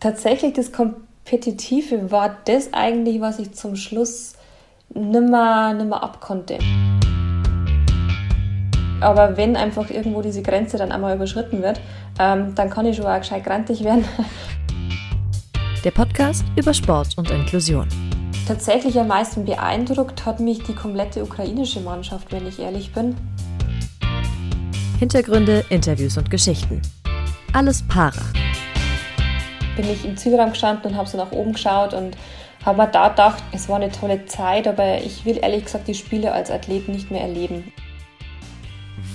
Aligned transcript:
Tatsächlich 0.00 0.54
das 0.54 0.72
Kompetitive 0.72 2.10
war 2.10 2.38
das 2.46 2.72
eigentlich, 2.72 3.20
was 3.20 3.38
ich 3.38 3.52
zum 3.52 3.76
Schluss 3.76 4.32
nimmer, 4.94 5.74
nimmer 5.74 6.02
abkonnte. 6.02 6.58
Aber 9.02 9.36
wenn 9.36 9.56
einfach 9.56 9.90
irgendwo 9.90 10.22
diese 10.22 10.40
Grenze 10.40 10.78
dann 10.78 10.90
einmal 10.90 11.16
überschritten 11.16 11.62
wird, 11.62 11.82
ähm, 12.18 12.54
dann 12.54 12.70
kann 12.70 12.86
ich 12.86 12.96
schon 12.96 13.04
auch 13.04 13.18
gescheit 13.18 13.44
grantig 13.44 13.84
werden. 13.84 14.06
Der 15.84 15.90
Podcast 15.90 16.44
über 16.56 16.72
Sport 16.72 17.18
und 17.18 17.30
Inklusion. 17.30 17.86
Tatsächlich 18.48 18.98
am 18.98 19.08
meisten 19.08 19.44
beeindruckt 19.44 20.24
hat 20.24 20.40
mich 20.40 20.62
die 20.62 20.74
komplette 20.74 21.22
ukrainische 21.22 21.80
Mannschaft, 21.80 22.32
wenn 22.32 22.46
ich 22.46 22.58
ehrlich 22.58 22.92
bin. 22.94 23.14
Hintergründe, 24.98 25.62
Interviews 25.68 26.16
und 26.16 26.30
Geschichten. 26.30 26.80
Alles 27.52 27.82
Para. 27.82 28.22
Bin 29.76 29.90
ich 29.90 30.04
im 30.04 30.16
Zielraum 30.16 30.50
gestanden 30.50 30.90
und 30.92 30.96
habe 30.96 31.08
so 31.08 31.16
nach 31.16 31.32
oben 31.32 31.52
geschaut 31.52 31.94
und 31.94 32.16
habe 32.64 32.82
mir 32.82 32.88
da 32.88 33.08
gedacht, 33.08 33.42
es 33.52 33.68
war 33.68 33.76
eine 33.76 33.90
tolle 33.90 34.26
Zeit, 34.26 34.68
aber 34.68 34.98
ich 34.98 35.24
will 35.24 35.38
ehrlich 35.40 35.64
gesagt 35.64 35.88
die 35.88 35.94
Spiele 35.94 36.32
als 36.32 36.50
Athlet 36.50 36.88
nicht 36.88 37.10
mehr 37.10 37.22
erleben. 37.22 37.72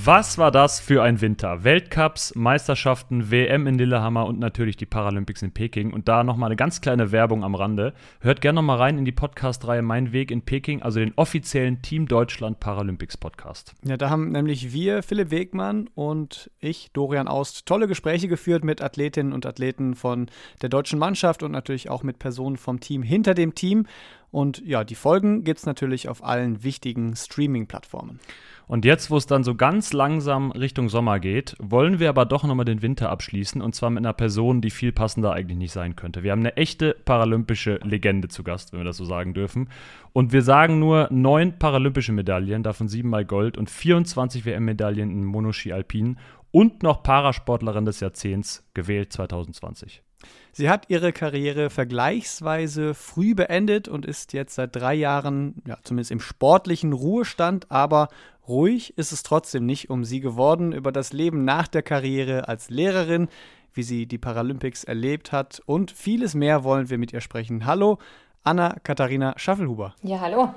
Was 0.08 0.38
war 0.38 0.52
das 0.52 0.80
für 0.80 1.02
ein 1.02 1.20
Winter? 1.20 1.64
Weltcups, 1.64 2.36
Meisterschaften, 2.36 3.32
WM 3.32 3.66
in 3.66 3.80
Lillehammer 3.80 4.28
und 4.28 4.38
natürlich 4.38 4.78
die 4.78 4.86
Paralympics 4.86 5.42
in 5.42 5.52
Peking. 5.52 5.94
Und 5.94 6.08
da 6.08 6.24
nochmal 6.24 6.50
eine 6.50 6.56
ganz 6.56 6.80
kleine 6.80 7.12
Werbung 7.12 7.44
am 7.44 7.56
Rande. 7.56 7.96
Hört 8.20 8.40
gerne 8.40 8.58
nochmal 8.58 8.78
rein 8.78 9.00
in 9.00 9.06
die 9.06 9.12
Podcast-Reihe 9.12 9.82
Mein 9.82 10.12
Weg 10.12 10.30
in 10.30 10.44
Peking, 10.44 10.84
also 10.84 11.00
den 11.00 11.14
offiziellen 11.16 11.82
Team 11.82 12.08
Deutschland 12.08 12.60
Paralympics 12.60 13.18
Podcast. 13.18 13.74
Ja, 13.84 13.98
da 13.98 14.12
haben 14.12 14.30
nämlich 14.30 14.72
wir, 14.72 15.02
Philipp 15.02 15.32
Wegmann 15.32 15.90
und 15.96 16.52
ich, 16.60 16.92
Dorian 16.94 17.28
Aust, 17.28 17.66
tolle 17.66 17.88
Gespräche 17.88 18.28
geführt 18.28 18.64
mit 18.64 18.84
Athletinnen 18.84 19.34
und 19.34 19.48
Athleten 19.48 19.96
von 19.96 20.28
der 20.62 20.70
deutschen 20.70 21.00
Mannschaft 21.00 21.42
und 21.42 21.52
natürlich 21.52 21.90
auch 21.90 22.04
mit 22.04 22.20
Personen 22.20 22.58
vom 22.58 22.80
Team 22.80 23.02
hinter 23.02 23.34
dem 23.34 23.56
Team. 23.56 23.88
Und 24.30 24.62
ja, 24.64 24.84
die 24.84 24.94
Folgen 24.94 25.44
gibt 25.44 25.62
es 25.62 25.66
natürlich 25.66 26.10
auf 26.10 26.24
allen 26.24 26.64
wichtigen 26.64 27.16
Streaming-Plattformen. 27.16 28.20
Und 28.68 28.86
jetzt, 28.86 29.12
wo 29.12 29.18
es 29.18 29.28
dann 29.28 29.44
so 29.44 29.56
ganz 29.56 29.94
langsam 29.94 30.52
Richtung 30.52 30.90
Sommer 30.90 31.20
geht, 31.20 31.56
wollen 31.60 32.00
wir 32.00 32.10
aber 32.10 32.26
doch 32.26 32.44
nochmal 32.44 32.66
den 32.66 32.82
Winter 32.82 33.10
abschließen 33.10 33.62
und 33.62 33.76
zwar 33.76 33.90
mit 33.90 34.00
einer 34.00 34.14
Person, 34.14 34.62
die 34.62 34.72
viel 34.72 34.92
passender 34.92 35.34
eigentlich 35.34 35.58
nicht 35.58 35.72
sein 35.72 35.96
könnte. 35.96 36.24
Wir 36.24 36.32
haben 36.32 36.40
eine 36.40 36.58
echte 36.58 36.96
paralympische 37.06 37.80
Legende 37.84 38.28
zu 38.28 38.44
Gast, 38.44 38.74
wenn 38.74 38.80
wir 38.80 38.86
das 38.86 38.98
so 38.98 39.06
sagen 39.06 39.34
dürfen. 39.34 39.70
Und 40.14 40.34
wir 40.34 40.42
sagen 40.42 40.80
nur 40.80 41.08
neun 41.12 41.60
paralympische 41.60 42.12
Medaillen, 42.12 42.64
davon 42.64 42.88
siebenmal 42.88 43.26
Gold 43.26 43.58
und 43.58 43.70
24 43.70 44.46
WM-Medaillen 44.46 45.12
in 45.12 45.26
Monoski 45.26 45.72
Alpin 45.72 46.18
und 46.52 46.84
noch 46.84 47.04
Parasportlerin 47.04 47.86
des 47.86 48.00
Jahrzehnts 48.00 48.68
gewählt 48.74 49.12
2020. 49.12 50.05
Sie 50.52 50.70
hat 50.70 50.90
ihre 50.90 51.12
Karriere 51.12 51.70
vergleichsweise 51.70 52.94
früh 52.94 53.36
beendet 53.36 53.90
und 53.90 54.06
ist 54.06 54.32
jetzt 54.32 54.56
seit 54.56 54.74
drei 54.74 54.94
Jahren, 54.94 55.62
ja, 55.68 55.78
zumindest 55.84 56.12
im 56.12 56.22
sportlichen 56.22 56.94
Ruhestand, 56.94 57.70
aber 57.70 58.08
ruhig 58.48 58.98
ist 58.98 59.12
es 59.12 59.24
trotzdem 59.24 59.66
nicht 59.66 59.90
um 59.90 60.06
sie 60.06 60.22
geworden. 60.22 60.72
Über 60.72 60.94
das 60.94 61.12
Leben 61.12 61.44
nach 61.44 61.68
der 61.68 61.82
Karriere 61.82 62.48
als 62.48 62.70
Lehrerin, 62.70 63.28
wie 63.74 63.84
sie 63.84 64.06
die 64.06 64.18
Paralympics 64.18 64.86
erlebt 64.86 65.34
hat 65.34 65.62
und 65.66 65.92
vieles 65.92 66.36
mehr 66.36 66.64
wollen 66.64 66.90
wir 66.90 66.98
mit 66.98 67.12
ihr 67.12 67.22
sprechen. 67.22 67.66
Hallo, 67.66 68.00
Anna-Katharina 68.44 69.34
Schaffelhuber. 69.38 69.96
Ja, 70.04 70.22
hallo. 70.22 70.54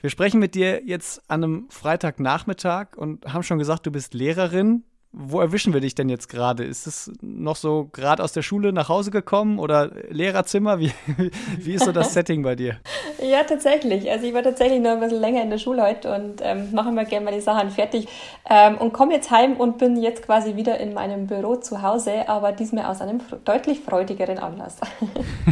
Wir 0.00 0.10
sprechen 0.10 0.38
mit 0.38 0.54
dir 0.54 0.84
jetzt 0.86 1.20
an 1.28 1.42
einem 1.42 1.66
Freitagnachmittag 1.70 2.96
und 2.96 3.26
haben 3.26 3.42
schon 3.42 3.58
gesagt, 3.58 3.84
du 3.84 3.90
bist 3.90 4.14
Lehrerin. 4.14 4.84
Wo 5.10 5.40
erwischen 5.40 5.72
wir 5.72 5.80
dich 5.80 5.94
denn 5.94 6.10
jetzt 6.10 6.28
gerade? 6.28 6.64
Ist 6.64 6.86
es 6.86 7.10
noch 7.22 7.56
so 7.56 7.88
gerade 7.92 8.22
aus 8.22 8.32
der 8.32 8.42
Schule 8.42 8.74
nach 8.74 8.90
Hause 8.90 9.10
gekommen 9.10 9.58
oder 9.58 9.90
Lehrerzimmer? 10.10 10.80
Wie, 10.80 10.92
wie 11.58 11.74
ist 11.74 11.86
so 11.86 11.92
das 11.92 12.12
Setting 12.12 12.42
bei 12.42 12.54
dir? 12.54 12.76
Ja, 13.20 13.42
tatsächlich. 13.42 14.08
Also 14.08 14.26
ich 14.26 14.32
war 14.32 14.44
tatsächlich 14.44 14.80
noch 14.80 14.92
ein 14.92 15.00
bisschen 15.00 15.20
länger 15.20 15.42
in 15.42 15.50
der 15.50 15.58
Schule 15.58 15.82
heute 15.82 16.14
und 16.14 16.40
ähm, 16.40 16.72
mache 16.72 16.90
immer 16.90 17.04
gerne 17.04 17.24
meine 17.24 17.40
Sachen 17.40 17.70
fertig 17.70 18.06
ähm, 18.48 18.78
und 18.78 18.92
komme 18.92 19.12
jetzt 19.12 19.32
heim 19.32 19.54
und 19.54 19.76
bin 19.76 20.00
jetzt 20.00 20.22
quasi 20.22 20.54
wieder 20.54 20.78
in 20.78 20.94
meinem 20.94 21.26
Büro 21.26 21.56
zu 21.56 21.82
Hause, 21.82 22.28
aber 22.28 22.52
diesmal 22.52 22.84
aus 22.84 23.00
einem 23.00 23.20
deutlich 23.44 23.80
freudigeren 23.80 24.38
Anlass. 24.38 24.76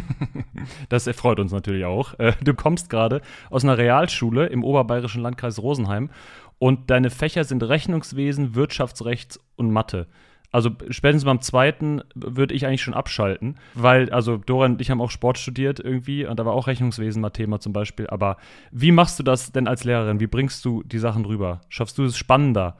das 0.89 1.09
erfreut 1.09 1.41
uns 1.41 1.51
natürlich 1.51 1.85
auch. 1.85 2.17
Äh, 2.21 2.35
du 2.41 2.55
kommst 2.55 2.89
gerade 2.89 3.21
aus 3.51 3.65
einer 3.65 3.79
Realschule 3.79 4.47
im 4.47 4.63
oberbayerischen 4.63 5.23
Landkreis 5.23 5.61
Rosenheim 5.61 6.11
und 6.59 6.91
deine 6.91 7.11
Fächer 7.11 7.45
sind 7.45 7.63
Rechnungswesen, 7.63 8.55
Wirtschaftsrecht 8.55 9.39
und 9.57 9.71
Mathe. 9.71 10.07
Also 10.53 10.71
spätestens 10.89 11.25
beim 11.25 11.43
zweiten 11.43 12.03
würde 12.15 12.55
ich 12.55 12.67
eigentlich 12.67 12.81
schon 12.81 12.95
abschalten, 12.95 13.59
weil, 13.75 14.11
also 14.11 14.39
Dorian 14.39 14.73
und 14.73 14.81
ich 14.81 14.91
haben 14.91 15.03
auch 15.03 15.11
Sport 15.11 15.37
studiert 15.37 15.81
irgendwie 15.81 16.25
und 16.25 16.39
da 16.39 16.47
war 16.47 16.55
auch 16.55 16.67
Rechnungswesen 16.67 17.21
mal 17.21 17.29
Thema 17.29 17.61
zum 17.61 17.75
Beispiel. 17.75 18.07
Aber 18.07 18.39
wie 18.71 18.93
machst 18.93 19.19
du 19.19 19.23
das 19.23 19.53
denn 19.53 19.69
als 19.69 19.85
Lehrerin? 19.85 20.21
Wie 20.21 20.27
bringst 20.27 20.65
du 20.65 20.83
die 20.85 20.99
Sachen 20.99 21.27
rüber? 21.27 21.61
Schaffst 21.69 21.99
du 21.99 22.05
es 22.05 22.17
spannender? 22.17 22.79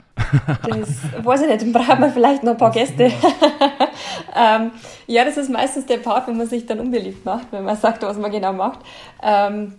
Das 0.67 1.03
weiß 1.23 1.43
ich 1.43 1.49
nicht, 1.49 1.63
dann 1.63 1.73
brauchen 1.73 2.01
wir 2.01 2.11
vielleicht 2.11 2.43
noch 2.45 2.53
ein 2.53 2.57
paar 2.57 2.71
Gäste. 2.71 3.05
ähm, 4.35 4.71
ja, 5.07 5.25
das 5.25 5.37
ist 5.37 5.51
meistens 5.51 5.85
der 5.87 5.99
Part, 5.99 6.29
wo 6.29 6.33
man 6.33 6.47
sich 6.47 6.65
dann 6.65 6.81
unbeliebt 6.81 7.27
macht, 7.27 7.49
wenn 7.53 7.65
man 7.65 7.77
sagt, 7.77 8.03
was 8.03 8.17
man 8.17 8.31
genau 8.31 8.55
macht. 8.55 8.79
Ähm, 9.23 9.75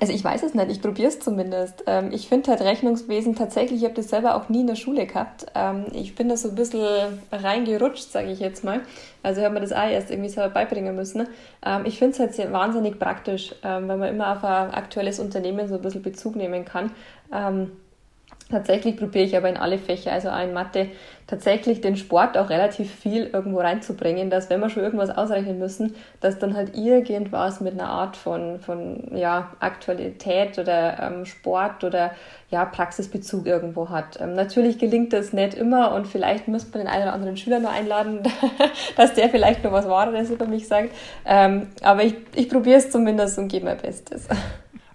also 0.00 0.12
ich 0.12 0.22
weiß 0.22 0.42
es 0.42 0.54
nicht, 0.54 0.70
ich 0.70 0.82
probiere 0.82 1.08
es 1.08 1.20
zumindest. 1.20 1.84
Ähm, 1.86 2.10
ich 2.12 2.28
finde 2.28 2.50
halt 2.50 2.60
Rechnungswesen 2.60 3.34
tatsächlich, 3.34 3.80
ich 3.80 3.84
habe 3.84 3.94
das 3.94 4.08
selber 4.08 4.34
auch 4.34 4.48
nie 4.48 4.60
in 4.60 4.66
der 4.66 4.74
Schule 4.74 5.06
gehabt. 5.06 5.46
Ähm, 5.54 5.86
ich 5.92 6.14
bin 6.14 6.28
da 6.28 6.36
so 6.36 6.50
ein 6.50 6.54
bisschen 6.54 7.20
reingerutscht, 7.32 8.10
sage 8.10 8.30
ich 8.30 8.40
jetzt 8.40 8.64
mal. 8.64 8.80
Also 9.22 9.42
habe 9.42 9.54
mir 9.54 9.60
das 9.60 9.72
auch 9.72 9.88
erst 9.88 10.10
irgendwie 10.10 10.28
selber 10.28 10.52
beibringen 10.52 10.94
müssen. 10.94 11.26
Ähm, 11.64 11.82
ich 11.84 11.98
finde 11.98 12.12
es 12.12 12.20
halt 12.20 12.34
sehr 12.34 12.52
wahnsinnig 12.52 12.98
praktisch, 12.98 13.54
weil 13.62 13.80
man 13.80 14.08
immer 14.08 14.32
auf 14.32 14.44
ein 14.44 14.70
aktuelles 14.72 15.18
Unternehmen 15.18 15.66
so 15.68 15.76
ein 15.76 15.82
bisschen 15.82 16.02
Bezug 16.02 16.36
nehmen 16.36 16.64
kann. 16.64 16.90
Tatsächlich 18.48 18.96
probiere 18.96 19.24
ich 19.24 19.36
aber 19.36 19.48
in 19.48 19.56
alle 19.56 19.76
Fächer, 19.76 20.12
also 20.12 20.28
auch 20.28 20.40
in 20.40 20.52
Mathe, 20.52 20.90
tatsächlich 21.26 21.80
den 21.80 21.96
Sport 21.96 22.38
auch 22.38 22.48
relativ 22.48 22.94
viel 22.94 23.28
irgendwo 23.32 23.58
reinzubringen, 23.58 24.30
dass 24.30 24.48
wenn 24.50 24.60
wir 24.60 24.70
schon 24.70 24.84
irgendwas 24.84 25.10
ausrechnen 25.10 25.58
müssen, 25.58 25.96
dass 26.20 26.38
dann 26.38 26.54
halt 26.54 26.76
irgendwas 26.76 27.60
mit 27.60 27.72
einer 27.72 27.88
Art 27.88 28.16
von, 28.16 28.60
von 28.60 29.16
ja, 29.16 29.50
Aktualität 29.58 30.60
oder 30.60 30.96
ähm, 31.02 31.26
Sport 31.26 31.82
oder 31.82 32.12
ja, 32.48 32.64
Praxisbezug 32.64 33.46
irgendwo 33.46 33.88
hat. 33.88 34.20
Ähm, 34.20 34.34
natürlich 34.34 34.78
gelingt 34.78 35.12
das 35.12 35.32
nicht 35.32 35.54
immer 35.54 35.92
und 35.92 36.06
vielleicht 36.06 36.46
müsste 36.46 36.70
man 36.70 36.86
den 36.86 36.92
einen 36.92 37.02
oder 37.02 37.14
anderen 37.14 37.36
Schüler 37.36 37.58
nur 37.58 37.70
einladen, 37.70 38.20
dass 38.96 39.12
der 39.14 39.28
vielleicht 39.28 39.64
noch 39.64 39.72
was 39.72 39.88
Wahres 39.88 40.30
über 40.30 40.46
mich 40.46 40.68
sagt. 40.68 40.90
Ähm, 41.24 41.66
aber 41.82 42.04
ich, 42.04 42.14
ich 42.36 42.48
probiere 42.48 42.78
es 42.78 42.92
zumindest 42.92 43.38
und 43.38 43.48
gebe 43.48 43.64
mein 43.64 43.78
Bestes. 43.78 44.28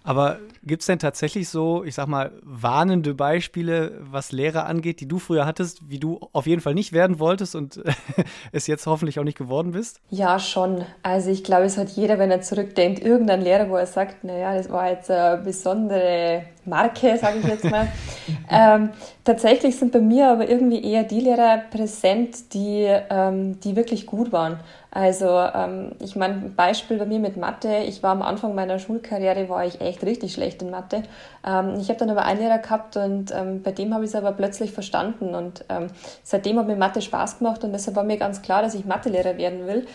Aber 0.06 0.38
Gibt 0.64 0.82
es 0.82 0.86
denn 0.86 1.00
tatsächlich 1.00 1.50
so, 1.50 1.84
ich 1.84 1.96
sag 1.96 2.08
mal, 2.08 2.32
warnende 2.44 3.16
Beispiele, 3.16 3.98
was 4.02 4.32
Lehrer 4.32 4.68
angeht, 4.68 5.00
die 5.00 5.08
du 5.08 5.18
früher 5.18 5.46
hattest, 5.46 5.90
wie 5.90 6.00
du 6.00 6.20
auf 6.34 6.46
jeden 6.46 6.62
Fall 6.62 6.76
nicht 6.76 6.94
werden 6.94 7.20
wolltest 7.20 7.56
und 7.56 7.82
es 8.52 8.68
jetzt 8.68 8.86
hoffentlich 8.86 9.20
auch 9.20 9.24
nicht 9.24 9.38
geworden 9.38 9.72
bist? 9.72 10.00
Ja, 10.10 10.38
schon. 10.38 10.86
Also 11.02 11.32
ich 11.32 11.44
glaube, 11.44 11.64
es 11.64 11.78
hat 11.78 11.90
jeder, 11.90 12.20
wenn 12.20 12.30
er 12.30 12.42
zurückdenkt, 12.42 13.04
irgendein 13.04 13.42
Lehrer, 13.42 13.70
wo 13.70 13.76
er 13.76 13.88
sagt, 13.88 14.24
naja, 14.24 14.56
das 14.56 14.70
war 14.70 14.90
jetzt 14.90 15.10
eine 15.10 15.42
besondere 15.42 16.44
Marke, 16.66 17.18
sage 17.18 17.40
ich 17.40 17.48
jetzt 17.48 17.70
mal. 17.70 17.88
ähm, 18.50 18.90
tatsächlich 19.24 19.78
sind 19.78 19.92
bei 19.92 20.00
mir 20.00 20.30
aber 20.30 20.50
irgendwie 20.50 20.84
eher 20.84 21.04
die 21.04 21.20
Lehrer 21.20 21.62
präsent, 21.72 22.54
die, 22.54 22.86
ähm, 23.10 23.60
die 23.62 23.76
wirklich 23.76 24.06
gut 24.06 24.32
waren. 24.32 24.60
Also 24.94 25.28
ähm, 25.28 25.94
ich 26.00 26.18
meine, 26.18 26.34
ein 26.34 26.56
Beispiel 26.56 26.98
bei 26.98 27.06
mir 27.06 27.20
mit 27.20 27.38
Mathe. 27.38 27.78
Ich 27.88 28.04
war 28.04 28.12
am 28.12 28.22
Anfang 28.22 28.54
meiner 28.54 28.78
Schulkarriere, 28.78 29.48
war 29.48 29.66
ich 29.66 29.80
echt 29.80 30.04
richtig 30.04 30.34
schlecht 30.34 30.62
in 30.62 30.70
Mathe. 30.70 31.04
Ähm, 31.48 31.76
ich 31.80 31.88
habe 31.88 31.98
dann 31.98 32.10
aber 32.10 32.26
einen 32.26 32.42
Lehrer 32.42 32.60
gehabt 32.60 32.98
und 32.98 33.32
ähm, 33.32 33.64
bei 33.64 33.72
dem 33.72 33.94
habe 33.94 34.04
ich 34.04 34.10
es 34.10 34.16
aber 34.16 34.34
plötzlich 34.34 34.74
verstanden. 34.74 35.34
Und 35.34 35.64
ähm, 35.70 35.88
seitdem 36.24 36.60
hat 36.60 36.68
mir 36.68 36.76
Mathe 36.76 37.02
Spaß 37.02 37.40
gemacht 37.40 37.64
und 37.64 37.72
deshalb 37.72 37.96
war 37.96 38.04
mir 38.04 38.18
ganz 38.18 38.42
klar, 38.42 38.62
dass 38.62 38.76
ich 38.76 38.84
Mathelehrer 38.84 39.38
werden 39.38 39.66
will. 39.66 39.88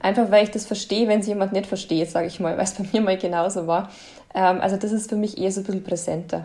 Einfach 0.00 0.30
weil 0.30 0.44
ich 0.44 0.50
das 0.50 0.66
verstehe, 0.66 1.08
wenn 1.08 1.20
es 1.20 1.26
jemand 1.26 1.52
nicht 1.52 1.66
versteht, 1.66 2.10
sage 2.10 2.26
ich 2.26 2.40
mal, 2.40 2.56
weil 2.56 2.64
es 2.64 2.74
bei 2.74 2.84
mir 2.92 3.00
mal 3.00 3.16
genauso 3.16 3.66
war. 3.66 3.90
Ähm, 4.34 4.60
also 4.60 4.76
das 4.76 4.92
ist 4.92 5.08
für 5.08 5.16
mich 5.16 5.38
eher 5.38 5.50
so 5.50 5.60
ein 5.60 5.64
bisschen 5.64 5.84
präsenter 5.84 6.44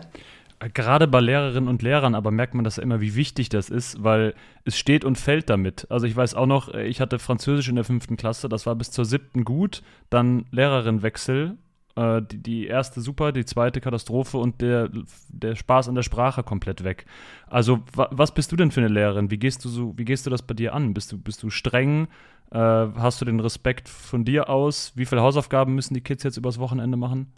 gerade 0.68 1.08
bei 1.08 1.20
Lehrerinnen 1.20 1.68
und 1.68 1.82
Lehrern 1.82 2.14
aber 2.14 2.30
merkt 2.30 2.54
man 2.54 2.64
das 2.64 2.78
immer, 2.78 3.00
wie 3.00 3.14
wichtig 3.14 3.48
das 3.48 3.70
ist, 3.70 4.02
weil 4.02 4.34
es 4.64 4.78
steht 4.78 5.04
und 5.04 5.18
fällt 5.18 5.50
damit. 5.50 5.86
Also 5.90 6.06
ich 6.06 6.14
weiß 6.14 6.34
auch 6.34 6.46
noch, 6.46 6.72
ich 6.72 7.00
hatte 7.00 7.18
Französisch 7.18 7.68
in 7.68 7.76
der 7.76 7.84
fünften 7.84 8.16
Klasse, 8.16 8.48
das 8.48 8.66
war 8.66 8.74
bis 8.74 8.90
zur 8.90 9.04
siebten 9.04 9.44
gut, 9.44 9.82
dann 10.10 10.46
Lehrerinwechsel, 10.50 11.56
äh, 11.96 12.22
die, 12.22 12.38
die, 12.38 12.66
erste 12.66 13.00
super, 13.00 13.32
die 13.32 13.44
zweite 13.44 13.80
Katastrophe 13.80 14.38
und 14.38 14.60
der, 14.60 14.90
der 15.28 15.56
Spaß 15.56 15.88
an 15.88 15.94
der 15.94 16.02
Sprache 16.02 16.42
komplett 16.42 16.84
weg. 16.84 17.06
Also 17.48 17.80
wa, 17.94 18.08
was 18.10 18.32
bist 18.32 18.52
du 18.52 18.56
denn 18.56 18.70
für 18.70 18.80
eine 18.80 18.88
Lehrerin? 18.92 19.30
Wie 19.30 19.38
gehst 19.38 19.64
du 19.64 19.68
so, 19.68 19.96
wie 19.96 20.04
gehst 20.04 20.26
du 20.26 20.30
das 20.30 20.42
bei 20.42 20.54
dir 20.54 20.74
an? 20.74 20.94
Bist 20.94 21.12
du, 21.12 21.18
bist 21.18 21.42
du 21.42 21.50
streng? 21.50 22.08
Äh, 22.52 22.58
hast 22.58 23.20
du 23.20 23.24
den 23.24 23.40
Respekt 23.40 23.88
von 23.88 24.24
dir 24.24 24.48
aus? 24.48 24.92
Wie 24.94 25.06
viele 25.06 25.22
Hausaufgaben 25.22 25.74
müssen 25.74 25.94
die 25.94 26.02
Kids 26.02 26.22
jetzt 26.22 26.36
übers 26.36 26.58
Wochenende 26.58 26.96
machen? 26.96 27.32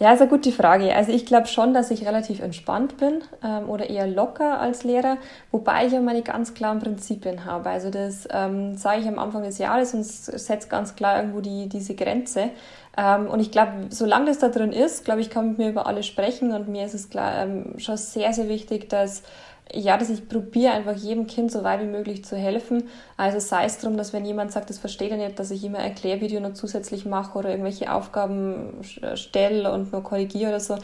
Ja, 0.00 0.12
ist 0.12 0.20
eine 0.20 0.28
gute 0.28 0.50
Frage. 0.50 0.94
Also 0.94 1.12
ich 1.12 1.24
glaube 1.24 1.46
schon, 1.46 1.72
dass 1.72 1.92
ich 1.92 2.04
relativ 2.04 2.40
entspannt 2.40 2.96
bin 2.96 3.22
ähm, 3.44 3.68
oder 3.68 3.88
eher 3.88 4.08
locker 4.08 4.60
als 4.60 4.82
Lehrer, 4.82 5.18
wobei 5.52 5.86
ich 5.86 5.92
ja 5.92 6.00
meine 6.00 6.22
ganz 6.22 6.52
klaren 6.52 6.80
Prinzipien 6.80 7.44
habe. 7.44 7.70
Also 7.70 7.90
das 7.90 8.26
ähm, 8.32 8.76
sage 8.76 9.02
ich 9.02 9.06
am 9.06 9.20
Anfang 9.20 9.44
des 9.44 9.58
Jahres 9.58 9.94
und 9.94 10.04
setze 10.04 10.68
ganz 10.68 10.96
klar 10.96 11.18
irgendwo 11.20 11.40
die, 11.40 11.68
diese 11.68 11.94
Grenze. 11.94 12.50
Ähm, 12.98 13.28
und 13.28 13.38
ich 13.38 13.52
glaube, 13.52 13.86
solange 13.90 14.26
das 14.26 14.38
da 14.38 14.48
drin 14.48 14.72
ist, 14.72 15.04
glaube 15.04 15.20
ich, 15.20 15.30
kann 15.30 15.50
mit 15.50 15.58
mir 15.58 15.68
über 15.68 15.86
alles 15.86 16.06
sprechen 16.06 16.52
und 16.52 16.68
mir 16.68 16.84
ist 16.84 16.94
es 16.94 17.08
klar, 17.08 17.44
ähm, 17.44 17.78
schon 17.78 17.96
sehr, 17.96 18.32
sehr 18.32 18.48
wichtig, 18.48 18.88
dass 18.88 19.22
ja, 19.72 19.96
dass 19.96 20.10
ich 20.10 20.28
probiere 20.28 20.72
einfach 20.72 20.94
jedem 20.94 21.26
Kind 21.26 21.50
so 21.50 21.64
weit 21.64 21.80
wie 21.80 21.86
möglich 21.86 22.24
zu 22.24 22.36
helfen. 22.36 22.84
Also 23.16 23.38
sei 23.40 23.64
es 23.64 23.78
darum, 23.78 23.96
dass 23.96 24.12
wenn 24.12 24.24
jemand 24.24 24.52
sagt, 24.52 24.70
das 24.70 24.78
versteht 24.78 25.10
er 25.10 25.16
nicht, 25.16 25.38
dass 25.38 25.50
ich 25.50 25.64
immer 25.64 25.78
Erklärvideo 25.78 26.40
noch 26.40 26.52
zusätzlich 26.52 27.06
mache 27.06 27.38
oder 27.38 27.50
irgendwelche 27.50 27.92
Aufgaben 27.92 28.82
stelle 29.14 29.72
und 29.72 29.92
nur 29.92 30.02
korrigiere 30.02 30.50
oder 30.50 30.60
so. 30.60 30.76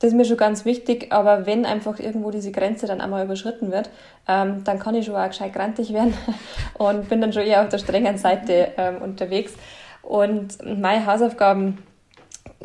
Das 0.00 0.10
ist 0.10 0.16
mir 0.16 0.24
schon 0.24 0.36
ganz 0.36 0.64
wichtig, 0.64 1.12
aber 1.12 1.46
wenn 1.46 1.64
einfach 1.64 1.98
irgendwo 2.00 2.30
diese 2.30 2.50
Grenze 2.50 2.86
dann 2.86 3.00
einmal 3.00 3.24
überschritten 3.24 3.70
wird, 3.70 3.88
ähm, 4.28 4.64
dann 4.64 4.78
kann 4.78 4.94
ich 4.94 5.06
schon 5.06 5.14
auch 5.14 5.28
gescheit 5.28 5.52
grantig 5.52 5.92
werden 5.92 6.14
und 6.78 7.08
bin 7.08 7.20
dann 7.20 7.32
schon 7.32 7.44
eher 7.44 7.62
auf 7.62 7.68
der 7.68 7.78
strengen 7.78 8.18
Seite 8.18 8.72
ähm, 8.76 9.00
unterwegs. 9.00 9.54
Und 10.02 10.58
meine 10.78 11.06
Hausaufgaben 11.06 11.78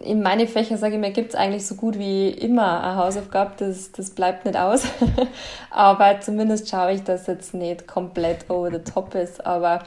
in 0.03 0.21
meine 0.21 0.47
Fächer, 0.47 0.77
sage 0.77 0.95
ich 0.95 1.01
mir, 1.01 1.11
gibt 1.11 1.29
es 1.29 1.35
eigentlich 1.35 1.65
so 1.65 1.75
gut 1.75 1.97
wie 1.97 2.29
immer 2.29 2.83
eine 2.83 2.95
Hausaufgabe, 2.95 3.53
das, 3.57 3.91
das 3.91 4.11
bleibt 4.11 4.45
nicht 4.45 4.57
aus. 4.57 4.83
aber 5.71 6.19
zumindest 6.21 6.69
schaue 6.69 6.93
ich, 6.93 7.03
dass 7.03 7.27
jetzt 7.27 7.53
nicht 7.53 7.87
komplett 7.87 8.49
over 8.49 8.71
the 8.71 8.79
top 8.79 9.15
ist. 9.15 9.45
Aber 9.45 9.83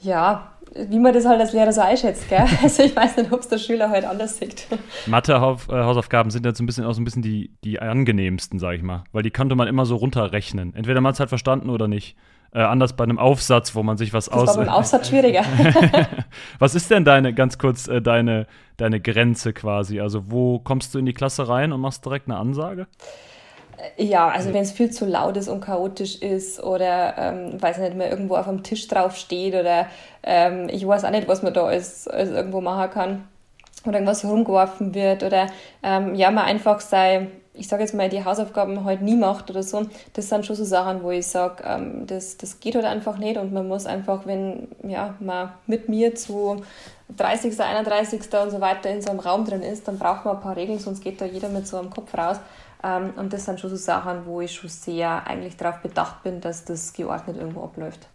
ja, 0.00 0.52
wie 0.74 0.98
man 0.98 1.12
das 1.12 1.24
halt 1.24 1.40
als 1.40 1.52
Lehrer 1.52 1.72
so 1.72 1.80
einschätzt, 1.80 2.28
gell? 2.28 2.44
Also 2.62 2.82
ich 2.82 2.94
weiß 2.94 3.16
nicht, 3.16 3.32
ob 3.32 3.40
es 3.40 3.48
der 3.48 3.58
Schüler 3.58 3.90
halt 3.90 4.04
anders 4.04 4.38
sieht. 4.38 4.66
Mathe-Hausaufgaben 5.06 6.30
sind 6.30 6.44
so 6.56 6.62
ein 6.62 6.66
bisschen 6.66 6.84
auch 6.84 6.92
so 6.92 7.00
ein 7.00 7.04
bisschen 7.04 7.22
die, 7.22 7.52
die 7.64 7.80
angenehmsten, 7.80 8.58
sage 8.58 8.76
ich 8.76 8.82
mal. 8.82 9.04
Weil 9.12 9.22
die 9.22 9.30
konnte 9.30 9.54
man 9.54 9.68
immer 9.68 9.86
so 9.86 9.96
runterrechnen. 9.96 10.74
Entweder 10.74 11.00
man 11.00 11.12
es 11.12 11.20
halt 11.20 11.28
verstanden 11.28 11.70
oder 11.70 11.88
nicht. 11.88 12.16
Äh, 12.54 12.60
anders 12.60 12.94
bei 12.94 13.04
einem 13.04 13.18
Aufsatz, 13.18 13.74
wo 13.74 13.82
man 13.82 13.98
sich 13.98 14.14
was 14.14 14.30
aus. 14.30 14.46
Das 14.46 14.56
war 14.56 14.64
beim 14.64 14.72
Aufsatz 14.72 15.08
schwieriger. 15.08 15.44
was 16.58 16.74
ist 16.74 16.90
denn 16.90 17.04
deine, 17.04 17.34
ganz 17.34 17.58
kurz, 17.58 17.88
äh, 17.88 18.00
deine, 18.00 18.46
deine 18.78 19.00
Grenze 19.00 19.52
quasi? 19.52 20.00
Also, 20.00 20.30
wo 20.30 20.58
kommst 20.58 20.94
du 20.94 20.98
in 20.98 21.04
die 21.04 21.12
Klasse 21.12 21.48
rein 21.48 21.72
und 21.72 21.80
machst 21.80 22.06
direkt 22.06 22.26
eine 22.26 22.38
Ansage? 22.38 22.86
Äh, 23.96 24.04
ja, 24.04 24.28
also 24.28 24.54
wenn 24.54 24.62
es 24.62 24.72
viel 24.72 24.90
zu 24.90 25.04
laut 25.04 25.36
ist 25.36 25.48
und 25.48 25.60
chaotisch 25.60 26.16
ist 26.16 26.62
oder, 26.62 27.18
ähm, 27.18 27.62
weiß 27.62 27.78
nicht 27.78 27.96
mehr, 27.96 28.10
irgendwo 28.10 28.36
auf 28.36 28.46
dem 28.46 28.62
Tisch 28.62 28.88
drauf 28.88 29.16
steht 29.16 29.54
oder 29.54 29.86
ähm, 30.22 30.68
ich 30.70 30.86
weiß 30.86 31.04
auch 31.04 31.10
nicht, 31.10 31.28
was 31.28 31.42
man 31.42 31.52
da 31.52 31.64
alles, 31.64 32.08
alles 32.08 32.30
irgendwo 32.30 32.62
machen 32.62 32.90
kann 32.90 33.28
oder 33.84 33.94
irgendwas 33.94 34.24
rumgeworfen 34.24 34.94
wird 34.94 35.22
oder 35.22 35.48
ähm, 35.82 36.14
ja, 36.14 36.30
man 36.30 36.44
einfach 36.44 36.80
sei 36.80 37.28
ich 37.58 37.68
sage 37.68 37.82
jetzt 37.82 37.94
mal, 37.94 38.08
die 38.08 38.24
Hausaufgaben 38.24 38.84
halt 38.84 39.02
nie 39.02 39.16
macht 39.16 39.50
oder 39.50 39.62
so, 39.62 39.86
das 40.12 40.28
sind 40.28 40.46
schon 40.46 40.56
so 40.56 40.64
Sachen, 40.64 41.02
wo 41.02 41.10
ich 41.10 41.26
sage, 41.26 41.64
ähm, 41.66 42.06
das, 42.06 42.36
das 42.36 42.60
geht 42.60 42.74
halt 42.74 42.84
einfach 42.84 43.18
nicht 43.18 43.36
und 43.36 43.52
man 43.52 43.66
muss 43.66 43.86
einfach, 43.86 44.26
wenn 44.26 44.68
ja, 44.82 45.14
man 45.20 45.52
mit 45.66 45.88
mir 45.88 46.14
zu 46.14 46.62
30., 47.16 47.58
31. 47.60 48.20
und 48.42 48.50
so 48.50 48.60
weiter 48.60 48.90
in 48.90 49.02
so 49.02 49.10
einem 49.10 49.20
Raum 49.20 49.44
drin 49.44 49.62
ist, 49.62 49.88
dann 49.88 49.98
braucht 49.98 50.24
man 50.24 50.36
ein 50.36 50.42
paar 50.42 50.56
Regeln, 50.56 50.78
sonst 50.78 51.02
geht 51.02 51.20
da 51.20 51.24
jeder 51.24 51.48
mit 51.48 51.66
so 51.66 51.78
einem 51.78 51.90
Kopf 51.90 52.16
raus. 52.16 52.38
Ähm, 52.82 53.10
und 53.16 53.32
das 53.32 53.44
sind 53.44 53.58
schon 53.58 53.70
so 53.70 53.76
Sachen, 53.76 54.26
wo 54.26 54.40
ich 54.40 54.52
schon 54.52 54.70
sehr 54.70 55.26
eigentlich 55.26 55.56
darauf 55.56 55.80
bedacht 55.80 56.22
bin, 56.22 56.40
dass 56.40 56.64
das 56.64 56.92
geordnet 56.92 57.36
irgendwo 57.36 57.62
abläuft. 57.64 58.08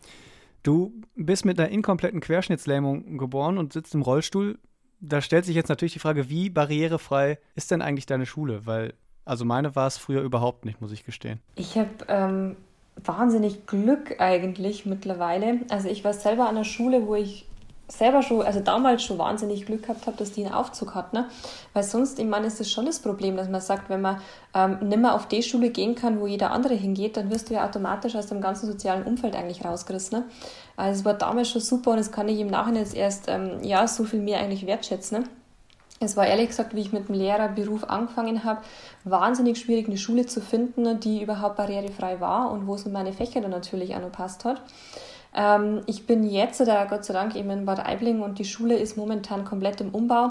Du 0.62 0.94
bist 1.16 1.44
mit 1.44 1.60
einer 1.60 1.70
inkompletten 1.70 2.22
Querschnittslähmung 2.22 3.18
geboren 3.18 3.58
und 3.58 3.74
sitzt 3.74 3.94
im 3.94 4.02
Rollstuhl. 4.02 4.58
Da 5.02 5.20
stellt 5.20 5.44
sich 5.44 5.56
jetzt 5.56 5.68
natürlich 5.68 5.92
die 5.92 6.00
Frage, 6.00 6.30
wie 6.30 6.50
barrierefrei 6.50 7.38
ist 7.56 7.72
denn 7.72 7.82
eigentlich 7.82 8.06
deine 8.06 8.26
Schule? 8.26 8.66
Weil 8.66 8.94
also 9.26 9.46
meine 9.46 9.76
war 9.76 9.88
es 9.88 9.98
früher 9.98 10.22
überhaupt 10.22 10.66
nicht, 10.66 10.82
muss 10.82 10.92
ich 10.92 11.06
gestehen. 11.06 11.40
Ich 11.56 11.78
habe 11.78 11.90
ähm, 12.08 12.58
wahnsinnig 13.04 13.66
Glück 13.66 14.20
eigentlich 14.20 14.86
mittlerweile. 14.86 15.62
Also 15.70 15.90
ich 15.90 16.04
war 16.04 16.14
selber 16.14 16.48
an 16.48 16.56
der 16.56 16.64
Schule, 16.64 17.08
wo 17.08 17.16
ich 17.16 17.48
selber 17.88 18.24
schon, 18.24 18.42
also 18.42 18.60
damals 18.60 19.04
schon 19.04 19.18
wahnsinnig 19.18 19.66
Glück 19.66 19.84
gehabt 19.84 20.08
habe, 20.08 20.18
dass 20.18 20.32
die 20.32 20.46
einen 20.46 20.54
Aufzug 20.54 20.96
hat, 20.96 21.14
ne? 21.14 21.28
Weil 21.74 21.84
sonst, 21.84 22.18
ich 22.18 22.26
meine, 22.26 22.48
ist 22.48 22.60
das 22.60 22.72
schon 22.72 22.86
das 22.86 23.00
Problem, 23.00 23.36
dass 23.36 23.50
man 23.50 23.62
sagt, 23.62 23.90
wenn 23.90 24.02
man 24.02 24.22
ähm, 24.54 24.80
nicht 24.88 25.00
mehr 25.00 25.14
auf 25.14 25.28
die 25.28 25.44
Schule 25.44 25.70
gehen 25.70 25.94
kann, 25.94 26.20
wo 26.20 26.26
jeder 26.26 26.52
andere 26.52 26.74
hingeht, 26.74 27.18
dann 27.18 27.30
wirst 27.30 27.50
du 27.50 27.56
ja 27.56 27.66
automatisch 27.66 28.16
aus 28.16 28.28
dem 28.28 28.42
ganzen 28.42 28.68
sozialen 28.68 29.04
Umfeld 29.04 29.36
eigentlich 29.36 29.64
rausgerissen, 29.64 30.20
ne? 30.20 30.26
Also 30.76 31.02
es 31.02 31.06
war 31.06 31.14
damals 31.14 31.50
schon 31.52 31.62
super 31.62 31.92
und 31.92 31.98
das 31.98 32.12
kann 32.12 32.28
ich 32.30 32.40
im 32.40 32.48
Nachhinein 32.48 32.84
jetzt 32.84 32.96
erst, 32.96 33.26
ähm, 33.28 33.62
ja, 33.64 33.88
so 33.88 34.06
viel 34.06 34.22
mehr 34.22 34.40
eigentlich 34.40 34.66
wertschätzen, 34.66 35.20
ne? 35.22 35.30
Es 36.04 36.18
war 36.18 36.28
ehrlich 36.28 36.50
gesagt, 36.50 36.76
wie 36.76 36.82
ich 36.82 36.94
mit 36.94 37.08
dem 37.08 37.16
Lehrerberuf 37.16 37.84
angefangen 37.90 38.44
habe, 38.44 38.62
wahnsinnig 39.04 39.58
schwierig, 39.58 39.88
eine 39.88 39.98
Schule 39.98 40.26
zu 40.26 40.42
finden, 40.42 41.00
die 41.00 41.22
überhaupt 41.22 41.58
barrierefrei 41.58 42.20
war 42.20 42.52
und 42.52 42.68
wo 42.68 42.76
es 42.76 42.86
mit 42.86 42.94
meinen 42.94 43.14
Fächern 43.14 43.44
dann 43.44 43.52
natürlich 43.52 43.96
auch 43.96 44.02
noch 44.02 44.12
passt 44.12 44.46
hat. 44.46 44.62
Ähm, 45.36 45.82
ich 45.88 46.06
bin 46.06 46.24
jetzt, 46.24 46.62
oder 46.62 46.86
Gott 46.86 47.06
sei 47.06 47.14
Dank, 47.14 47.36
eben 47.36 47.50
in 47.50 47.66
Bad 47.66 47.86
Aibling 47.86 48.22
und 48.22 48.38
die 48.40 48.46
Schule 48.46 48.76
ist 48.76 48.98
momentan 48.98 49.46
komplett 49.46 49.82
im 49.82 49.90
Umbau, 49.90 50.28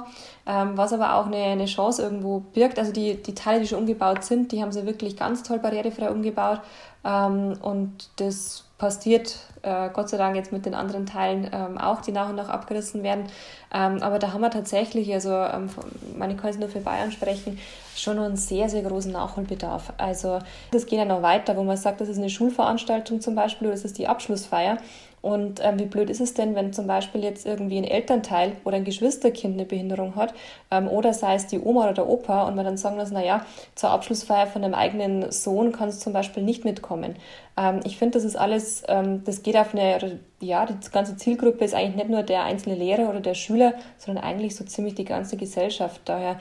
ähm, 0.47 0.77
was 0.77 0.93
aber 0.93 1.17
auch 1.17 1.27
eine, 1.27 1.37
eine 1.37 1.67
Chance 1.67 2.03
irgendwo 2.03 2.41
birgt. 2.41 2.79
Also 2.79 2.93
die, 2.93 3.21
die 3.21 3.35
Teile, 3.35 3.61
die 3.61 3.67
schon 3.67 3.81
umgebaut 3.81 4.25
sind, 4.25 4.53
die 4.53 4.63
haben 4.63 4.73
sie 4.73 4.87
wirklich 4.87 5.17
ganz 5.17 5.43
toll 5.43 5.59
barrierefrei 5.59 6.11
umgebaut 6.11 6.61
ähm, 7.05 7.55
und 7.61 8.11
das 8.17 8.65
passiert 8.83 9.39
äh, 9.63 9.91
Gott 9.93 10.09
sei 10.09 10.17
Dank 10.17 10.35
jetzt 10.35 10.51
mit 10.51 10.67
den 10.67 10.75
anderen 10.75 11.07
Teilen 11.07 11.49
ähm, 11.53 11.79
auch, 11.79 12.01
die 12.01 12.11
nach 12.11 12.29
und 12.31 12.35
nach 12.35 12.49
abgerissen 12.49 13.05
werden. 13.05 13.27
Ähm, 13.73 14.03
aber 14.03 14.19
da 14.19 14.33
haben 14.33 14.41
wir 14.41 14.51
tatsächlich, 14.51 15.13
also 15.15 15.31
ähm, 15.31 15.71
man 16.19 16.37
kann 16.37 16.51
es 16.51 16.59
nur 16.59 16.69
für 16.69 16.81
Bayern 16.81 17.13
sprechen, 17.13 17.61
schon 17.95 18.19
einen 18.19 18.37
sehr, 18.37 18.69
sehr 18.69 18.83
großen 18.83 19.13
Nachholbedarf. 19.13 19.93
Also 19.99 20.41
das 20.73 20.87
geht 20.87 20.99
ja 20.99 21.05
noch 21.05 21.23
weiter, 21.23 21.57
wo 21.57 21.63
man 21.63 21.77
sagt, 21.77 22.01
das 22.01 22.09
ist 22.09 22.19
eine 22.19 22.29
Schulveranstaltung 22.29 23.21
zum 23.21 23.37
Beispiel 23.37 23.69
oder 23.69 23.77
das 23.77 23.85
ist 23.85 23.99
die 23.99 24.09
Abschlussfeier. 24.09 24.79
Und 25.23 25.61
ähm, 25.63 25.79
wie 25.79 25.87
blöd 25.87 26.11
ist 26.11 26.21
es 26.21 26.35
denn, 26.35 26.57
wenn 26.57 26.73
zum 26.73 26.89
Beispiel 26.89 27.23
jetzt 27.23 27.47
irgendwie 27.47 27.79
ein 27.79 27.85
Elternteil 27.85 28.57
oder 28.65 28.77
ein 28.77 28.85
Geschwisterkind 28.85 29.55
eine 29.55 29.65
Behinderung 29.65 30.17
hat 30.17 30.35
ähm, 30.73 30.89
oder 30.89 31.15
sei 31.15 31.37
es 31.37 31.47
die 31.47 31.61
Oma 31.61 31.85
oder 31.85 31.93
der 31.95 32.09
Opa 32.09 32.43
und 32.43 32.57
man 32.57 32.65
dann 32.65 32.77
sagen 32.77 32.97
muss, 32.97 33.13
naja, 33.13 33.47
zur 33.77 33.91
Abschlussfeier 33.91 34.49
von 34.49 34.65
einem 34.65 34.75
eigenen 34.75 35.31
Sohn 35.31 35.71
kannst 35.71 36.01
du 36.01 36.05
zum 36.05 36.13
Beispiel 36.13 36.43
nicht 36.43 36.65
mitkommen. 36.65 37.15
Ähm, 37.57 37.79
ich 37.85 37.99
finde, 37.99 38.19
das 38.19 38.25
ist 38.25 38.35
alles, 38.35 38.83
ähm, 38.89 39.23
das 39.25 39.45
geht 39.45 39.57
auf 39.57 39.73
eine, 39.73 40.19
ja, 40.41 40.67
die 40.67 40.91
ganze 40.91 41.17
Zielgruppe 41.17 41.65
ist 41.65 41.75
eigentlich 41.75 41.95
nicht 41.95 42.11
nur 42.11 42.25
der 42.25 42.43
einzelne 42.43 42.75
Lehrer 42.75 43.09
oder 43.09 43.21
der 43.21 43.35
Schüler, 43.35 43.75
sondern 43.99 44.25
eigentlich 44.25 44.57
so 44.57 44.65
ziemlich 44.65 44.97
die 44.97 45.05
ganze 45.05 45.37
Gesellschaft. 45.37 46.01
Daher 46.05 46.41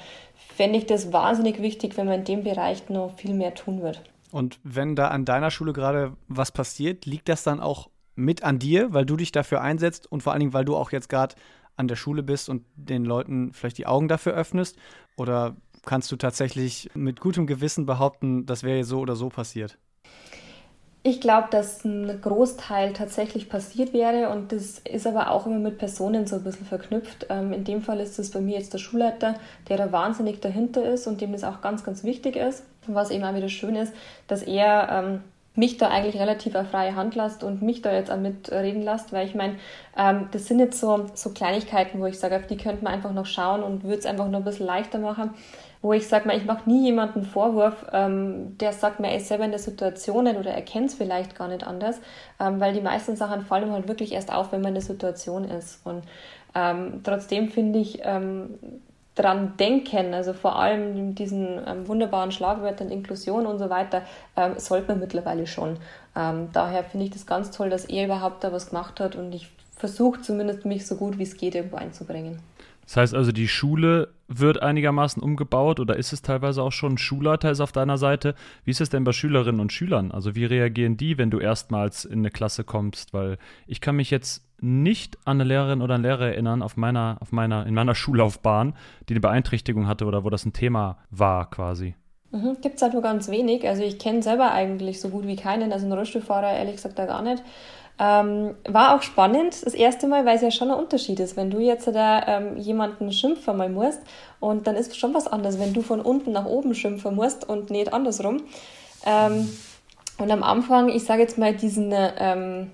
fände 0.55 0.79
ich 0.79 0.87
das 0.87 1.13
wahnsinnig 1.13 1.61
wichtig, 1.61 1.97
wenn 1.97 2.07
man 2.07 2.19
in 2.19 2.25
dem 2.25 2.43
Bereich 2.43 2.89
noch 2.89 3.13
viel 3.15 3.35
mehr 3.35 3.53
tun 3.53 3.83
wird. 3.83 4.01
Und 4.31 4.59
wenn 4.63 4.95
da 4.95 5.09
an 5.09 5.25
deiner 5.25 5.51
Schule 5.51 5.71
gerade 5.71 6.13
was 6.27 6.51
passiert, 6.51 7.05
liegt 7.05 7.29
das 7.29 7.43
dann 7.43 7.59
auch 7.59 7.90
mit 8.15 8.43
an 8.43 8.59
dir, 8.59 8.93
weil 8.93 9.05
du 9.05 9.15
dich 9.15 9.31
dafür 9.31 9.61
einsetzt 9.61 10.11
und 10.11 10.23
vor 10.23 10.33
allen 10.33 10.41
Dingen, 10.41 10.53
weil 10.53 10.65
du 10.65 10.75
auch 10.75 10.91
jetzt 10.91 11.09
gerade 11.09 11.35
an 11.75 11.87
der 11.87 11.95
Schule 11.95 12.23
bist 12.23 12.49
und 12.49 12.63
den 12.75 13.05
Leuten 13.05 13.53
vielleicht 13.53 13.77
die 13.77 13.87
Augen 13.87 14.07
dafür 14.07 14.33
öffnest? 14.33 14.77
Oder 15.17 15.55
kannst 15.85 16.11
du 16.11 16.15
tatsächlich 16.15 16.89
mit 16.93 17.19
gutem 17.19 17.47
Gewissen 17.47 17.85
behaupten, 17.85 18.45
das 18.45 18.63
wäre 18.63 18.83
so 18.83 18.99
oder 18.99 19.15
so 19.15 19.29
passiert? 19.29 19.77
Ich 21.03 21.19
glaube, 21.19 21.47
dass 21.49 21.83
ein 21.83 22.21
Großteil 22.21 22.93
tatsächlich 22.93 23.49
passiert 23.49 23.91
wäre 23.91 24.29
und 24.29 24.51
das 24.51 24.77
ist 24.77 25.07
aber 25.07 25.31
auch 25.31 25.47
immer 25.47 25.57
mit 25.57 25.79
Personen 25.79 26.27
so 26.27 26.35
ein 26.35 26.43
bisschen 26.43 26.67
verknüpft. 26.67 27.25
Ähm, 27.29 27.53
in 27.53 27.63
dem 27.63 27.81
Fall 27.81 27.99
ist 27.99 28.19
es 28.19 28.29
bei 28.29 28.39
mir 28.39 28.59
jetzt 28.59 28.73
der 28.73 28.77
Schulleiter, 28.77 29.33
der 29.67 29.77
da 29.77 29.91
wahnsinnig 29.91 30.41
dahinter 30.41 30.83
ist 30.83 31.07
und 31.07 31.19
dem 31.19 31.31
das 31.31 31.43
auch 31.43 31.61
ganz, 31.61 31.83
ganz 31.83 32.03
wichtig 32.03 32.35
ist. 32.35 32.63
Was 32.85 33.09
eben 33.09 33.23
auch 33.23 33.35
wieder 33.35 33.49
schön 33.49 33.75
ist, 33.75 33.93
dass 34.27 34.43
er 34.43 34.89
ähm, 34.91 35.21
mich 35.55 35.77
da 35.77 35.89
eigentlich 35.89 36.19
relativ 36.19 36.55
auf 36.55 36.69
freie 36.69 36.95
Hand 36.95 37.15
lasst 37.15 37.43
und 37.43 37.61
mich 37.61 37.81
da 37.81 37.91
jetzt 37.91 38.09
auch 38.09 38.17
mitreden 38.17 38.83
lasst, 38.83 39.11
weil 39.11 39.27
ich 39.27 39.35
meine, 39.35 39.57
ähm, 39.97 40.29
das 40.31 40.47
sind 40.47 40.59
jetzt 40.59 40.79
so, 40.79 41.07
so 41.13 41.31
Kleinigkeiten, 41.31 41.99
wo 41.99 42.05
ich 42.05 42.19
sage, 42.19 42.37
auf 42.37 42.47
die 42.47 42.57
könnte 42.57 42.83
man 42.83 42.93
einfach 42.93 43.11
noch 43.11 43.25
schauen 43.25 43.61
und 43.61 43.83
würde 43.83 43.99
es 43.99 44.05
einfach 44.05 44.29
noch 44.29 44.39
ein 44.39 44.45
bisschen 44.45 44.65
leichter 44.65 44.99
machen 44.99 45.31
wo 45.81 45.93
ich 45.93 46.07
sage, 46.07 46.31
ich 46.33 46.45
mache 46.45 46.69
nie 46.69 46.85
jemanden 46.85 47.23
Vorwurf, 47.23 47.85
ähm, 47.91 48.57
der 48.59 48.71
sagt, 48.71 48.99
mir, 48.99 49.09
er 49.09 49.17
ist 49.17 49.27
selber 49.27 49.45
in 49.45 49.51
der 49.51 49.59
Situation 49.59 50.25
nicht 50.25 50.37
oder 50.37 50.51
erkennt 50.51 50.89
es 50.89 50.95
vielleicht 50.95 51.35
gar 51.35 51.47
nicht 51.47 51.65
anders, 51.65 51.99
ähm, 52.39 52.59
weil 52.59 52.73
die 52.73 52.81
meisten 52.81 53.15
Sachen 53.15 53.41
fallen 53.41 53.71
halt 53.71 53.87
wirklich 53.87 54.13
erst 54.13 54.31
auf, 54.31 54.51
wenn 54.51 54.61
man 54.61 54.69
in 54.69 54.75
der 54.75 54.83
Situation 54.83 55.43
ist. 55.45 55.83
Und 55.85 56.03
ähm, 56.53 57.01
trotzdem 57.03 57.49
finde 57.49 57.79
ich, 57.79 57.99
ähm, 58.03 58.59
dran 59.15 59.53
denken, 59.57 60.13
also 60.13 60.33
vor 60.33 60.57
allem 60.57 61.15
diesen 61.15 61.59
ähm, 61.67 61.87
wunderbaren 61.87 62.31
Schlagwörtern 62.31 62.89
Inklusion 62.89 63.45
und 63.45 63.59
so 63.59 63.69
weiter, 63.69 64.03
ähm, 64.37 64.53
sollte 64.57 64.89
man 64.89 64.99
mittlerweile 64.99 65.47
schon. 65.47 65.77
Ähm, 66.15 66.49
daher 66.53 66.83
finde 66.83 67.07
ich 67.07 67.11
das 67.11 67.25
ganz 67.25 67.51
toll, 67.51 67.69
dass 67.69 67.85
er 67.85 68.05
überhaupt 68.05 68.43
da 68.43 68.51
was 68.51 68.69
gemacht 68.69 68.99
hat 68.99 69.15
und 69.15 69.33
ich 69.33 69.49
versuche 69.75 70.21
zumindest 70.21 70.65
mich 70.65 70.85
so 70.85 70.95
gut 70.95 71.17
wie 71.17 71.23
es 71.23 71.37
geht 71.37 71.55
irgendwo 71.55 71.77
einzubringen. 71.77 72.39
Das 72.85 72.97
heißt 72.97 73.15
also, 73.15 73.31
die 73.31 73.47
Schule 73.47 74.09
wird 74.27 74.61
einigermaßen 74.61 75.21
umgebaut 75.23 75.79
oder 75.79 75.95
ist 75.95 76.13
es 76.13 76.21
teilweise 76.21 76.61
auch 76.61 76.71
schon? 76.71 76.97
Schulleiter 76.97 77.49
ist 77.51 77.61
auf 77.61 77.71
deiner 77.71 77.97
Seite. 77.97 78.35
Wie 78.65 78.71
ist 78.71 78.81
es 78.81 78.89
denn 78.89 79.03
bei 79.03 79.13
Schülerinnen 79.13 79.61
und 79.61 79.71
Schülern? 79.71 80.11
Also 80.11 80.35
wie 80.35 80.45
reagieren 80.45 80.97
die, 80.97 81.17
wenn 81.17 81.31
du 81.31 81.39
erstmals 81.39 82.05
in 82.05 82.19
eine 82.19 82.31
Klasse 82.31 82.63
kommst? 82.63 83.13
Weil 83.13 83.37
ich 83.65 83.81
kann 83.81 83.95
mich 83.95 84.11
jetzt 84.11 84.43
nicht 84.61 85.17
an 85.25 85.37
eine 85.37 85.43
Lehrerin 85.43 85.81
oder 85.81 85.95
einen 85.95 86.03
Lehrer 86.03 86.27
erinnern 86.27 86.61
auf 86.61 86.77
meiner, 86.77 87.17
auf 87.19 87.31
meiner, 87.31 87.65
in 87.65 87.73
meiner 87.73 87.95
Schullaufbahn, 87.95 88.75
die 89.09 89.13
eine 89.13 89.21
Beeinträchtigung 89.21 89.87
hatte 89.87 90.05
oder 90.05 90.23
wo 90.23 90.29
das 90.29 90.45
ein 90.45 90.53
Thema 90.53 90.97
war 91.09 91.49
quasi. 91.49 91.95
Mhm, 92.31 92.57
Gibt 92.61 92.75
es 92.75 92.81
halt 92.81 92.93
nur 92.93 93.01
ganz 93.01 93.29
wenig. 93.29 93.67
Also 93.67 93.83
ich 93.83 93.99
kenne 93.99 94.21
selber 94.23 94.51
eigentlich 94.51 95.01
so 95.01 95.09
gut 95.09 95.27
wie 95.27 95.35
keinen, 95.35 95.73
also 95.73 95.85
einen 95.85 95.93
Rollstuhlfahrer 95.93 96.53
ehrlich 96.53 96.75
gesagt 96.75 96.97
da 96.97 97.05
gar 97.05 97.21
nicht. 97.21 97.43
Ähm, 97.99 98.55
war 98.67 98.95
auch 98.95 99.01
spannend 99.01 99.65
das 99.65 99.73
erste 99.73 100.07
Mal, 100.07 100.25
weil 100.25 100.35
es 100.35 100.41
ja 100.41 100.49
schon 100.49 100.71
ein 100.71 100.77
Unterschied 100.77 101.19
ist. 101.19 101.37
Wenn 101.37 101.51
du 101.51 101.59
jetzt 101.59 101.87
da 101.87 102.25
ähm, 102.27 102.57
jemanden 102.57 103.11
schimpfen 103.11 103.57
mal 103.57 103.69
musst 103.69 104.01
und 104.39 104.65
dann 104.65 104.75
ist 104.75 104.97
schon 104.97 105.13
was 105.13 105.27
anderes, 105.27 105.59
wenn 105.59 105.73
du 105.73 105.81
von 105.81 106.01
unten 106.01 106.31
nach 106.31 106.45
oben 106.45 106.73
schimpfen 106.73 107.15
musst 107.15 107.47
und 107.47 107.69
nicht 107.69 107.93
andersrum. 107.93 108.43
Ähm, 109.05 109.49
und 110.17 110.31
am 110.31 110.43
Anfang, 110.43 110.89
ich 110.89 111.03
sage 111.03 111.21
jetzt 111.21 111.37
mal, 111.37 111.53
diesen, 111.53 111.91
ähm, 111.93 112.71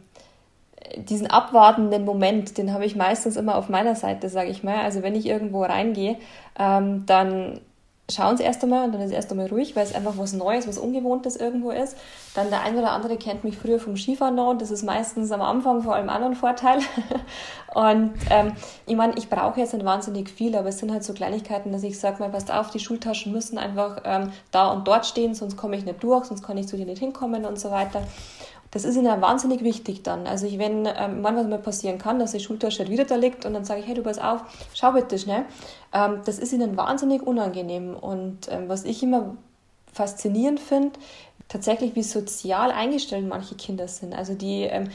diesen 0.97 1.27
abwartenden 1.27 2.05
Moment, 2.05 2.57
den 2.57 2.73
habe 2.73 2.85
ich 2.85 2.95
meistens 2.95 3.37
immer 3.37 3.55
auf 3.55 3.69
meiner 3.69 3.95
Seite, 3.95 4.29
sage 4.29 4.49
ich 4.49 4.63
mal. 4.63 4.77
Also 4.83 5.03
wenn 5.03 5.15
ich 5.15 5.25
irgendwo 5.25 5.63
reingehe, 5.63 6.17
ähm, 6.57 7.05
dann 7.05 7.61
schauen 8.09 8.37
sie 8.37 8.43
erst 8.43 8.63
einmal 8.63 8.85
und 8.85 8.93
dann 8.93 9.01
ist 9.01 9.11
erst 9.11 9.31
einmal 9.31 9.47
ruhig, 9.47 9.75
weil 9.75 9.83
es 9.83 9.93
einfach 9.93 10.17
was 10.17 10.31
Neues, 10.31 10.67
was 10.67 10.77
Ungewohntes 10.77 11.35
irgendwo 11.35 11.71
ist. 11.71 11.97
Dann 12.35 12.49
der 12.49 12.61
eine 12.61 12.79
oder 12.79 12.91
andere 12.91 13.17
kennt 13.17 13.43
mich 13.43 13.57
früher 13.57 13.79
vom 13.79 13.97
Skifahren 13.97 14.35
noch 14.35 14.49
und 14.49 14.61
das 14.61 14.71
ist 14.71 14.83
meistens 14.83 15.31
am 15.31 15.41
Anfang 15.41 15.81
vor 15.81 15.95
allem 15.95 16.09
auch 16.09 16.21
ein 16.21 16.35
Vorteil. 16.35 16.79
und 17.73 18.13
ähm, 18.29 18.53
ich 18.85 18.95
meine, 18.95 19.17
ich 19.17 19.29
brauche 19.29 19.59
jetzt 19.59 19.73
nicht 19.73 19.85
wahnsinnig 19.85 20.29
viel, 20.29 20.55
aber 20.55 20.69
es 20.69 20.79
sind 20.79 20.91
halt 20.91 21.03
so 21.03 21.13
Kleinigkeiten, 21.13 21.73
dass 21.73 21.83
ich 21.83 21.99
sage 21.99 22.19
mal, 22.19 22.29
passt 22.29 22.51
auf, 22.51 22.71
die 22.71 22.79
Schultaschen 22.79 23.33
müssen 23.33 23.57
einfach 23.57 24.01
ähm, 24.05 24.31
da 24.51 24.71
und 24.71 24.87
dort 24.87 25.05
stehen, 25.05 25.33
sonst 25.33 25.57
komme 25.57 25.75
ich 25.75 25.83
nicht 25.83 26.01
durch, 26.01 26.25
sonst 26.25 26.43
kann 26.43 26.57
ich 26.57 26.67
zu 26.67 26.77
dir 26.77 26.85
nicht 26.85 26.99
hinkommen 26.99 27.45
und 27.45 27.59
so 27.59 27.71
weiter. 27.71 28.01
Das 28.71 28.83
ist 28.83 28.95
ihnen 28.95 29.21
wahnsinnig 29.21 29.63
wichtig 29.63 30.03
dann. 30.03 30.27
Also 30.27 30.45
ich, 30.45 30.59
wenn 30.59 30.85
ähm, 30.85 31.21
manchmal 31.21 31.47
mal 31.47 31.59
passieren 31.59 31.97
kann, 31.97 32.19
dass 32.19 32.33
die 32.33 32.39
Schultasche 32.39 32.79
halt 32.79 32.89
wieder 32.89 33.05
da 33.05 33.15
liegt 33.15 33.45
und 33.45 33.53
dann 33.53 33.63
sage 33.63 33.79
ich, 33.79 33.87
hey, 33.87 33.95
du 33.95 34.03
pass 34.03 34.19
auf, 34.19 34.41
schau 34.73 34.91
bitte 34.91 35.17
schnell. 35.17 35.45
Ähm, 35.93 36.21
das 36.25 36.37
ist 36.37 36.51
ihnen 36.51 36.75
wahnsinnig 36.75 37.21
unangenehm. 37.21 37.95
Und 37.95 38.49
ähm, 38.49 38.67
was 38.67 38.83
ich 38.83 39.01
immer 39.03 39.35
faszinierend 39.93 40.59
finde, 40.59 40.99
tatsächlich, 41.47 41.95
wie 41.95 42.03
sozial 42.03 42.71
eingestellt 42.71 43.27
manche 43.27 43.55
Kinder 43.55 43.87
sind. 43.87 44.13
Also 44.13 44.33
die, 44.33 44.63
ähm, 44.63 44.89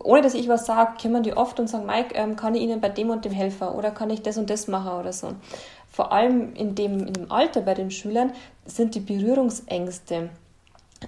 ohne 0.00 0.22
dass 0.22 0.34
ich 0.34 0.48
was 0.48 0.66
sage, 0.66 0.94
kommen 1.00 1.22
die 1.22 1.34
oft 1.36 1.60
und 1.60 1.68
sagen, 1.68 1.86
Mike, 1.86 2.14
ähm, 2.14 2.36
kann 2.36 2.54
ich 2.54 2.62
Ihnen 2.62 2.80
bei 2.80 2.88
dem 2.88 3.10
und 3.10 3.24
dem 3.24 3.32
helfen 3.32 3.68
oder 3.68 3.90
kann 3.90 4.10
ich 4.10 4.22
das 4.22 4.38
und 4.38 4.50
das 4.50 4.68
machen 4.68 4.98
oder 4.98 5.12
so. 5.12 5.34
Vor 5.90 6.12
allem 6.12 6.54
in 6.54 6.74
dem, 6.74 7.06
in 7.06 7.12
dem 7.12 7.30
Alter 7.30 7.60
bei 7.60 7.74
den 7.74 7.90
Schülern 7.90 8.32
sind 8.64 8.94
die 8.94 9.00
Berührungsängste 9.00 10.30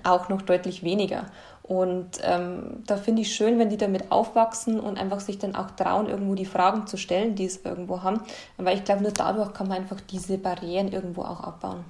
auch 0.02 0.28
noch 0.28 0.42
deutlich 0.42 0.82
weniger. 0.82 1.26
Und 1.66 2.20
ähm, 2.22 2.82
da 2.86 2.98
finde 2.98 3.22
ich 3.22 3.34
schön, 3.34 3.58
wenn 3.58 3.70
die 3.70 3.78
damit 3.78 4.12
aufwachsen 4.12 4.78
und 4.78 4.98
einfach 4.98 5.20
sich 5.20 5.38
dann 5.38 5.54
auch 5.54 5.70
trauen, 5.70 6.10
irgendwo 6.10 6.34
die 6.34 6.44
Fragen 6.44 6.86
zu 6.86 6.98
stellen, 6.98 7.36
die 7.36 7.46
es 7.46 7.64
irgendwo 7.64 8.02
haben. 8.02 8.20
Weil 8.58 8.76
ich 8.76 8.84
glaube, 8.84 9.02
nur 9.02 9.12
dadurch 9.12 9.54
kann 9.54 9.68
man 9.68 9.78
einfach 9.78 10.00
diese 10.02 10.36
Barrieren 10.36 10.92
irgendwo 10.92 11.22
auch 11.22 11.40
abbauen. 11.40 11.84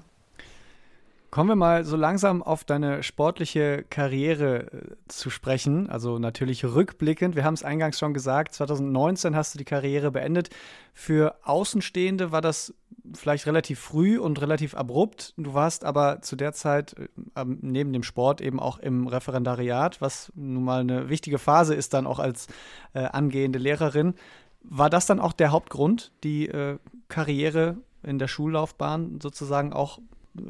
Kommen 1.35 1.49
wir 1.49 1.57
mal 1.57 1.85
so 1.85 1.97
langsam 1.97 2.45
auf 2.45 2.63
deine 2.63 3.03
sportliche 3.03 3.85
Karriere 3.91 4.71
äh, 4.73 4.95
zu 5.09 5.31
sprechen. 5.31 5.91
Also 5.91 6.21
natürlich 6.21 6.65
rückblickend. 6.65 7.35
Wir 7.35 7.43
haben 7.43 7.55
es 7.55 7.65
eingangs 7.65 7.99
schon 7.99 8.15
gesagt, 8.15 8.55
2019 8.55 9.35
hast 9.35 9.53
du 9.53 9.59
die 9.59 9.65
Karriere 9.65 10.13
beendet. 10.13 10.51
Für 10.93 11.35
Außenstehende 11.43 12.31
war 12.31 12.41
das 12.41 12.73
vielleicht 13.15 13.47
relativ 13.47 13.81
früh 13.81 14.17
und 14.17 14.41
relativ 14.41 14.77
abrupt. 14.77 15.35
Du 15.37 15.55
warst 15.55 15.85
aber 15.85 16.23
zu 16.23 16.37
der 16.37 16.53
Zeit 16.53 16.95
äh, 17.35 17.45
neben 17.45 17.93
dem 17.93 18.05
Sport 18.05 18.41
eben 18.41 18.61
auch 18.61 18.79
im 18.79 19.09
Referendariat, 19.09 20.01
was 20.01 20.31
nun 20.37 20.63
mal 20.63 20.83
eine 20.83 21.09
wichtige 21.09 21.41
Phase 21.41 21.75
ist 21.75 21.95
dann 21.95 22.07
auch 22.07 22.21
als 22.21 22.47
äh, 22.93 23.07
angehende 23.07 23.59
Lehrerin. 23.59 24.15
War 24.63 24.89
das 24.89 25.07
dann 25.07 25.19
auch 25.19 25.33
der 25.33 25.51
Hauptgrund, 25.51 26.13
die 26.23 26.47
äh, 26.47 26.79
Karriere 27.09 27.79
in 28.05 28.21
der 28.21 28.29
Schullaufbahn 28.29 29.19
sozusagen 29.21 29.73
auch 29.73 29.99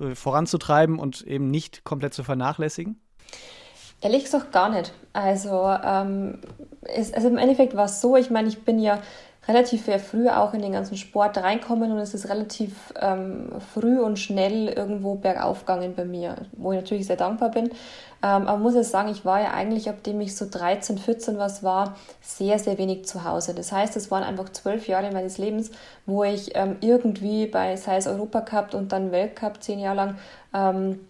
äh, 0.00 0.14
voranzutreiben 0.14 0.98
und 0.98 1.22
eben 1.22 1.50
nicht 1.50 1.84
komplett 1.84 2.14
zu 2.14 2.24
vernachlässigen? 2.24 3.00
Ehrlich 4.00 4.24
gesagt 4.24 4.52
gar 4.52 4.68
nicht. 4.68 4.92
Also, 5.12 5.74
ähm, 5.82 6.40
ist, 6.94 7.14
also 7.14 7.28
im 7.28 7.38
Endeffekt 7.38 7.74
war 7.74 7.86
es 7.86 8.00
so, 8.00 8.16
ich 8.16 8.30
meine, 8.30 8.48
ich 8.48 8.62
bin 8.64 8.78
ja 8.78 9.00
relativ 9.48 9.84
sehr 9.84 9.98
früh 9.98 10.28
auch 10.28 10.54
in 10.54 10.62
den 10.62 10.72
ganzen 10.72 10.96
Sport 10.96 11.38
reinkommen 11.38 11.92
und 11.92 11.98
es 11.98 12.14
ist 12.14 12.28
relativ 12.28 12.92
ähm, 13.00 13.50
früh 13.72 14.00
und 14.00 14.18
schnell 14.18 14.68
irgendwo 14.68 15.14
bergauf 15.16 15.60
gegangen 15.60 15.94
bei 15.94 16.04
mir, 16.04 16.36
wo 16.52 16.72
ich 16.72 16.80
natürlich 16.80 17.06
sehr 17.06 17.16
dankbar 17.16 17.50
bin. 17.50 17.70
Ähm, 18.22 18.48
aber 18.48 18.56
muss 18.56 18.74
jetzt 18.74 18.90
sagen, 18.90 19.10
ich 19.10 19.26
war 19.26 19.42
ja 19.42 19.52
eigentlich, 19.52 19.90
ab 19.90 20.02
dem 20.02 20.18
ich 20.22 20.34
so 20.34 20.46
13, 20.50 20.96
14 20.96 21.36
was 21.36 21.62
war, 21.62 21.96
sehr, 22.22 22.58
sehr 22.58 22.78
wenig 22.78 23.04
zu 23.04 23.24
Hause. 23.24 23.54
Das 23.54 23.70
heißt, 23.70 23.96
es 23.96 24.10
waren 24.10 24.22
einfach 24.22 24.48
zwölf 24.48 24.88
Jahre 24.88 25.12
meines 25.12 25.36
Lebens, 25.36 25.70
wo 26.06 26.24
ich 26.24 26.56
ähm, 26.56 26.76
irgendwie 26.80 27.46
bei, 27.46 27.76
sei 27.76 27.98
es 27.98 28.06
Europacup 28.06 28.72
und 28.72 28.92
dann 28.92 29.12
Weltcup, 29.12 29.62
zehn 29.62 29.78
Jahre 29.78 29.96
lang, 29.96 30.18
ähm, 30.54 31.00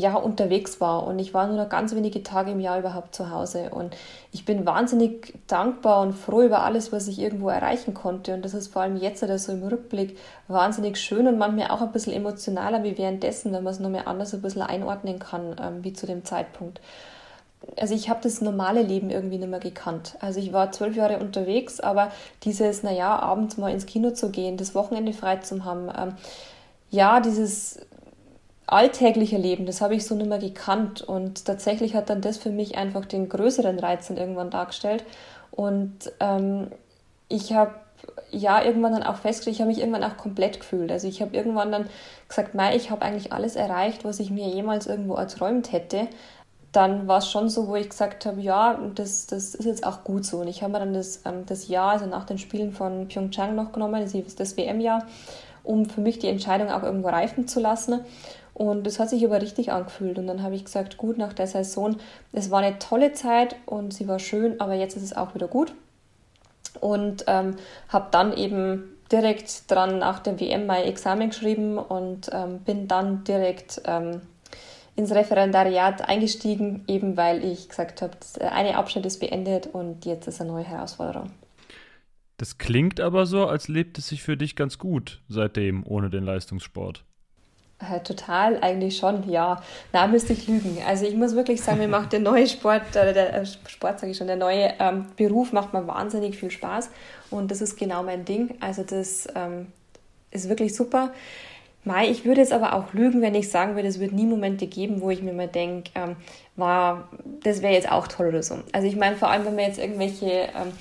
ja, 0.00 0.16
unterwegs 0.16 0.80
war 0.80 1.06
und 1.06 1.18
ich 1.18 1.34
war 1.34 1.46
nur 1.46 1.56
noch 1.56 1.68
ganz 1.68 1.94
wenige 1.94 2.22
Tage 2.22 2.50
im 2.50 2.60
Jahr 2.60 2.78
überhaupt 2.78 3.14
zu 3.14 3.30
Hause 3.30 3.70
und 3.70 3.96
ich 4.32 4.44
bin 4.44 4.66
wahnsinnig 4.66 5.34
dankbar 5.46 6.00
und 6.02 6.14
froh 6.14 6.42
über 6.42 6.62
alles, 6.62 6.92
was 6.92 7.06
ich 7.08 7.18
irgendwo 7.18 7.48
erreichen 7.48 7.94
konnte 7.94 8.34
und 8.34 8.44
das 8.44 8.54
ist 8.54 8.72
vor 8.72 8.82
allem 8.82 8.96
jetzt 8.96 9.22
oder 9.22 9.38
so 9.38 9.52
im 9.52 9.62
Rückblick 9.62 10.16
wahnsinnig 10.48 10.98
schön 10.98 11.26
und 11.26 11.38
manchmal 11.38 11.70
auch 11.70 11.82
ein 11.82 11.92
bisschen 11.92 12.12
emotionaler 12.12 12.82
wie 12.82 12.96
währenddessen, 12.98 13.52
wenn 13.52 13.62
man 13.62 13.72
es 13.72 13.80
noch 13.80 13.90
mehr 13.90 14.08
anders 14.08 14.34
ein 14.34 14.42
bisschen 14.42 14.62
einordnen 14.62 15.18
kann, 15.18 15.56
ähm, 15.62 15.84
wie 15.84 15.92
zu 15.92 16.06
dem 16.06 16.24
Zeitpunkt. 16.24 16.80
Also 17.76 17.94
ich 17.94 18.08
habe 18.08 18.20
das 18.22 18.40
normale 18.40 18.82
Leben 18.82 19.10
irgendwie 19.10 19.38
nicht 19.38 19.50
mehr 19.50 19.60
gekannt. 19.60 20.16
Also 20.20 20.40
ich 20.40 20.52
war 20.52 20.72
zwölf 20.72 20.96
Jahre 20.96 21.18
unterwegs, 21.18 21.78
aber 21.78 22.10
dieses, 22.42 22.82
naja, 22.82 23.18
abends 23.18 23.58
mal 23.58 23.70
ins 23.70 23.86
Kino 23.86 24.12
zu 24.12 24.30
gehen, 24.30 24.56
das 24.56 24.74
Wochenende 24.74 25.12
frei 25.12 25.36
zu 25.36 25.64
haben, 25.64 25.90
ähm, 25.96 26.14
ja, 26.90 27.20
dieses 27.20 27.78
alltägliche 28.70 29.36
Leben, 29.36 29.66
das 29.66 29.80
habe 29.80 29.94
ich 29.94 30.06
so 30.06 30.14
nicht 30.14 30.28
mehr 30.28 30.38
gekannt. 30.38 31.02
Und 31.02 31.44
tatsächlich 31.44 31.94
hat 31.94 32.08
dann 32.08 32.20
das 32.20 32.38
für 32.38 32.50
mich 32.50 32.76
einfach 32.76 33.04
den 33.04 33.28
größeren 33.28 33.78
Reiz 33.78 34.08
dann 34.08 34.16
irgendwann 34.16 34.50
dargestellt. 34.50 35.04
Und 35.50 36.12
ähm, 36.20 36.68
ich 37.28 37.52
habe 37.52 37.74
ja 38.30 38.62
irgendwann 38.62 38.92
dann 38.92 39.02
auch 39.02 39.16
festgestellt, 39.16 39.56
ich 39.56 39.60
habe 39.60 39.70
mich 39.70 39.80
irgendwann 39.80 40.04
auch 40.04 40.16
komplett 40.16 40.60
gefühlt. 40.60 40.92
Also 40.92 41.08
ich 41.08 41.20
habe 41.20 41.36
irgendwann 41.36 41.72
dann 41.72 41.86
gesagt, 42.28 42.54
mei, 42.54 42.76
ich 42.76 42.90
habe 42.90 43.02
eigentlich 43.02 43.32
alles 43.32 43.56
erreicht, 43.56 44.04
was 44.04 44.20
ich 44.20 44.30
mir 44.30 44.48
jemals 44.48 44.86
irgendwo 44.86 45.14
erträumt 45.14 45.72
hätte. 45.72 46.06
Dann 46.72 47.08
war 47.08 47.18
es 47.18 47.28
schon 47.28 47.48
so, 47.48 47.66
wo 47.66 47.74
ich 47.74 47.88
gesagt 47.88 48.24
habe, 48.26 48.40
ja, 48.40 48.78
das, 48.94 49.26
das 49.26 49.56
ist 49.56 49.64
jetzt 49.64 49.84
auch 49.84 50.04
gut 50.04 50.24
so. 50.24 50.38
Und 50.38 50.48
ich 50.48 50.62
habe 50.62 50.72
mir 50.72 50.78
dann 50.78 50.94
das, 50.94 51.22
ähm, 51.24 51.44
das 51.46 51.66
Jahr, 51.66 51.92
also 51.92 52.06
nach 52.06 52.24
den 52.24 52.38
Spielen 52.38 52.72
von 52.72 53.08
Pyeongchang 53.08 53.56
noch 53.56 53.72
genommen, 53.72 54.00
das, 54.00 54.34
das 54.36 54.56
WM-Jahr, 54.56 55.06
um 55.64 55.86
für 55.86 56.00
mich 56.00 56.20
die 56.20 56.28
Entscheidung 56.28 56.70
auch 56.70 56.84
irgendwo 56.84 57.08
reifen 57.08 57.48
zu 57.48 57.58
lassen. 57.58 58.00
Und 58.54 58.86
das 58.86 58.98
hat 58.98 59.10
sich 59.10 59.24
aber 59.24 59.40
richtig 59.40 59.72
angefühlt. 59.72 60.18
Und 60.18 60.26
dann 60.26 60.42
habe 60.42 60.54
ich 60.54 60.64
gesagt, 60.64 60.96
gut, 60.96 61.18
nach 61.18 61.32
der 61.32 61.46
Saison, 61.46 61.96
es 62.32 62.50
war 62.50 62.60
eine 62.60 62.78
tolle 62.78 63.12
Zeit 63.12 63.56
und 63.66 63.94
sie 63.94 64.08
war 64.08 64.18
schön, 64.18 64.60
aber 64.60 64.74
jetzt 64.74 64.96
ist 64.96 65.02
es 65.02 65.16
auch 65.16 65.34
wieder 65.34 65.48
gut. 65.48 65.72
Und 66.80 67.24
ähm, 67.26 67.56
habe 67.88 68.08
dann 68.10 68.36
eben 68.36 68.96
direkt 69.10 69.70
dran 69.70 69.98
nach 69.98 70.20
dem 70.20 70.38
WM 70.38 70.66
mein 70.66 70.84
Examen 70.84 71.30
geschrieben 71.30 71.78
und 71.78 72.30
ähm, 72.32 72.60
bin 72.60 72.86
dann 72.86 73.24
direkt 73.24 73.82
ähm, 73.86 74.20
ins 74.94 75.12
Referendariat 75.12 76.08
eingestiegen, 76.08 76.84
eben 76.86 77.16
weil 77.16 77.44
ich 77.44 77.68
gesagt 77.68 78.02
habe, 78.02 78.12
eine 78.40 78.76
Abschnitt 78.76 79.06
ist 79.06 79.18
beendet 79.18 79.68
und 79.72 80.04
jetzt 80.04 80.28
ist 80.28 80.40
eine 80.40 80.52
neue 80.52 80.64
Herausforderung. 80.64 81.30
Das 82.36 82.58
klingt 82.58 83.00
aber 83.00 83.26
so, 83.26 83.46
als 83.46 83.68
lebt 83.68 83.98
es 83.98 84.08
sich 84.08 84.22
für 84.22 84.36
dich 84.36 84.56
ganz 84.56 84.78
gut 84.78 85.20
seitdem 85.28 85.86
ohne 85.86 86.08
den 86.08 86.24
Leistungssport. 86.24 87.04
Äh, 87.80 88.00
total, 88.00 88.58
eigentlich 88.62 88.98
schon, 88.98 89.28
ja. 89.28 89.62
Na, 89.92 90.06
müsste 90.06 90.34
ich 90.34 90.46
lügen. 90.46 90.78
Also 90.86 91.06
ich 91.06 91.14
muss 91.14 91.34
wirklich 91.34 91.62
sagen, 91.62 91.78
mir 91.78 91.88
macht 91.88 92.12
der 92.12 92.20
neue 92.20 92.46
Sport, 92.46 92.94
äh, 92.94 93.14
der 93.14 93.34
äh, 93.34 93.46
Sport 93.46 94.00
sage 94.00 94.12
ich 94.12 94.18
schon, 94.18 94.26
der 94.26 94.36
neue 94.36 94.74
ähm, 94.78 95.06
Beruf 95.16 95.52
macht 95.52 95.72
mir 95.72 95.86
wahnsinnig 95.86 96.38
viel 96.38 96.50
Spaß 96.50 96.90
und 97.30 97.50
das 97.50 97.62
ist 97.62 97.78
genau 97.78 98.02
mein 98.02 98.26
Ding. 98.26 98.54
Also 98.60 98.82
das 98.82 99.28
ähm, 99.34 99.68
ist 100.30 100.50
wirklich 100.50 100.76
super. 100.76 101.10
Mai, 101.82 102.10
ich 102.10 102.26
würde 102.26 102.42
jetzt 102.42 102.52
aber 102.52 102.74
auch 102.74 102.92
lügen, 102.92 103.22
wenn 103.22 103.34
ich 103.34 103.48
sagen 103.48 103.74
würde, 103.74 103.88
es 103.88 103.98
wird 103.98 104.12
nie 104.12 104.26
Momente 104.26 104.66
geben, 104.66 105.00
wo 105.00 105.08
ich 105.08 105.22
mir 105.22 105.32
mal 105.32 105.48
denke, 105.48 105.90
ähm, 105.94 106.16
war, 106.56 107.08
das 107.42 107.62
wäre 107.62 107.72
jetzt 107.72 107.90
auch 107.90 108.06
toll 108.06 108.28
oder 108.28 108.42
so. 108.42 108.56
Also 108.72 108.86
ich 108.86 108.96
meine, 108.96 109.16
vor 109.16 109.30
allem, 109.30 109.46
wenn 109.46 109.54
man 109.54 109.64
jetzt 109.64 109.78
irgendwelche 109.78 110.26
ähm, 110.26 110.72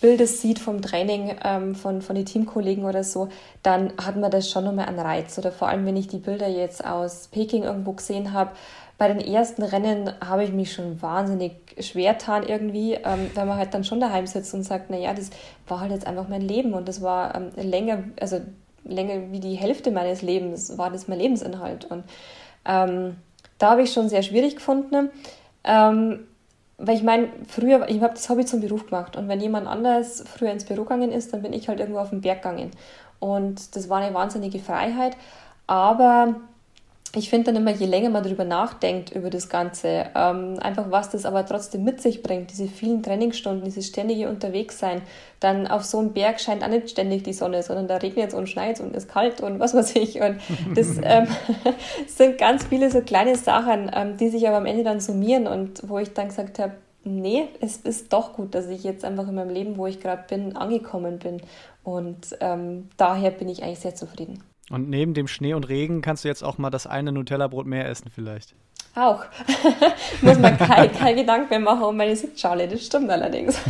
Bilder 0.00 0.26
sieht 0.26 0.58
vom 0.58 0.80
Training 0.80 1.36
ähm, 1.44 1.74
von, 1.74 2.02
von 2.02 2.14
den 2.14 2.24
Teamkollegen 2.24 2.84
oder 2.84 3.02
so, 3.02 3.28
dann 3.62 3.92
hat 4.02 4.16
man 4.16 4.30
das 4.30 4.50
schon 4.50 4.64
nochmal 4.64 4.86
einen 4.86 4.98
Reiz. 4.98 5.36
Oder 5.38 5.50
vor 5.50 5.68
allem, 5.68 5.86
wenn 5.86 5.96
ich 5.96 6.08
die 6.08 6.18
Bilder 6.18 6.48
jetzt 6.48 6.84
aus 6.84 7.28
Peking 7.28 7.64
irgendwo 7.64 7.92
gesehen 7.92 8.32
habe, 8.32 8.52
bei 8.96 9.06
den 9.08 9.20
ersten 9.20 9.62
Rennen 9.62 10.12
habe 10.24 10.42
ich 10.44 10.52
mich 10.52 10.72
schon 10.72 11.00
wahnsinnig 11.00 11.52
schwer 11.78 12.14
getan 12.14 12.42
irgendwie, 12.42 12.94
ähm, 12.94 13.30
weil 13.34 13.46
man 13.46 13.56
halt 13.56 13.72
dann 13.72 13.84
schon 13.84 14.00
daheim 14.00 14.26
sitzt 14.26 14.52
und 14.54 14.64
sagt, 14.64 14.90
naja, 14.90 15.14
das 15.14 15.30
war 15.68 15.80
halt 15.80 15.92
jetzt 15.92 16.06
einfach 16.06 16.28
mein 16.28 16.42
Leben 16.42 16.74
und 16.74 16.88
das 16.88 17.00
war 17.00 17.34
ähm, 17.36 17.50
länger, 17.56 18.02
also 18.20 18.40
länger 18.84 19.30
wie 19.30 19.40
die 19.40 19.54
Hälfte 19.54 19.92
meines 19.92 20.22
Lebens, 20.22 20.78
war 20.78 20.90
das 20.90 21.06
mein 21.06 21.20
Lebensinhalt. 21.20 21.84
Und 21.84 22.04
ähm, 22.64 23.16
da 23.58 23.70
habe 23.70 23.82
ich 23.82 23.92
schon 23.92 24.08
sehr 24.08 24.22
schwierig 24.22 24.56
gefunden. 24.56 25.10
Ähm, 25.62 26.26
weil 26.78 26.96
ich 26.96 27.02
meine, 27.02 27.28
früher, 27.48 27.88
ich 27.88 28.00
habe 28.00 28.14
das 28.14 28.28
Hobby 28.28 28.44
zum 28.44 28.60
Beruf 28.60 28.86
gemacht 28.86 29.16
und 29.16 29.28
wenn 29.28 29.40
jemand 29.40 29.66
anders 29.66 30.24
früher 30.26 30.52
ins 30.52 30.64
Büro 30.64 30.82
gegangen 30.82 31.10
ist, 31.10 31.32
dann 31.32 31.42
bin 31.42 31.52
ich 31.52 31.68
halt 31.68 31.80
irgendwo 31.80 31.98
auf 31.98 32.10
den 32.10 32.20
Berg 32.20 32.42
gegangen. 32.42 32.70
Und 33.18 33.74
das 33.74 33.88
war 33.90 33.98
eine 34.00 34.14
wahnsinnige 34.14 34.60
Freiheit. 34.60 35.16
Aber 35.66 36.36
ich 37.18 37.30
finde 37.30 37.52
dann 37.52 37.56
immer, 37.62 37.72
je 37.72 37.86
länger 37.86 38.10
man 38.10 38.22
darüber 38.22 38.44
nachdenkt, 38.44 39.10
über 39.10 39.28
das 39.28 39.48
Ganze, 39.48 40.06
ähm, 40.14 40.58
einfach 40.60 40.90
was 40.90 41.10
das 41.10 41.26
aber 41.26 41.44
trotzdem 41.44 41.84
mit 41.84 42.00
sich 42.00 42.22
bringt, 42.22 42.50
diese 42.52 42.68
vielen 42.68 43.02
Trainingsstunden, 43.02 43.64
dieses 43.64 43.88
ständige 43.88 44.28
Unterwegssein, 44.28 45.02
dann 45.40 45.66
auf 45.66 45.84
so 45.84 45.98
einem 45.98 46.12
Berg 46.12 46.40
scheint 46.40 46.62
auch 46.62 46.68
nicht 46.68 46.90
ständig 46.90 47.24
die 47.24 47.32
Sonne, 47.32 47.62
sondern 47.62 47.88
da 47.88 47.96
regnet 47.96 48.28
es 48.28 48.34
und 48.34 48.48
schneit 48.48 48.80
und 48.80 48.94
ist 48.94 49.08
kalt 49.08 49.40
und 49.40 49.58
was 49.58 49.74
weiß 49.74 49.96
ich. 49.96 50.20
Und 50.20 50.40
das 50.74 50.96
ähm, 51.02 51.26
sind 52.06 52.38
ganz 52.38 52.66
viele 52.66 52.90
so 52.90 53.00
kleine 53.00 53.36
Sachen, 53.36 53.90
ähm, 53.94 54.16
die 54.16 54.28
sich 54.28 54.46
aber 54.46 54.58
am 54.58 54.66
Ende 54.66 54.84
dann 54.84 55.00
summieren 55.00 55.46
und 55.46 55.88
wo 55.88 55.98
ich 55.98 56.14
dann 56.14 56.28
gesagt 56.28 56.58
habe, 56.58 56.72
nee, 57.04 57.48
es 57.60 57.78
ist 57.78 58.12
doch 58.12 58.34
gut, 58.34 58.54
dass 58.54 58.68
ich 58.68 58.84
jetzt 58.84 59.04
einfach 59.04 59.28
in 59.28 59.34
meinem 59.34 59.50
Leben, 59.50 59.76
wo 59.76 59.86
ich 59.86 60.00
gerade 60.00 60.24
bin, 60.28 60.56
angekommen 60.56 61.18
bin. 61.18 61.40
Und 61.82 62.36
ähm, 62.40 62.88
daher 62.96 63.30
bin 63.30 63.48
ich 63.48 63.62
eigentlich 63.62 63.80
sehr 63.80 63.94
zufrieden. 63.94 64.42
Und 64.70 64.88
neben 64.90 65.14
dem 65.14 65.28
Schnee 65.28 65.54
und 65.54 65.68
Regen 65.68 66.02
kannst 66.02 66.24
du 66.24 66.28
jetzt 66.28 66.44
auch 66.44 66.58
mal 66.58 66.70
das 66.70 66.86
eine 66.86 67.12
Nutella-Brot 67.12 67.66
mehr 67.66 67.88
essen 67.88 68.10
vielleicht. 68.14 68.54
Auch. 68.94 69.24
Muss 70.22 70.38
man 70.38 70.58
kein, 70.58 70.92
kein 70.92 71.16
Gedanken 71.16 71.48
mehr 71.50 71.60
machen 71.60 71.84
um 71.84 71.96
meine 71.96 72.16
Sitzschale, 72.16 72.68
das 72.68 72.84
stimmt 72.84 73.10
allerdings. 73.10 73.58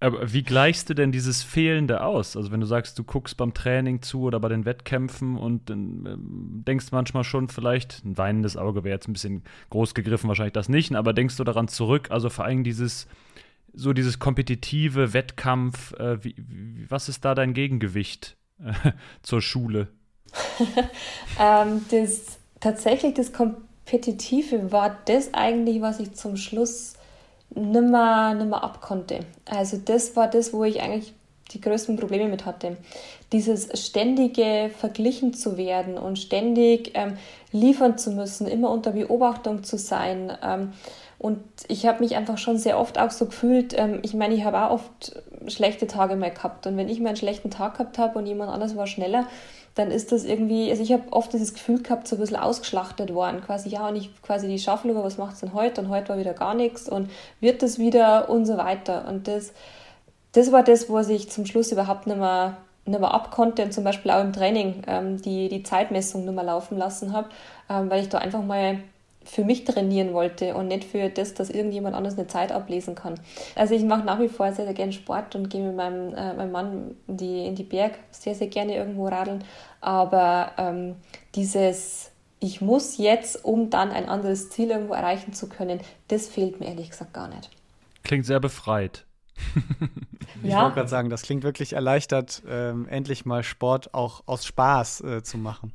Aber 0.00 0.34
wie 0.34 0.42
gleichst 0.42 0.90
du 0.90 0.94
denn 0.94 1.12
dieses 1.12 1.42
Fehlende 1.42 2.02
aus? 2.02 2.36
Also 2.36 2.52
wenn 2.52 2.60
du 2.60 2.66
sagst, 2.66 2.98
du 2.98 3.04
guckst 3.04 3.38
beim 3.38 3.54
Training 3.54 4.02
zu 4.02 4.22
oder 4.22 4.38
bei 4.38 4.50
den 4.50 4.66
Wettkämpfen 4.66 5.38
und 5.38 5.70
ähm, 5.70 6.62
denkst 6.66 6.88
manchmal 6.90 7.24
schon 7.24 7.48
vielleicht, 7.48 8.04
ein 8.04 8.18
weinendes 8.18 8.58
Auge 8.58 8.84
wäre 8.84 8.94
jetzt 8.94 9.08
ein 9.08 9.14
bisschen 9.14 9.44
groß 9.70 9.94
gegriffen, 9.94 10.28
wahrscheinlich 10.28 10.52
das 10.52 10.68
nicht, 10.68 10.94
aber 10.94 11.14
denkst 11.14 11.38
du 11.38 11.44
daran 11.44 11.68
zurück, 11.68 12.10
also 12.10 12.28
vor 12.28 12.44
allem 12.44 12.64
dieses, 12.64 13.06
so 13.72 13.94
dieses 13.94 14.18
kompetitive 14.18 15.14
Wettkampf, 15.14 15.94
äh, 15.94 16.22
wie, 16.22 16.34
wie, 16.36 16.90
was 16.90 17.08
ist 17.08 17.24
da 17.24 17.34
dein 17.34 17.54
Gegengewicht? 17.54 18.36
zur 19.22 19.42
Schule? 19.42 19.88
ähm, 21.40 21.84
das, 21.90 22.38
tatsächlich 22.60 23.14
das 23.14 23.32
Kompetitive 23.32 24.72
war 24.72 24.98
das 25.06 25.34
eigentlich, 25.34 25.80
was 25.80 26.00
ich 26.00 26.14
zum 26.14 26.36
Schluss 26.36 26.94
nimmer, 27.54 28.34
nimmer 28.34 28.64
abkonnte. 28.64 29.20
Also 29.44 29.76
das 29.76 30.16
war 30.16 30.28
das, 30.28 30.52
wo 30.52 30.64
ich 30.64 30.80
eigentlich 30.82 31.14
die 31.54 31.60
größten 31.60 31.96
Probleme 31.96 32.28
mit 32.28 32.44
hatte. 32.44 32.76
Dieses 33.32 33.68
ständige 33.86 34.70
verglichen 34.76 35.32
zu 35.32 35.56
werden 35.56 35.96
und 35.96 36.18
ständig 36.18 36.92
ähm, 36.94 37.16
liefern 37.52 37.96
zu 37.96 38.10
müssen, 38.10 38.46
immer 38.46 38.70
unter 38.70 38.92
Beobachtung 38.92 39.64
zu 39.64 39.78
sein. 39.78 40.32
Ähm, 40.42 40.72
und 41.18 41.38
ich 41.68 41.86
habe 41.86 42.00
mich 42.00 42.16
einfach 42.16 42.36
schon 42.36 42.58
sehr 42.58 42.78
oft 42.78 42.98
auch 42.98 43.10
so 43.10 43.26
gefühlt, 43.26 43.74
ähm, 43.78 44.00
ich 44.02 44.14
meine, 44.14 44.34
ich 44.34 44.44
habe 44.44 44.62
auch 44.62 44.72
oft 44.72 45.22
schlechte 45.46 45.86
Tage 45.86 46.16
mal 46.16 46.30
gehabt. 46.30 46.66
Und 46.66 46.76
wenn 46.76 46.88
ich 46.88 47.00
mal 47.00 47.08
einen 47.08 47.16
schlechten 47.16 47.50
Tag 47.50 47.78
gehabt 47.78 47.98
habe 47.98 48.18
und 48.18 48.26
jemand 48.26 48.50
anders 48.50 48.76
war 48.76 48.86
schneller, 48.86 49.26
dann 49.74 49.90
ist 49.90 50.12
das 50.12 50.24
irgendwie, 50.24 50.70
also 50.70 50.82
ich 50.82 50.92
habe 50.92 51.12
oft 51.12 51.32
dieses 51.32 51.54
Gefühl 51.54 51.82
gehabt, 51.82 52.06
so 52.06 52.16
ein 52.16 52.20
bisschen 52.20 52.36
ausgeschlachtet 52.36 53.12
worden. 53.12 53.40
Quasi, 53.40 53.68
ja, 53.68 53.88
und 53.88 53.96
ich 53.96 54.10
quasi 54.22 54.46
die 54.48 54.58
Schaffel 54.58 54.90
über, 54.92 55.02
was 55.02 55.18
macht 55.18 55.34
es 55.34 55.40
denn 55.40 55.52
heute? 55.52 55.80
Und 55.80 55.88
heute 55.88 56.10
war 56.10 56.18
wieder 56.18 56.34
gar 56.34 56.54
nichts 56.54 56.88
und 56.88 57.10
wird 57.40 57.62
das 57.62 57.78
wieder 57.78 58.28
und 58.28 58.46
so 58.46 58.56
weiter. 58.56 59.06
Und 59.08 59.26
das, 59.26 59.52
das 60.34 60.52
war 60.52 60.62
das, 60.62 60.88
wo 60.88 60.98
ich 60.98 61.30
zum 61.30 61.46
Schluss 61.46 61.72
überhaupt 61.72 62.06
nicht 62.06 62.18
mehr, 62.18 62.58
nicht 62.86 63.00
mehr 63.00 63.14
abkonnte 63.14 63.62
und 63.62 63.72
zum 63.72 63.84
Beispiel 63.84 64.10
auch 64.10 64.20
im 64.20 64.32
Training 64.32 64.82
ähm, 64.86 65.22
die, 65.22 65.48
die 65.48 65.62
Zeitmessung 65.62 66.24
nicht 66.24 66.34
mehr 66.34 66.44
laufen 66.44 66.76
lassen 66.76 67.12
habe, 67.12 67.28
ähm, 67.70 67.88
weil 67.88 68.02
ich 68.02 68.08
da 68.08 68.18
einfach 68.18 68.42
mal 68.42 68.80
für 69.24 69.44
mich 69.44 69.64
trainieren 69.64 70.12
wollte 70.12 70.54
und 70.54 70.68
nicht 70.68 70.84
für 70.84 71.08
das, 71.08 71.34
dass 71.34 71.48
irgendjemand 71.48 71.96
anders 71.96 72.18
eine 72.18 72.26
Zeit 72.26 72.52
ablesen 72.52 72.94
kann. 72.94 73.14
Also 73.54 73.74
ich 73.74 73.82
mache 73.82 74.04
nach 74.04 74.20
wie 74.20 74.28
vor 74.28 74.52
sehr, 74.52 74.66
sehr 74.66 74.74
gerne 74.74 74.92
Sport 74.92 75.34
und 75.34 75.48
gehe 75.48 75.66
mit 75.66 75.76
meinem, 75.76 76.14
äh, 76.14 76.34
meinem 76.34 76.52
Mann 76.52 76.96
in 77.06 77.16
die, 77.16 77.46
in 77.46 77.54
die 77.54 77.62
Berg 77.62 77.94
sehr, 78.10 78.34
sehr 78.34 78.48
gerne 78.48 78.76
irgendwo 78.76 79.08
radeln. 79.08 79.42
Aber 79.80 80.52
ähm, 80.58 80.96
dieses, 81.34 82.10
ich 82.40 82.60
muss 82.60 82.98
jetzt, 82.98 83.44
um 83.44 83.70
dann 83.70 83.92
ein 83.92 84.08
anderes 84.08 84.50
Ziel 84.50 84.70
irgendwo 84.70 84.92
erreichen 84.94 85.32
zu 85.32 85.48
können, 85.48 85.80
das 86.08 86.28
fehlt 86.28 86.60
mir 86.60 86.66
ehrlich 86.66 86.90
gesagt 86.90 87.14
gar 87.14 87.28
nicht. 87.28 87.50
Klingt 88.02 88.26
sehr 88.26 88.40
befreit. 88.40 89.06
ich 90.42 90.50
ja. 90.50 90.62
wollte 90.62 90.74
gerade 90.76 90.88
sagen, 90.88 91.10
das 91.10 91.22
klingt 91.22 91.42
wirklich 91.42 91.72
erleichtert, 91.72 92.42
ähm, 92.48 92.86
endlich 92.88 93.24
mal 93.24 93.42
Sport 93.42 93.94
auch 93.94 94.22
aus 94.26 94.46
Spaß 94.46 95.00
äh, 95.02 95.22
zu 95.22 95.38
machen. 95.38 95.72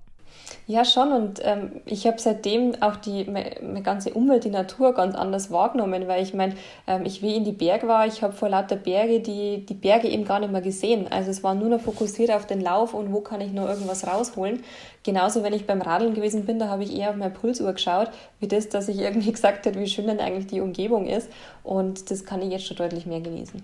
Ja, 0.69 0.85
schon. 0.85 1.11
Und 1.11 1.39
ähm, 1.43 1.71
ich 1.85 2.05
habe 2.05 2.19
seitdem 2.19 2.79
auch 2.81 2.95
die 2.95 3.25
meine, 3.25 3.81
ganze 3.81 4.13
Umwelt, 4.13 4.43
die 4.43 4.51
Natur 4.51 4.93
ganz 4.93 5.15
anders 5.15 5.49
wahrgenommen, 5.49 6.07
weil 6.07 6.21
ich 6.21 6.35
meine, 6.35 6.53
ähm, 6.85 7.05
ich 7.05 7.23
wie 7.23 7.35
in 7.35 7.43
die 7.43 7.53
Berge 7.53 7.87
war, 7.87 8.05
ich 8.05 8.21
habe 8.21 8.33
vor 8.33 8.49
lauter 8.49 8.75
Berge 8.75 9.19
die, 9.19 9.65
die 9.65 9.73
Berge 9.73 10.07
eben 10.07 10.25
gar 10.25 10.39
nicht 10.39 10.51
mehr 10.51 10.61
gesehen. 10.61 11.07
Also 11.09 11.31
es 11.31 11.43
war 11.43 11.55
nur 11.55 11.69
noch 11.69 11.81
fokussiert 11.81 12.29
auf 12.29 12.45
den 12.45 12.61
Lauf 12.61 12.93
und 12.93 13.11
wo 13.11 13.21
kann 13.21 13.41
ich 13.41 13.51
noch 13.51 13.67
irgendwas 13.67 14.05
rausholen. 14.05 14.61
Genauso, 15.01 15.41
wenn 15.41 15.53
ich 15.53 15.65
beim 15.65 15.81
Radeln 15.81 16.13
gewesen 16.13 16.45
bin, 16.45 16.59
da 16.59 16.67
habe 16.67 16.83
ich 16.83 16.95
eher 16.95 17.09
auf 17.09 17.15
meine 17.15 17.33
Pulsuhr 17.33 17.73
geschaut, 17.73 18.11
wie 18.39 18.47
das, 18.47 18.69
dass 18.69 18.89
ich 18.89 18.99
irgendwie 18.99 19.31
gesagt 19.31 19.65
habe, 19.65 19.79
wie 19.79 19.87
schön 19.87 20.05
denn 20.05 20.19
eigentlich 20.19 20.45
die 20.45 20.61
Umgebung 20.61 21.07
ist. 21.07 21.31
Und 21.63 22.11
das 22.11 22.25
kann 22.25 22.43
ich 22.43 22.51
jetzt 22.51 22.67
schon 22.67 22.77
deutlich 22.77 23.07
mehr 23.07 23.21
genießen. 23.21 23.59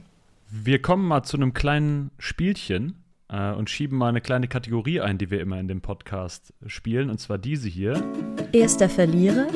Wir 0.50 0.82
kommen 0.82 1.08
mal 1.08 1.22
zu 1.22 1.38
einem 1.38 1.54
kleinen 1.54 2.10
Spielchen 2.18 3.05
äh, 3.36 3.52
und 3.54 3.70
schieben 3.70 3.98
mal 3.98 4.10
eine 4.10 4.22
kleine 4.22 4.48
Kategorie 4.48 5.02
ein, 5.02 5.18
die 5.18 5.30
wir 5.30 5.42
immer 5.42 5.60
in 5.60 5.68
dem 5.68 5.82
Podcast 5.82 6.54
spielen, 6.68 7.10
und 7.10 7.20
zwar 7.20 7.38
diese 7.38 7.68
hier. 7.68 8.02
Erster 8.54 8.88
Verlierer 8.88 9.48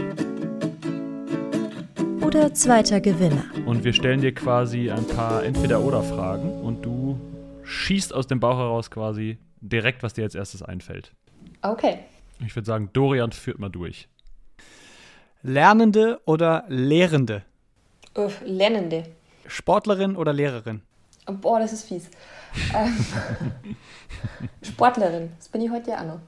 oder 2.21 2.53
zweiter 2.53 2.99
Gewinner. 2.99 3.45
Und 3.65 3.83
wir 3.83 3.93
stellen 3.93 4.21
dir 4.21 4.33
quasi 4.33 4.91
ein 4.91 5.07
paar 5.07 5.43
Entweder-Oder-Fragen 5.43 6.61
und 6.61 6.83
du 6.83 7.19
schießt 7.63 8.13
aus 8.13 8.27
dem 8.27 8.39
Bauch 8.39 8.57
heraus 8.57 8.91
quasi 8.91 9.37
direkt, 9.61 10.03
was 10.03 10.13
dir 10.13 10.23
als 10.23 10.35
erstes 10.35 10.61
einfällt. 10.61 11.13
Okay. 11.61 11.99
Ich 12.45 12.55
würde 12.55 12.65
sagen, 12.65 12.89
Dorian 12.93 13.31
führt 13.31 13.59
mal 13.59 13.69
durch. 13.69 14.07
Lernende 15.41 16.19
oder 16.25 16.65
Lehrende? 16.67 17.43
Uff, 18.15 18.41
Lernende. 18.45 19.03
Sportlerin 19.47 20.15
oder 20.15 20.33
Lehrerin? 20.33 20.81
Boah, 21.25 21.59
das 21.59 21.73
ist 21.73 21.87
fies. 21.87 22.09
Ähm, 22.73 23.05
Sportlerin, 24.61 25.31
das 25.37 25.49
bin 25.49 25.61
ich 25.61 25.71
heute 25.71 25.91
ja 25.91 26.01
auch 26.01 26.05
noch. 26.05 26.19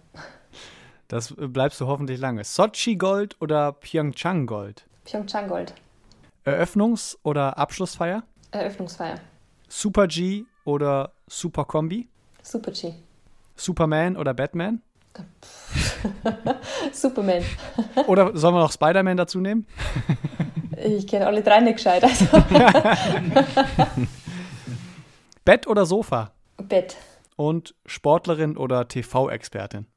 Das 1.08 1.34
bleibst 1.38 1.82
du 1.82 1.88
hoffentlich 1.88 2.20
lange. 2.20 2.44
Sochi 2.44 2.96
Gold 2.96 3.36
oder 3.42 3.74
Pyeongchang 3.74 4.46
Gold? 4.46 4.86
Pyeongchang 5.04 5.50
Gold. 5.50 5.74
Eröffnungs- 6.46 7.18
oder 7.24 7.58
Abschlussfeier? 7.58 8.24
Eröffnungsfeier. 8.52 9.16
Super 9.68 10.08
G 10.08 10.46
oder 10.66 11.12
Super 11.28 11.66
Kombi? 11.66 12.08
Super 12.42 12.72
G. 12.72 12.94
Superman 13.56 14.18
oder 14.18 14.34
Batman? 14.34 14.82
Superman. 16.94 17.44
oder 18.08 18.36
sollen 18.36 18.56
wir 18.56 18.62
noch 18.62 18.72
Spider-Man 18.72 19.18
dazu 19.18 19.40
nehmen? 19.40 19.68
ich 20.78 21.06
kenne 21.06 21.28
alle 21.28 21.44
drei 21.44 21.60
nicht 21.60 21.76
gescheit. 21.76 22.04
Also. 22.04 22.26
Bett 25.44 25.66
oder 25.66 25.88
Sofa? 25.88 26.34
Bett. 26.58 26.98
Und 27.36 27.74
Sportlerin 27.88 28.58
oder 28.58 28.88
TV-Expertin? 28.88 29.88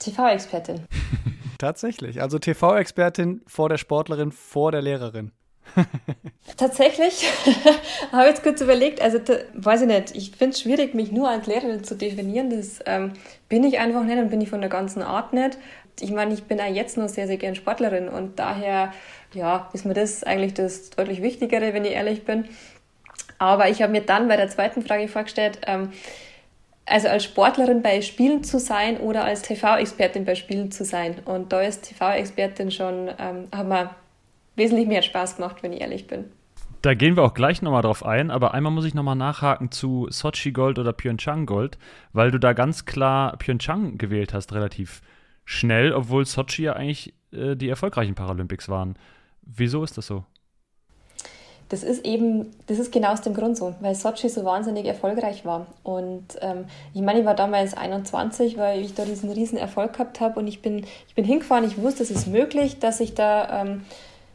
TV-Expertin. 0.00 0.86
Tatsächlich. 1.58 2.20
Also 2.20 2.40
TV-Expertin 2.40 3.42
vor 3.46 3.68
der 3.68 3.78
Sportlerin, 3.78 4.32
vor 4.32 4.72
der 4.72 4.82
Lehrerin. 4.82 5.30
Tatsächlich 6.56 7.30
habe 8.12 8.22
ich 8.22 8.30
jetzt 8.30 8.42
kurz 8.42 8.60
überlegt, 8.60 9.00
also 9.00 9.20
weiß 9.54 9.82
ich 9.82 9.86
nicht, 9.86 10.16
ich 10.16 10.32
finde 10.32 10.54
es 10.54 10.62
schwierig, 10.62 10.94
mich 10.94 11.12
nur 11.12 11.28
als 11.28 11.46
Lehrerin 11.46 11.84
zu 11.84 11.94
definieren. 11.94 12.50
Das 12.50 12.80
ähm, 12.86 13.12
bin 13.48 13.62
ich 13.62 13.78
einfach 13.78 14.02
nicht 14.02 14.18
und 14.18 14.30
bin 14.30 14.40
ich 14.40 14.50
von 14.50 14.60
der 14.60 14.70
ganzen 14.70 15.02
Art 15.02 15.32
nicht. 15.32 15.56
Ich 16.00 16.10
meine, 16.10 16.34
ich 16.34 16.44
bin 16.44 16.60
auch 16.60 16.66
jetzt 16.66 16.96
noch 16.96 17.08
sehr, 17.08 17.28
sehr 17.28 17.36
gern 17.36 17.54
Sportlerin 17.54 18.08
und 18.08 18.40
daher 18.40 18.92
ja, 19.34 19.68
ist 19.72 19.84
mir 19.84 19.94
das 19.94 20.24
eigentlich 20.24 20.54
das 20.54 20.90
deutlich 20.90 21.22
Wichtigere, 21.22 21.72
wenn 21.74 21.84
ich 21.84 21.92
ehrlich 21.92 22.24
bin. 22.24 22.48
Aber 23.40 23.70
ich 23.70 23.80
habe 23.80 23.90
mir 23.90 24.02
dann 24.02 24.28
bei 24.28 24.36
der 24.36 24.48
zweiten 24.48 24.82
Frage 24.82 25.08
vorgestellt, 25.08 25.60
ähm, 25.66 25.92
also 26.84 27.08
als 27.08 27.24
Sportlerin 27.24 27.80
bei 27.82 28.02
Spielen 28.02 28.44
zu 28.44 28.58
sein 28.58 28.98
oder 28.98 29.24
als 29.24 29.42
TV-Expertin 29.42 30.26
bei 30.26 30.34
Spielen 30.34 30.70
zu 30.70 30.84
sein. 30.84 31.16
Und 31.24 31.50
da 31.50 31.62
ist 31.62 31.88
TV-Expertin 31.88 32.70
schon, 32.70 33.08
ähm, 33.18 33.48
hat 33.50 33.66
mir 33.66 33.90
wesentlich 34.56 34.86
mehr 34.86 35.00
Spaß 35.00 35.36
gemacht, 35.36 35.62
wenn 35.62 35.72
ich 35.72 35.80
ehrlich 35.80 36.06
bin. 36.06 36.26
Da 36.82 36.92
gehen 36.92 37.16
wir 37.16 37.22
auch 37.22 37.32
gleich 37.32 37.62
nochmal 37.62 37.82
drauf 37.82 38.04
ein, 38.04 38.30
aber 38.30 38.52
einmal 38.52 38.72
muss 38.72 38.84
ich 38.84 38.94
nochmal 38.94 39.16
nachhaken 39.16 39.70
zu 39.70 40.06
Sochi 40.10 40.52
Gold 40.52 40.78
oder 40.78 40.92
Pyeongchang 40.92 41.46
Gold, 41.46 41.78
weil 42.12 42.30
du 42.30 42.38
da 42.38 42.52
ganz 42.52 42.84
klar 42.84 43.38
Pyeongchang 43.38 43.96
gewählt 43.96 44.34
hast, 44.34 44.52
relativ 44.52 45.00
schnell, 45.46 45.94
obwohl 45.94 46.26
Sochi 46.26 46.64
ja 46.64 46.74
eigentlich 46.74 47.14
äh, 47.32 47.54
die 47.56 47.70
erfolgreichen 47.70 48.14
Paralympics 48.14 48.68
waren. 48.68 48.96
Wieso 49.42 49.82
ist 49.82 49.96
das 49.96 50.06
so? 50.06 50.24
Das 51.70 51.84
ist 51.84 52.04
eben, 52.04 52.50
das 52.66 52.80
ist 52.80 52.90
genau 52.90 53.12
aus 53.12 53.20
dem 53.20 53.32
Grund 53.32 53.56
so, 53.56 53.74
weil 53.80 53.94
Sochi 53.94 54.28
so 54.28 54.44
wahnsinnig 54.44 54.86
erfolgreich 54.86 55.44
war. 55.44 55.68
Und 55.84 56.24
ähm, 56.40 56.64
ich 56.94 57.00
meine, 57.00 57.20
ich 57.20 57.24
war 57.24 57.36
damals 57.36 57.74
21, 57.74 58.58
weil 58.58 58.80
ich 58.80 58.94
da 58.94 59.04
diesen 59.04 59.30
riesen 59.30 59.56
Erfolg 59.56 59.92
gehabt 59.92 60.20
habe 60.20 60.40
und 60.40 60.48
ich 60.48 60.62
bin, 60.62 60.84
ich 61.06 61.14
bin 61.14 61.24
hingefahren, 61.24 61.64
ich 61.64 61.80
wusste, 61.80 62.02
es 62.02 62.10
ist 62.10 62.26
möglich, 62.26 62.80
dass 62.80 62.98
ich 62.98 63.14
da 63.14 63.62
ähm, 63.62 63.84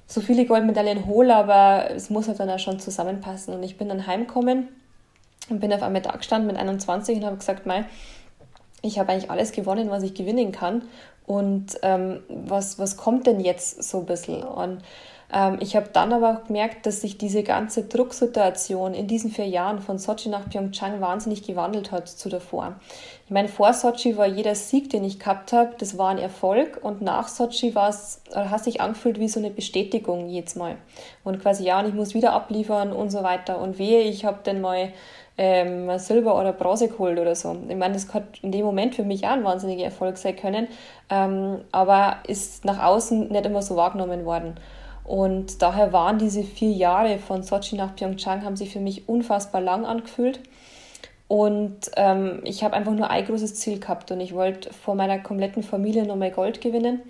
so 0.07 0.21
viele 0.21 0.45
Goldmedaillen 0.45 1.07
hole, 1.07 1.35
aber 1.35 1.91
es 1.91 2.09
muss 2.09 2.29
halt 2.29 2.39
dann 2.39 2.49
auch 2.49 2.59
schon 2.59 2.79
zusammenpassen. 2.79 3.53
Und 3.53 3.63
ich 3.63 3.77
bin 3.77 3.89
dann 3.89 4.07
heimgekommen 4.07 4.69
und 5.49 5.59
bin 5.59 5.73
auf 5.73 5.83
einmal 5.83 6.01
da 6.01 6.11
gestanden 6.11 6.47
mit 6.47 6.55
21 6.55 7.17
und 7.17 7.25
habe 7.25 7.35
gesagt, 7.35 7.65
mei, 7.65 7.83
ich 8.81 8.97
habe 8.97 9.11
eigentlich 9.11 9.29
alles 9.29 9.51
gewonnen, 9.51 9.89
was 9.89 10.03
ich 10.03 10.13
gewinnen 10.13 10.53
kann. 10.53 10.83
Und 11.25 11.79
ähm, 11.81 12.21
was, 12.29 12.79
was 12.79 12.95
kommt 12.95 13.27
denn 13.27 13.41
jetzt 13.41 13.83
so 13.83 13.99
ein 13.99 14.05
bisschen? 14.05 14.41
Und 14.43 14.83
ich 15.59 15.75
habe 15.75 15.89
dann 15.91 16.13
aber 16.13 16.31
auch 16.31 16.47
gemerkt, 16.47 16.85
dass 16.85 17.01
sich 17.01 17.17
diese 17.17 17.43
ganze 17.43 17.83
Drucksituation 17.83 18.93
in 18.93 19.07
diesen 19.07 19.31
vier 19.31 19.47
Jahren 19.47 19.79
von 19.79 19.97
Sochi 19.97 20.29
nach 20.29 20.49
Pyeongchang 20.49 21.01
wahnsinnig 21.01 21.43
gewandelt 21.43 21.91
hat 21.91 22.07
zu 22.07 22.29
davor. 22.29 22.75
Ich 23.25 23.31
meine, 23.31 23.47
vor 23.47 23.73
Sochi 23.73 24.17
war 24.17 24.27
jeder 24.27 24.53
Sieg, 24.53 24.91
den 24.91 25.03
ich 25.03 25.19
gehabt 25.19 25.51
habe, 25.51 25.71
das 25.79 25.97
war 25.97 26.09
ein 26.09 26.19
Erfolg 26.19 26.79
und 26.83 27.01
nach 27.01 27.27
Sochi 27.27 27.73
es, 27.75 28.21
hat 28.33 28.63
sich 28.63 28.81
angefühlt 28.81 29.19
wie 29.19 29.27
so 29.27 29.39
eine 29.39 29.49
Bestätigung 29.49 30.29
jedes 30.29 30.55
Mal. 30.55 30.77
Und 31.23 31.41
quasi, 31.41 31.65
ja, 31.65 31.79
und 31.79 31.87
ich 31.87 31.95
muss 31.95 32.13
wieder 32.13 32.33
abliefern 32.33 32.93
und 32.93 33.09
so 33.09 33.23
weiter. 33.23 33.59
Und 33.59 33.79
wehe, 33.79 34.01
ich 34.01 34.25
habe 34.25 34.39
dann 34.43 34.61
mal 34.61 34.93
ähm, 35.37 35.97
Silber 35.97 36.39
oder 36.39 36.53
Bronze 36.53 36.87
geholt 36.87 37.19
oder 37.19 37.35
so. 37.35 37.57
Ich 37.67 37.75
meine, 37.75 37.95
das 37.95 38.13
hat 38.13 38.23
in 38.41 38.51
dem 38.51 38.65
Moment 38.65 38.95
für 38.95 39.03
mich 39.03 39.25
auch 39.25 39.31
ein 39.31 39.43
wahnsinniger 39.43 39.85
Erfolg 39.85 40.17
sein 40.17 40.35
können, 40.35 40.67
ähm, 41.09 41.61
aber 41.71 42.17
ist 42.27 42.63
nach 42.63 42.81
außen 42.81 43.29
nicht 43.29 43.45
immer 43.45 43.61
so 43.61 43.75
wahrgenommen 43.75 44.25
worden. 44.25 44.55
Und 45.05 45.61
daher 45.61 45.93
waren 45.93 46.17
diese 46.17 46.43
vier 46.43 46.71
Jahre 46.71 47.19
von 47.19 47.43
Sochi 47.43 47.75
nach 47.75 47.95
Pyeongchang 47.95 48.43
haben 48.43 48.55
sich 48.55 48.71
für 48.71 48.79
mich 48.79 49.07
unfassbar 49.07 49.61
lang 49.61 49.85
angefühlt. 49.85 50.39
Und 51.27 51.91
ähm, 51.95 52.41
ich 52.43 52.63
habe 52.63 52.75
einfach 52.75 52.93
nur 52.93 53.09
ein 53.09 53.25
großes 53.25 53.55
Ziel 53.55 53.79
gehabt 53.79 54.11
und 54.11 54.19
ich 54.19 54.33
wollte 54.33 54.71
vor 54.73 54.95
meiner 54.95 55.19
kompletten 55.19 55.63
Familie 55.63 56.05
nochmal 56.05 56.31
Gold 56.31 56.61
gewinnen. 56.61 57.01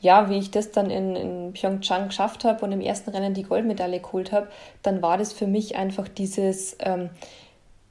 Ja, 0.00 0.28
wie 0.28 0.38
ich 0.38 0.50
das 0.50 0.72
dann 0.72 0.90
in, 0.90 1.14
in 1.14 1.52
Pyeongchang 1.52 2.08
geschafft 2.08 2.44
habe 2.44 2.64
und 2.64 2.72
im 2.72 2.80
ersten 2.80 3.10
Rennen 3.10 3.34
die 3.34 3.44
Goldmedaille 3.44 4.00
geholt 4.00 4.32
habe, 4.32 4.48
dann 4.82 5.00
war 5.00 5.16
das 5.16 5.32
für 5.32 5.46
mich 5.46 5.76
einfach 5.76 6.08
dieses, 6.08 6.76
ähm, 6.80 7.10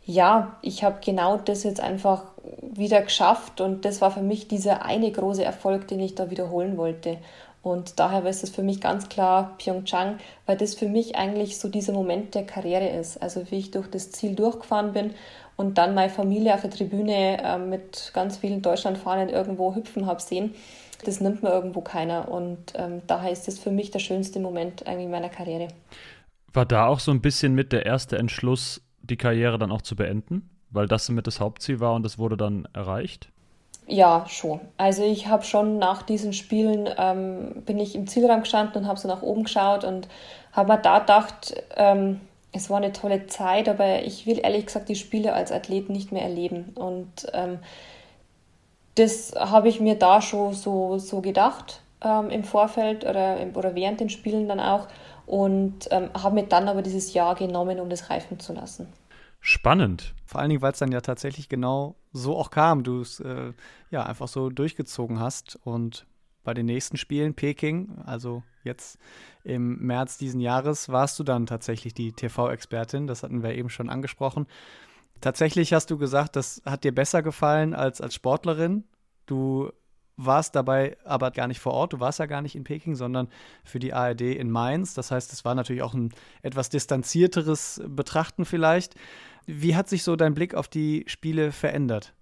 ja, 0.05 0.57
ich 0.61 0.83
habe 0.83 0.99
genau 1.03 1.37
das 1.37 1.63
jetzt 1.63 1.79
einfach 1.79 2.23
wieder 2.61 3.01
geschafft 3.01 3.61
und 3.61 3.85
das 3.85 4.01
war 4.01 4.11
für 4.11 4.21
mich 4.21 4.49
dieser 4.49 4.83
eine 4.83 5.09
große 5.09 5.43
Erfolg, 5.43 5.87
den 5.87 6.01
ich 6.01 6.15
da 6.15 6.29
wiederholen 6.29 6.75
wollte. 6.75 7.17
Und 7.63 7.99
daher 7.99 8.25
ist 8.25 8.43
es 8.43 8.49
für 8.49 8.63
mich 8.63 8.81
ganz 8.81 9.07
klar 9.07 9.55
Pyeongchang, 9.57 10.17
weil 10.47 10.57
das 10.57 10.73
für 10.73 10.87
mich 10.87 11.15
eigentlich 11.15 11.59
so 11.59 11.69
dieser 11.69 11.93
Moment 11.93 12.33
der 12.33 12.45
Karriere 12.45 12.89
ist. 12.89 13.21
Also 13.21 13.51
wie 13.51 13.59
ich 13.59 13.71
durch 13.71 13.87
das 13.87 14.11
Ziel 14.11 14.35
durchgefahren 14.35 14.93
bin 14.93 15.13
und 15.57 15.77
dann 15.77 15.93
meine 15.93 16.11
Familie 16.11 16.55
auf 16.55 16.61
der 16.61 16.71
Tribüne 16.71 17.43
äh, 17.43 17.57
mit 17.59 18.11
ganz 18.13 18.37
vielen 18.37 18.63
Deutschlandfahnen 18.63 19.29
irgendwo 19.29 19.75
hüpfen 19.75 20.07
habe 20.07 20.21
sehen, 20.21 20.55
das 21.05 21.21
nimmt 21.21 21.43
mir 21.43 21.49
irgendwo 21.49 21.81
keiner. 21.81 22.29
Und 22.29 22.73
ähm, 22.75 23.01
daher 23.07 23.31
ist 23.31 23.47
das 23.47 23.59
für 23.59 23.71
mich 23.71 23.91
der 23.91 23.99
schönste 23.99 24.39
Moment 24.39 24.87
eigentlich 24.87 25.09
meiner 25.09 25.29
Karriere. 25.29 25.67
War 26.53 26.65
da 26.65 26.87
auch 26.87 26.99
so 26.99 27.11
ein 27.11 27.21
bisschen 27.21 27.53
mit 27.53 27.71
der 27.71 27.85
erste 27.85 28.17
Entschluss, 28.17 28.81
die 29.01 29.17
Karriere 29.17 29.57
dann 29.57 29.71
auch 29.71 29.81
zu 29.81 29.95
beenden? 29.95 30.49
Weil 30.71 30.87
das 30.87 31.09
mit 31.09 31.27
das 31.27 31.39
Hauptziel 31.39 31.79
war 31.79 31.93
und 31.93 32.03
das 32.03 32.17
wurde 32.17 32.37
dann 32.37 32.67
erreicht? 32.73 33.31
Ja, 33.87 34.25
schon. 34.27 34.61
Also 34.77 35.03
ich 35.03 35.27
habe 35.27 35.43
schon 35.43 35.77
nach 35.77 36.01
diesen 36.03 36.33
Spielen, 36.33 36.89
ähm, 36.97 37.63
bin 37.65 37.79
ich 37.79 37.95
im 37.95 38.07
Zielraum 38.07 38.41
gestanden 38.41 38.83
und 38.83 38.87
habe 38.87 38.99
so 38.99 39.07
nach 39.07 39.21
oben 39.21 39.43
geschaut 39.43 39.83
und 39.83 40.07
habe 40.53 40.73
mir 40.73 40.79
da 40.79 40.99
gedacht, 40.99 41.53
ähm, 41.75 42.21
es 42.53 42.69
war 42.69 42.77
eine 42.77 42.91
tolle 42.91 43.27
Zeit, 43.27 43.69
aber 43.69 44.03
ich 44.03 44.25
will 44.25 44.39
ehrlich 44.39 44.65
gesagt 44.65 44.89
die 44.89 44.95
Spiele 44.95 45.33
als 45.33 45.51
Athlet 45.51 45.89
nicht 45.89 46.11
mehr 46.11 46.23
erleben. 46.23 46.71
Und 46.75 47.27
ähm, 47.33 47.59
das 48.95 49.33
habe 49.37 49.69
ich 49.69 49.79
mir 49.79 49.95
da 49.95 50.21
schon 50.21 50.53
so, 50.53 50.97
so 50.97 51.21
gedacht 51.21 51.81
ähm, 52.03 52.29
im 52.29 52.43
Vorfeld 52.43 53.05
oder, 53.05 53.37
oder 53.53 53.75
während 53.75 53.99
den 53.99 54.09
Spielen 54.09 54.47
dann 54.47 54.59
auch 54.59 54.87
und 55.25 55.87
ähm, 55.91 56.09
habe 56.13 56.35
mir 56.35 56.43
dann 56.43 56.67
aber 56.67 56.81
dieses 56.81 57.13
Jahr 57.13 57.35
genommen, 57.35 57.79
um 57.79 57.89
das 57.89 58.09
reifen 58.09 58.39
zu 58.39 58.53
lassen. 58.53 58.91
Spannend. 59.41 60.13
Vor 60.25 60.39
allen 60.39 60.51
Dingen, 60.51 60.61
weil 60.61 60.71
es 60.71 60.79
dann 60.79 60.91
ja 60.91 61.01
tatsächlich 61.01 61.49
genau 61.49 61.95
so 62.13 62.37
auch 62.37 62.51
kam. 62.51 62.83
Du 62.83 63.01
es 63.01 63.19
äh, 63.19 63.53
ja 63.89 64.03
einfach 64.03 64.27
so 64.27 64.49
durchgezogen 64.49 65.19
hast 65.19 65.59
und 65.63 66.05
bei 66.43 66.53
den 66.53 66.67
nächsten 66.67 66.97
Spielen, 66.97 67.33
Peking, 67.33 67.97
also 68.05 68.43
jetzt 68.63 68.97
im 69.43 69.79
März 69.79 70.17
diesen 70.17 70.39
Jahres, 70.39 70.89
warst 70.89 71.19
du 71.19 71.23
dann 71.23 71.45
tatsächlich 71.45 71.93
die 71.93 72.13
TV-Expertin. 72.13 73.07
Das 73.07 73.23
hatten 73.23 73.43
wir 73.43 73.55
eben 73.55 73.69
schon 73.69 73.89
angesprochen. 73.89 74.47
Tatsächlich 75.21 75.73
hast 75.73 75.91
du 75.91 75.97
gesagt, 75.97 76.35
das 76.35 76.61
hat 76.65 76.83
dir 76.83 76.93
besser 76.93 77.21
gefallen 77.21 77.73
als 77.73 77.99
als 77.99 78.15
Sportlerin. 78.15 78.85
Du 79.25 79.71
warst 80.17 80.55
dabei 80.55 80.97
aber 81.03 81.31
gar 81.31 81.47
nicht 81.47 81.59
vor 81.59 81.73
Ort. 81.73 81.93
Du 81.93 81.99
warst 81.99 82.19
ja 82.19 82.25
gar 82.25 82.41
nicht 82.41 82.55
in 82.55 82.63
Peking, 82.63 82.95
sondern 82.95 83.27
für 83.63 83.79
die 83.79 83.93
ARD 83.93 84.21
in 84.21 84.49
Mainz. 84.49 84.93
Das 84.93 85.11
heißt, 85.11 85.33
es 85.33 85.45
war 85.45 85.55
natürlich 85.55 85.81
auch 85.81 85.93
ein 85.93 86.13
etwas 86.41 86.69
distanzierteres 86.69 87.81
Betrachten 87.87 88.45
vielleicht. 88.45 88.95
Wie 89.45 89.75
hat 89.75 89.89
sich 89.89 90.03
so 90.03 90.15
dein 90.15 90.33
Blick 90.33 90.55
auf 90.55 90.67
die 90.67 91.03
Spiele 91.07 91.51
verändert? 91.51 92.13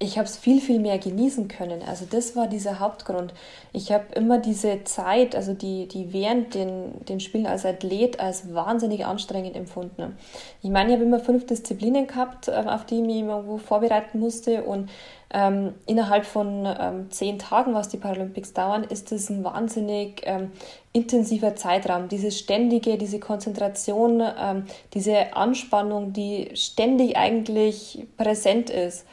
Ich 0.00 0.18
habe 0.18 0.26
es 0.26 0.36
viel, 0.36 0.60
viel 0.60 0.80
mehr 0.80 0.98
genießen 0.98 1.46
können. 1.46 1.80
Also 1.86 2.04
das 2.10 2.34
war 2.34 2.48
dieser 2.48 2.80
Hauptgrund. 2.80 3.32
Ich 3.72 3.92
habe 3.92 4.04
immer 4.16 4.38
diese 4.38 4.82
Zeit, 4.82 5.36
also 5.36 5.54
die, 5.54 5.86
die 5.86 6.12
während 6.12 6.54
den, 6.54 7.04
den 7.06 7.20
Spielen 7.20 7.46
als 7.46 7.64
Athlet 7.64 8.18
als 8.18 8.52
wahnsinnig 8.52 9.06
anstrengend 9.06 9.54
empfunden. 9.54 10.16
Ich 10.62 10.70
meine, 10.70 10.90
ich 10.90 10.94
habe 10.96 11.04
immer 11.04 11.20
fünf 11.20 11.46
Disziplinen 11.46 12.08
gehabt, 12.08 12.48
ähm, 12.48 12.68
auf 12.68 12.84
die 12.86 12.96
ich 12.96 13.02
mich 13.02 13.20
irgendwo 13.20 13.58
vorbereiten 13.58 14.18
musste 14.18 14.64
und 14.64 14.90
ähm, 15.32 15.74
innerhalb 15.86 16.26
von 16.26 16.66
ähm, 16.66 17.10
zehn 17.10 17.38
Tagen, 17.38 17.74
was 17.74 17.88
die 17.88 17.96
Paralympics 17.96 18.52
dauern, 18.52 18.84
ist 18.84 19.12
das 19.12 19.30
ein 19.30 19.42
wahnsinnig 19.44 20.22
ähm, 20.24 20.50
intensiver 20.92 21.54
Zeitraum. 21.56 22.08
Dieses 22.08 22.38
ständige, 22.38 22.98
diese 22.98 23.20
Konzentration, 23.20 24.22
ähm, 24.22 24.64
diese 24.92 25.36
Anspannung, 25.36 26.12
die 26.12 26.50
ständig 26.54 27.16
eigentlich 27.16 28.06
präsent 28.16 28.70
ist 28.70 29.06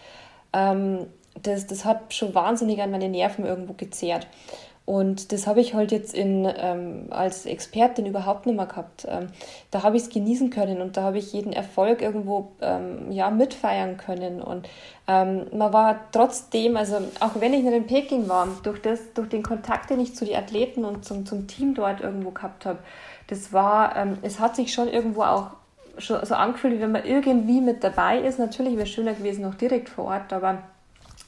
ähm, 0.53 1.07
das, 1.41 1.67
das 1.67 1.85
hat 1.85 2.13
schon 2.13 2.35
wahnsinnig 2.35 2.81
an 2.81 2.91
meine 2.91 3.09
Nerven 3.09 3.45
irgendwo 3.45 3.73
gezehrt. 3.73 4.27
Und 4.83 5.31
das 5.31 5.45
habe 5.45 5.61
ich 5.61 5.75
halt 5.75 5.91
jetzt 5.91 6.13
in, 6.13 6.51
ähm, 6.57 7.05
als 7.11 7.45
Expertin 7.45 8.07
überhaupt 8.07 8.45
nicht 8.45 8.55
mehr 8.55 8.65
gehabt. 8.65 9.05
Ähm, 9.07 9.27
da 9.69 9.83
habe 9.83 9.95
ich 9.95 10.03
es 10.03 10.09
genießen 10.09 10.49
können 10.49 10.81
und 10.81 10.97
da 10.97 11.03
habe 11.03 11.19
ich 11.19 11.31
jeden 11.31 11.53
Erfolg 11.53 12.01
irgendwo 12.01 12.51
ähm, 12.61 13.11
ja, 13.11 13.29
mitfeiern 13.29 13.97
können. 13.97 14.41
Und 14.41 14.67
ähm, 15.07 15.45
man 15.53 15.71
war 15.71 15.99
trotzdem, 16.11 16.75
also 16.77 16.97
auch 17.19 17.39
wenn 17.39 17.53
ich 17.53 17.63
nicht 17.63 17.75
in 17.75 17.85
Peking 17.85 18.27
war, 18.27 18.47
durch, 18.63 18.81
das, 18.81 19.13
durch 19.13 19.29
den 19.29 19.43
Kontakt, 19.43 19.91
den 19.91 19.99
ich 19.99 20.15
zu 20.15 20.25
den 20.25 20.35
Athleten 20.35 20.83
und 20.83 21.05
zum, 21.05 21.25
zum 21.25 21.47
Team 21.47 21.75
dort 21.75 22.01
irgendwo 22.01 22.31
gehabt 22.31 22.65
habe, 22.65 22.79
das 23.27 23.53
war, 23.53 23.95
ähm, 23.95 24.17
es 24.23 24.39
hat 24.39 24.55
sich 24.55 24.73
schon 24.73 24.89
irgendwo 24.89 25.21
auch 25.21 25.51
schon 25.97 26.25
so 26.25 26.35
angefühlt, 26.35 26.75
wie 26.75 26.81
wenn 26.81 26.91
man 26.91 27.05
irgendwie 27.05 27.61
mit 27.61 27.83
dabei 27.83 28.19
ist. 28.19 28.39
Natürlich 28.39 28.73
wäre 28.73 28.83
es 28.83 28.89
schöner 28.89 29.13
gewesen, 29.13 29.41
noch 29.41 29.55
direkt 29.55 29.89
vor 29.89 30.05
Ort, 30.05 30.31
aber 30.33 30.63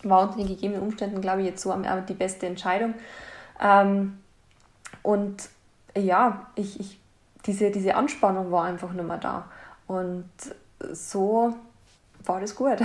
war 0.04 0.24
unter 0.24 0.38
den 0.38 0.48
gegebenen 0.48 0.82
Umständen, 0.82 1.22
glaube 1.22 1.42
ich, 1.42 1.48
jetzt 1.48 1.62
so 1.62 1.76
die 2.08 2.14
beste 2.14 2.46
Entscheidung. 2.46 2.94
Ähm, 3.62 4.20
und 5.02 5.50
ja, 5.96 6.48
ich, 6.56 6.80
ich, 6.80 7.00
diese, 7.46 7.72
diese 7.72 7.96
Anspannung 7.96 8.52
war 8.52 8.66
einfach 8.66 8.92
nicht 8.94 9.08
mehr 9.08 9.18
da. 9.18 9.46
Und 9.88 10.30
so 10.92 11.56
war 12.26 12.40
das 12.40 12.56
gut. 12.56 12.80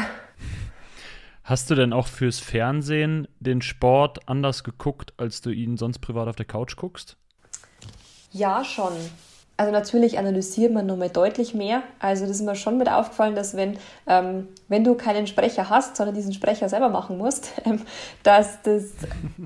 Hast 1.44 1.70
du 1.70 1.74
denn 1.74 1.92
auch 1.92 2.06
fürs 2.06 2.40
Fernsehen 2.40 3.26
den 3.40 3.62
Sport 3.62 4.28
anders 4.28 4.64
geguckt, 4.64 5.14
als 5.16 5.40
du 5.40 5.50
ihn 5.50 5.76
sonst 5.76 6.00
privat 6.00 6.28
auf 6.28 6.36
der 6.36 6.44
Couch 6.44 6.76
guckst? 6.76 7.16
Ja, 8.32 8.62
schon. 8.64 8.92
Also 9.58 9.72
natürlich 9.72 10.20
analysiert 10.20 10.72
man 10.72 10.86
nochmal 10.86 11.08
deutlich 11.08 11.52
mehr. 11.52 11.82
Also 11.98 12.26
das 12.26 12.36
ist 12.36 12.42
mir 12.42 12.54
schon 12.54 12.78
mit 12.78 12.88
aufgefallen, 12.88 13.34
dass 13.34 13.56
wenn, 13.56 13.76
ähm, 14.06 14.46
wenn 14.68 14.84
du 14.84 14.94
keinen 14.94 15.26
Sprecher 15.26 15.68
hast, 15.68 15.96
sondern 15.96 16.14
diesen 16.14 16.32
Sprecher 16.32 16.68
selber 16.68 16.90
machen 16.90 17.18
musst, 17.18 17.50
ähm, 17.64 17.82
dass 18.22 18.62
das, 18.62 18.84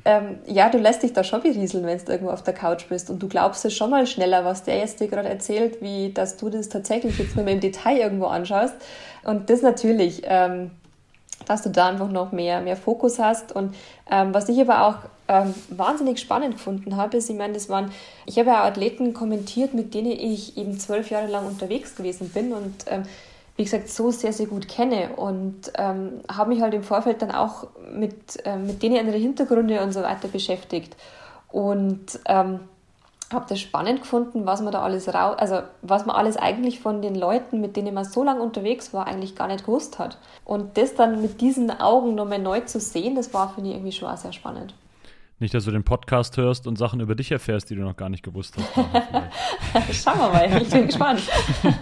ähm, 0.05 0.40
ja, 0.44 0.68
du 0.68 0.77
lässt 0.77 1.03
dich 1.03 1.14
da 1.14 1.25
schon 1.25 1.40
berieseln, 1.40 1.87
wenn 1.87 1.96
du 1.96 2.12
irgendwo 2.12 2.31
auf 2.31 2.42
der 2.42 2.53
Couch 2.53 2.90
bist 2.90 3.09
und 3.09 3.22
du 3.22 3.29
glaubst 3.29 3.64
es 3.64 3.75
schon 3.75 3.88
mal 3.88 4.07
schneller, 4.07 4.44
was 4.44 4.64
der 4.64 4.77
jetzt 4.77 5.01
dir 5.01 5.09
gerade 5.09 5.31
erzählt, 5.31 5.81
wie 5.81 6.12
dass 6.12 6.37
du 6.37 6.51
das 6.51 6.68
tatsächlich 6.68 7.18
jetzt 7.18 7.35
nur 7.35 7.48
im 7.48 7.61
Detail 7.61 7.96
irgendwo 7.96 8.27
anschaust. 8.27 8.75
Und 9.25 9.48
das 9.48 9.62
natürlich, 9.62 10.25
ähm, 10.27 10.72
dass 11.46 11.62
du 11.62 11.70
da 11.70 11.88
einfach 11.88 12.11
noch 12.11 12.33
mehr, 12.33 12.61
mehr 12.61 12.77
Fokus 12.77 13.18
hast. 13.18 13.53
Und 13.53 13.75
ähm, 14.11 14.35
was 14.35 14.51
ich 14.51 14.61
aber 14.61 14.87
auch 14.87 14.96
ähm, 15.28 15.54
wahnsinnig 15.70 16.18
spannend 16.20 16.54
gefunden 16.54 16.96
habe, 16.96 17.16
ist, 17.16 17.30
ich 17.30 17.37
meine, 17.37 17.54
das 17.54 17.68
waren, 17.68 17.90
ich 18.26 18.38
habe 18.38 18.48
ja 18.48 18.64
Athleten 18.64 19.14
kommentiert, 19.14 19.74
mit 19.74 19.94
denen 19.94 20.12
ich 20.12 20.56
eben 20.56 20.78
zwölf 20.78 21.11
Jahre 21.11 21.28
lang 21.28 21.46
unterwegs 21.46 21.94
gewesen 21.94 22.28
bin 22.30 22.52
und 22.52 22.85
ähm, 22.87 23.04
wie 23.56 23.64
gesagt, 23.64 23.88
so 23.88 24.11
sehr, 24.11 24.32
sehr 24.32 24.46
gut 24.46 24.66
kenne 24.66 25.11
und 25.16 25.72
ähm, 25.76 26.20
habe 26.30 26.50
mich 26.50 26.62
halt 26.62 26.74
im 26.74 26.82
Vorfeld 26.82 27.20
dann 27.20 27.30
auch 27.30 27.68
mit, 27.92 28.44
äh, 28.46 28.56
mit 28.56 28.82
denen 28.82 29.06
ihre 29.06 29.18
Hintergründe 29.18 29.82
und 29.82 29.92
so 29.92 30.02
weiter 30.02 30.28
beschäftigt. 30.28 30.96
Und 31.50 32.18
ähm, 32.26 32.61
habe 33.30 33.46
das 33.48 33.61
spannend 33.61 34.00
gefunden, 34.00 34.46
was 34.46 34.62
man 34.62 34.72
da 34.72 34.82
alles 34.82 35.12
raus, 35.12 35.37
also 35.38 35.61
was 35.82 36.06
man 36.06 36.16
alles 36.16 36.37
eigentlich 36.37 36.80
von 36.80 37.02
den 37.02 37.14
Leuten, 37.14 37.61
mit 37.61 37.76
denen 37.76 37.94
man 37.94 38.04
so 38.04 38.22
lange 38.22 38.42
unterwegs 38.42 38.92
war, 38.92 39.06
eigentlich 39.06 39.37
gar 39.37 39.48
nicht 39.48 39.64
gewusst 39.64 39.98
hat. 39.98 40.18
Und 40.44 40.76
das 40.76 40.94
dann 40.94 41.22
mit 41.22 41.40
diesen 41.40 41.70
Augen 41.70 42.14
nochmal 42.14 42.38
neu 42.38 42.61
zu 42.61 42.80
sehen, 42.80 43.14
das 43.14 43.32
war 43.35 43.50
für 43.50 43.61
mich 43.61 43.72
irgendwie 43.72 43.92
schon 43.92 44.08
auch 44.08 44.16
sehr 44.16 44.32
spannend. 44.32 44.74
Nicht, 45.42 45.55
dass 45.55 45.64
du 45.64 45.72
den 45.72 45.83
Podcast 45.83 46.37
hörst 46.37 46.68
und 46.68 46.78
Sachen 46.78 47.00
über 47.00 47.16
dich 47.16 47.33
erfährst, 47.33 47.68
die 47.68 47.74
du 47.74 47.83
noch 47.83 47.96
gar 47.96 48.09
nicht 48.09 48.22
gewusst 48.22 48.57
hast. 48.57 48.76
Schauen 49.92 50.20
wir 50.20 50.28
mal, 50.28 50.62
ich 50.62 50.70
bin 50.70 50.87
gespannt. 50.87 51.20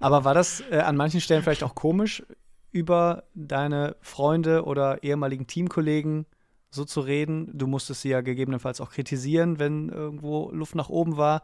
Aber 0.00 0.22
war 0.22 0.32
das 0.32 0.62
äh, 0.70 0.78
an 0.78 0.94
manchen 0.94 1.20
Stellen 1.20 1.42
vielleicht 1.42 1.64
auch 1.64 1.74
komisch, 1.74 2.22
über 2.70 3.24
deine 3.34 3.96
Freunde 4.00 4.64
oder 4.64 5.02
ehemaligen 5.02 5.48
Teamkollegen 5.48 6.26
so 6.70 6.84
zu 6.84 7.00
reden? 7.00 7.50
Du 7.52 7.66
musstest 7.66 8.02
sie 8.02 8.10
ja 8.10 8.20
gegebenenfalls 8.20 8.80
auch 8.80 8.90
kritisieren, 8.90 9.58
wenn 9.58 9.88
irgendwo 9.88 10.52
Luft 10.52 10.76
nach 10.76 10.88
oben 10.88 11.16
war. 11.16 11.42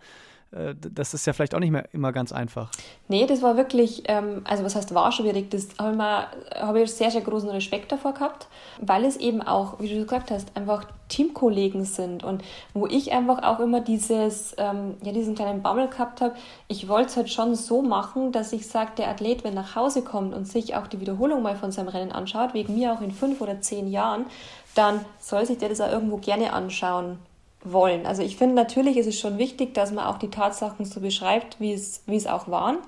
Äh, 0.53 0.75
das 0.79 1.15
ist 1.15 1.27
ja 1.27 1.33
vielleicht 1.33 1.55
auch 1.55 1.61
nicht 1.61 1.71
mehr 1.71 1.89
immer 1.93 2.13
ganz 2.13 2.33
einfach. 2.33 2.71
Nee, 3.09 3.27
das 3.27 3.43
war 3.43 3.57
wirklich, 3.57 4.05
ähm, 4.07 4.43
also 4.45 4.65
was 4.65 4.77
heißt 4.77 4.95
war 4.95 5.13
schwierig, 5.13 5.51
das 5.51 5.69
habe 5.79 5.95
ich, 5.95 6.61
hab 6.61 6.77
ich 6.77 6.93
sehr, 6.93 7.11
sehr 7.11 7.23
großen 7.23 7.49
Respekt 7.51 7.93
davor 7.93 8.15
gehabt, 8.15 8.47
weil 8.81 9.05
es 9.05 9.17
eben 9.17 9.43
auch, 9.43 9.81
wie 9.81 9.89
du 9.89 10.03
gesagt 10.03 10.31
hast, 10.31 10.57
einfach 10.57 10.85
Teamkollegen 11.09 11.85
sind. 11.85 12.25
Und 12.25 12.43
wo 12.75 12.87
ich 12.87 13.13
einfach 13.13 13.43
auch 13.43 13.61
immer 13.61 13.81
dieses, 13.81 14.55
ähm, 14.59 14.95
ja, 15.03 15.13
diesen 15.13 15.35
kleinen 15.35 15.63
Bammel 15.63 15.89
gehabt 15.89 16.21
habe, 16.21 16.35
ich 16.69 16.89
wollte 16.89 17.09
es 17.09 17.17
halt 17.17 17.31
schon 17.31 17.55
so 17.55 17.83
machen, 17.83 18.33
dass 18.33 18.53
ich 18.53 18.67
sage, 18.67 18.93
der 18.99 19.09
Athlet, 19.09 19.45
wenn 19.45 19.55
nach 19.55 19.77
Hause 19.77 20.03
kommt 20.03 20.35
und 20.35 20.47
sich 20.47 20.77
auch 20.77 20.87
die 20.87 21.01
Wiederholung 21.01 21.43
mal 21.43 21.57
von 21.57 21.73
seinem 21.73 21.89
Rennen 21.89 22.13
anschaut, 22.13 22.55
wegen 22.55 22.75
mir 22.75 22.93
auch 22.93 23.01
in 23.01 23.13
fünf 23.13 23.41
oder 23.41 23.61
zehn 23.61 23.91
Jahren, 23.91 24.27
dann 24.75 25.05
soll 25.19 25.45
sich 25.45 25.59
der 25.59 25.69
das 25.69 25.81
auch 25.81 25.91
irgendwo 25.91 26.17
gerne 26.17 26.53
anschauen 26.53 27.19
wollen. 27.65 28.07
Also 28.07 28.23
ich 28.23 28.37
finde 28.37 28.55
natürlich 28.55 28.97
ist 28.97 29.07
es 29.07 29.19
schon 29.19 29.39
wichtig, 29.39 29.75
dass 29.75 29.93
man 29.93 30.07
auch 30.07 30.19
die 30.19 30.31
Tatsachen 30.31 30.85
so 30.85 31.01
beschreibt, 31.01 31.61
wie 31.61 31.73
es, 31.73 32.03
wie 32.07 32.17
es 32.17 32.27
auch 32.27 32.49
waren. 32.49 32.79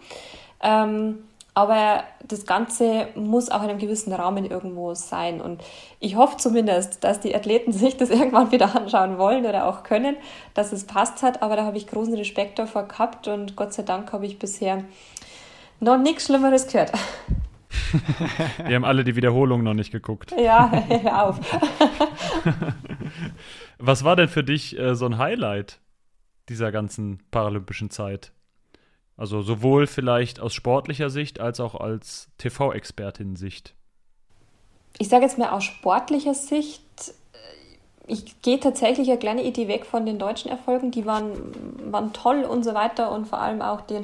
Ähm, 0.62 1.24
aber 1.56 2.02
das 2.26 2.46
Ganze 2.46 3.06
muss 3.14 3.48
auch 3.48 3.62
in 3.62 3.70
einem 3.70 3.78
gewissen 3.78 4.12
Rahmen 4.12 4.44
irgendwo 4.44 4.94
sein. 4.94 5.40
Und 5.40 5.62
ich 6.00 6.16
hoffe 6.16 6.36
zumindest, 6.36 7.04
dass 7.04 7.20
die 7.20 7.34
Athleten 7.34 7.72
sich 7.72 7.96
das 7.96 8.10
irgendwann 8.10 8.50
wieder 8.50 8.74
anschauen 8.74 9.18
wollen 9.18 9.46
oder 9.46 9.66
auch 9.68 9.84
können, 9.84 10.16
dass 10.54 10.72
es 10.72 10.84
passt 10.84 11.22
hat. 11.22 11.42
Aber 11.42 11.56
da 11.56 11.64
habe 11.64 11.76
ich 11.76 11.86
großen 11.86 12.14
Respekt 12.14 12.58
davor 12.58 12.88
gehabt 12.88 13.28
und 13.28 13.54
Gott 13.54 13.72
sei 13.72 13.84
Dank 13.84 14.12
habe 14.12 14.26
ich 14.26 14.38
bisher 14.38 14.84
noch 15.80 15.98
nichts 15.98 16.26
Schlimmeres 16.26 16.66
gehört. 16.66 16.92
Wir 18.64 18.76
haben 18.76 18.84
alle 18.84 19.04
die 19.04 19.16
Wiederholung 19.16 19.62
noch 19.62 19.74
nicht 19.74 19.92
geguckt. 19.92 20.34
Ja, 20.38 20.70
hör 20.88 21.26
auf. 21.26 21.40
Was 23.78 24.04
war 24.04 24.16
denn 24.16 24.28
für 24.28 24.44
dich 24.44 24.78
äh, 24.78 24.94
so 24.94 25.06
ein 25.06 25.18
Highlight 25.18 25.80
dieser 26.48 26.72
ganzen 26.72 27.20
paralympischen 27.30 27.90
Zeit? 27.90 28.32
Also 29.16 29.42
sowohl 29.42 29.86
vielleicht 29.86 30.40
aus 30.40 30.54
sportlicher 30.54 31.10
Sicht 31.10 31.38
als 31.38 31.60
auch 31.60 31.74
als 31.74 32.28
TV-Expertin-Sicht. 32.38 33.74
Ich 34.98 35.08
sage 35.08 35.24
jetzt 35.24 35.38
mal 35.38 35.50
aus 35.50 35.64
sportlicher 35.64 36.34
Sicht, 36.34 36.82
äh, 37.32 38.12
ich 38.12 38.42
gehe 38.42 38.58
tatsächlich 38.58 39.08
eine 39.08 39.18
kleine 39.18 39.44
Idee 39.44 39.68
weg 39.68 39.86
von 39.86 40.04
den 40.04 40.18
deutschen 40.18 40.50
Erfolgen. 40.50 40.90
Die 40.90 41.06
waren, 41.06 41.92
waren 41.92 42.12
toll 42.12 42.42
und 42.42 42.64
so 42.64 42.74
weiter 42.74 43.12
und 43.12 43.26
vor 43.26 43.40
allem 43.40 43.62
auch 43.62 43.82
den, 43.82 44.02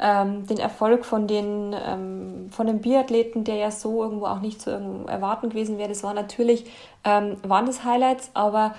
ähm, 0.00 0.46
den 0.46 0.58
Erfolg 0.58 1.04
von 1.04 1.26
den, 1.26 1.74
ähm, 1.74 2.48
von 2.50 2.66
den 2.66 2.80
Biathleten, 2.80 3.44
der 3.44 3.56
ja 3.56 3.70
so 3.70 4.02
irgendwo 4.02 4.26
auch 4.26 4.40
nicht 4.40 4.60
zu 4.60 4.70
erwarten 4.70 5.50
gewesen 5.50 5.78
wäre. 5.78 5.88
Das 5.88 6.02
war 6.02 6.14
natürlich, 6.14 6.66
ähm, 7.04 7.36
waren 7.42 7.66
das 7.66 7.84
Highlights, 7.84 8.30
aber 8.34 8.74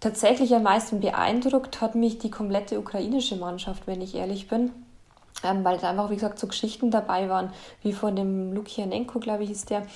tatsächlich 0.00 0.54
am 0.54 0.62
meisten 0.62 1.00
beeindruckt 1.00 1.80
hat 1.80 1.94
mich 1.94 2.18
die 2.18 2.30
komplette 2.30 2.78
ukrainische 2.78 3.36
Mannschaft, 3.36 3.86
wenn 3.86 4.00
ich 4.00 4.14
ehrlich 4.14 4.48
bin. 4.48 4.70
Ähm, 5.44 5.64
weil 5.64 5.78
da 5.78 5.90
einfach, 5.90 6.10
wie 6.10 6.16
gesagt, 6.16 6.38
so 6.38 6.48
Geschichten 6.48 6.90
dabei 6.90 7.28
waren, 7.28 7.52
wie 7.82 7.92
von 7.92 8.16
dem 8.16 8.52
Lukianenko, 8.52 9.20
glaube 9.20 9.44
ich, 9.44 9.52
ist 9.52 9.70
der, 9.70 9.86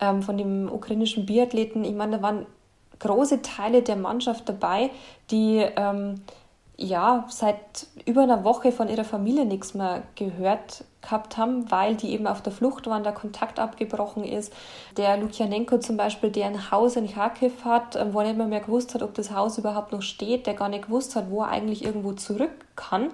ähm, 0.00 0.22
von 0.22 0.38
dem 0.38 0.72
ukrainischen 0.72 1.26
Biathleten. 1.26 1.84
Ich 1.84 1.94
meine, 1.94 2.16
da 2.16 2.22
waren 2.22 2.46
große 2.98 3.42
Teile 3.42 3.82
der 3.82 3.96
Mannschaft 3.96 4.48
dabei, 4.48 4.90
die 5.30 5.58
ähm, 5.76 6.22
ja 6.78 7.24
seit 7.28 7.86
über 8.04 8.22
einer 8.22 8.44
Woche 8.44 8.70
von 8.70 8.88
ihrer 8.88 9.04
Familie 9.04 9.44
nichts 9.44 9.74
mehr 9.74 10.02
gehört 10.14 10.84
gehabt 11.00 11.36
haben, 11.36 11.70
weil 11.70 11.94
die 11.94 12.10
eben 12.10 12.26
auf 12.26 12.42
der 12.42 12.52
Flucht 12.52 12.86
waren, 12.86 13.04
der 13.04 13.12
Kontakt 13.12 13.58
abgebrochen 13.58 14.24
ist. 14.24 14.52
Der 14.96 15.16
Lukianenko 15.16 15.78
zum 15.78 15.96
Beispiel, 15.96 16.30
der 16.30 16.46
ein 16.46 16.70
Haus 16.70 16.96
in 16.96 17.08
Kharkiv 17.08 17.64
hat, 17.64 17.96
ähm, 17.96 18.12
wo 18.12 18.20
er 18.20 18.26
nicht 18.26 18.36
mehr, 18.36 18.46
mehr 18.46 18.60
gewusst 18.60 18.94
hat, 18.94 19.02
ob 19.02 19.14
das 19.14 19.30
Haus 19.30 19.56
überhaupt 19.56 19.92
noch 19.92 20.02
steht, 20.02 20.46
der 20.46 20.54
gar 20.54 20.68
nicht 20.68 20.86
gewusst 20.86 21.16
hat, 21.16 21.30
wo 21.30 21.42
er 21.42 21.48
eigentlich 21.48 21.84
irgendwo 21.84 22.12
zurück 22.12 22.50
kann, 22.74 23.10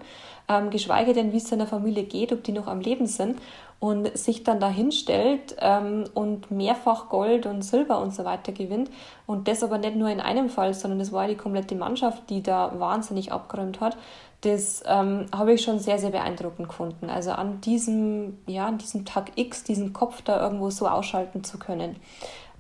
ähm, 0.49 0.71
geschweige 0.71 1.13
denn, 1.13 1.33
wie 1.33 1.37
es 1.37 1.49
seiner 1.49 1.67
Familie 1.67 2.05
geht, 2.05 2.33
ob 2.33 2.43
die 2.43 2.53
noch 2.53 2.67
am 2.67 2.81
Leben 2.81 3.07
sind 3.07 3.39
und 3.83 4.17
sich 4.17 4.45
dann 4.45 4.61
dahin 4.61 4.93
stellt 4.93 5.57
ähm, 5.59 6.05
und 6.15 6.53
mehrfach 6.53 7.09
Gold 7.09 7.47
und 7.47 7.63
Silber 7.63 8.01
und 8.01 8.15
so 8.15 8.25
weiter 8.25 8.53
gewinnt. 8.53 8.89
Und 9.27 9.49
das 9.49 9.65
aber 9.65 9.77
nicht 9.77 9.97
nur 9.97 10.09
in 10.09 10.21
einem 10.21 10.51
Fall, 10.51 10.73
sondern 10.73 11.01
es 11.01 11.11
war 11.11 11.27
die 11.27 11.35
komplette 11.35 11.75
Mannschaft, 11.75 12.31
die 12.31 12.45
da 12.45 12.79
wahnsinnig 12.79 13.33
abgeräumt 13.33 13.81
hat. 13.81 13.97
Das 14.43 14.85
ähm, 14.87 15.27
habe 15.37 15.55
ich 15.55 15.63
schon 15.63 15.81
sehr, 15.81 15.99
sehr 15.99 16.11
beeindruckend 16.11 16.69
gefunden. 16.69 17.11
Also 17.11 17.33
an 17.33 17.61
diesem, 17.61 18.39
ja, 18.47 18.67
an 18.67 18.79
diesem 18.79 19.05
Tag 19.05 19.33
X, 19.35 19.65
diesen 19.65 19.93
Kopf 19.93 20.23
da 20.23 20.41
irgendwo 20.41 20.71
so 20.71 20.87
ausschalten 20.87 21.43
zu 21.43 21.59
können. 21.59 21.97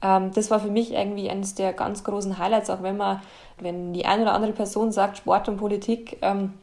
Ähm, 0.02 0.32
das 0.34 0.50
war 0.50 0.58
für 0.58 0.72
mich 0.72 0.92
irgendwie 0.92 1.30
eines 1.30 1.54
der 1.54 1.72
ganz 1.72 2.02
großen 2.02 2.38
Highlights, 2.38 2.68
auch 2.68 2.82
wenn 2.82 2.96
man, 2.96 3.22
wenn 3.60 3.92
die 3.92 4.06
eine 4.06 4.22
oder 4.22 4.34
andere 4.34 4.54
Person 4.54 4.90
sagt, 4.90 5.18
Sport 5.18 5.48
und 5.48 5.58
Politik, 5.58 6.18
ähm, 6.20 6.54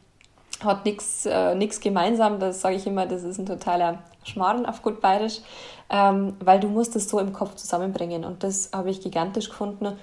hat 0.64 0.84
nichts 0.84 1.26
äh, 1.26 1.68
gemeinsam. 1.80 2.38
Das 2.38 2.60
sage 2.60 2.76
ich 2.76 2.86
immer, 2.86 3.06
das 3.06 3.22
ist 3.22 3.38
ein 3.38 3.46
totaler 3.46 3.98
Schmarrn 4.24 4.66
auf 4.66 4.82
gut 4.82 5.00
bayerisch, 5.00 5.40
ähm, 5.88 6.36
weil 6.40 6.60
du 6.60 6.68
musst 6.68 6.96
es 6.96 7.08
so 7.08 7.18
im 7.18 7.32
Kopf 7.32 7.54
zusammenbringen. 7.54 8.24
Und 8.24 8.42
das 8.42 8.70
habe 8.72 8.90
ich 8.90 9.00
gigantisch 9.00 9.48
gefunden. 9.48 9.96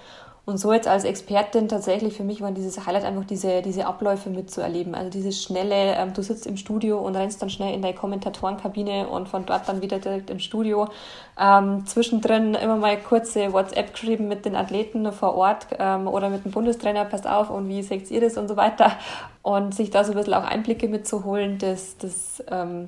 Und 0.47 0.59
so 0.59 0.71
jetzt 0.71 0.87
als 0.87 1.03
Expertin 1.03 1.67
tatsächlich 1.67 2.13
für 2.15 2.23
mich 2.23 2.39
war 2.39 2.53
dieses 2.53 2.87
Highlight 2.87 3.03
einfach 3.03 3.25
diese, 3.25 3.61
diese 3.61 3.85
Abläufe 3.85 4.29
mitzuerleben. 4.29 4.95
Also 4.95 5.09
dieses 5.09 5.43
schnelle, 5.43 5.97
ähm, 5.97 6.13
du 6.13 6.23
sitzt 6.23 6.47
im 6.47 6.55
Studio 6.55 6.99
und 6.99 7.17
rennst 7.17 7.41
dann 7.41 7.49
schnell 7.49 7.73
in 7.73 7.81
deine 7.81 7.93
Kommentatorenkabine 7.93 9.09
und 9.09 9.27
von 9.27 9.45
dort 9.45 9.67
dann 9.67 9.81
wieder 9.81 9.99
direkt 9.99 10.29
im 10.29 10.39
Studio. 10.39 10.87
Ähm, 11.37 11.85
zwischendrin 11.85 12.55
immer 12.55 12.77
mal 12.77 12.97
kurze 12.97 13.51
WhatsApp 13.51 13.91
geschrieben 13.91 14.29
mit 14.29 14.45
den 14.45 14.55
Athleten 14.55 15.11
vor 15.11 15.35
Ort 15.35 15.67
ähm, 15.79 16.07
oder 16.07 16.29
mit 16.29 16.45
dem 16.45 16.53
Bundestrainer, 16.53 17.03
passt 17.03 17.27
auf 17.27 17.49
und 17.49 17.67
wie 17.67 17.83
seht 17.83 18.09
ihr 18.09 18.21
das 18.21 18.37
und 18.37 18.47
so 18.47 18.55
weiter. 18.55 18.93
Und 19.41 19.75
sich 19.75 19.89
da 19.89 20.05
so 20.05 20.13
ein 20.13 20.17
bisschen 20.17 20.33
auch 20.33 20.45
Einblicke 20.45 20.87
mitzuholen, 20.87 21.57
das, 21.57 21.97
das 21.97 22.41
ähm, 22.49 22.87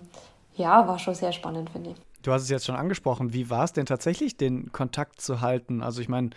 ja, 0.55 0.87
war 0.87 0.97
schon 0.97 1.13
sehr 1.13 1.33
spannend, 1.33 1.71
finde 1.71 1.89
ich. 1.89 1.97
Du 2.21 2.31
hast 2.31 2.43
es 2.43 2.49
jetzt 2.49 2.65
schon 2.65 2.75
angesprochen. 2.75 3.33
Wie 3.33 3.49
war 3.49 3.65
es 3.65 3.73
denn 3.73 3.85
tatsächlich, 3.85 4.37
den 4.37 4.71
Kontakt 4.71 5.19
zu 5.19 5.41
halten? 5.41 5.81
Also 5.81 6.01
ich 6.01 6.07
meine, 6.07 6.29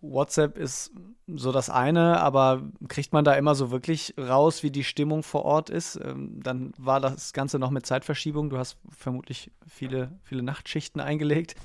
WhatsApp 0.00 0.56
ist 0.56 0.92
so 1.26 1.50
das 1.50 1.68
eine, 1.68 2.20
aber 2.20 2.62
kriegt 2.88 3.12
man 3.12 3.24
da 3.24 3.34
immer 3.34 3.54
so 3.54 3.70
wirklich 3.70 4.14
raus, 4.18 4.62
wie 4.62 4.70
die 4.70 4.84
Stimmung 4.84 5.22
vor 5.22 5.44
Ort 5.44 5.70
ist? 5.70 5.96
Ähm, 5.96 6.40
dann 6.42 6.72
war 6.78 7.00
das 7.00 7.32
Ganze 7.32 7.58
noch 7.58 7.70
mit 7.70 7.84
Zeitverschiebung. 7.84 8.48
Du 8.48 8.58
hast 8.58 8.76
vermutlich 8.96 9.50
viele, 9.66 10.12
viele 10.22 10.42
Nachtschichten 10.42 11.00
eingelegt. 11.00 11.56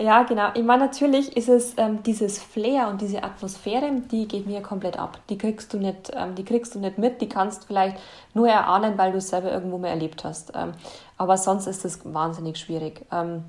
Ja, 0.00 0.22
genau. 0.22 0.50
Ich 0.54 0.62
meine, 0.62 0.86
natürlich 0.86 1.36
ist 1.36 1.48
es 1.48 1.74
ähm, 1.76 2.02
dieses 2.04 2.38
Flair 2.38 2.88
und 2.88 3.00
diese 3.00 3.22
Atmosphäre, 3.22 3.90
die 4.10 4.28
geht 4.28 4.46
mir 4.46 4.62
komplett 4.62 4.98
ab. 4.98 5.18
Die 5.28 5.36
kriegst 5.36 5.74
du 5.74 5.78
nicht, 5.78 6.10
ähm, 6.14 6.34
die 6.36 6.44
kriegst 6.44 6.74
du 6.74 6.78
nicht 6.78 6.98
mit. 6.98 7.20
Die 7.20 7.28
kannst 7.28 7.66
vielleicht 7.66 7.98
nur 8.32 8.48
erahnen, 8.48 8.96
weil 8.96 9.12
du 9.12 9.18
es 9.18 9.28
selber 9.28 9.52
irgendwo 9.52 9.78
mal 9.78 9.88
erlebt 9.88 10.24
hast. 10.24 10.52
Ähm, 10.54 10.72
aber 11.18 11.36
sonst 11.36 11.66
ist 11.66 11.84
es 11.84 12.00
wahnsinnig 12.04 12.58
schwierig. 12.58 13.04
Ähm, 13.10 13.44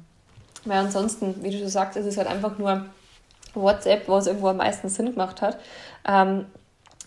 weil 0.66 0.80
ansonsten, 0.80 1.44
wie 1.44 1.52
du 1.52 1.60
schon 1.60 1.70
sagst, 1.70 1.98
ist 1.98 2.06
es 2.06 2.18
halt 2.18 2.28
einfach 2.28 2.58
nur 2.58 2.86
WhatsApp, 3.54 4.08
wo 4.08 4.18
es 4.18 4.28
irgendwo 4.28 4.48
am 4.48 4.58
meisten 4.58 4.90
Sinn 4.90 5.12
gemacht 5.12 5.42
hat. 5.42 5.58
Ähm, 6.08 6.46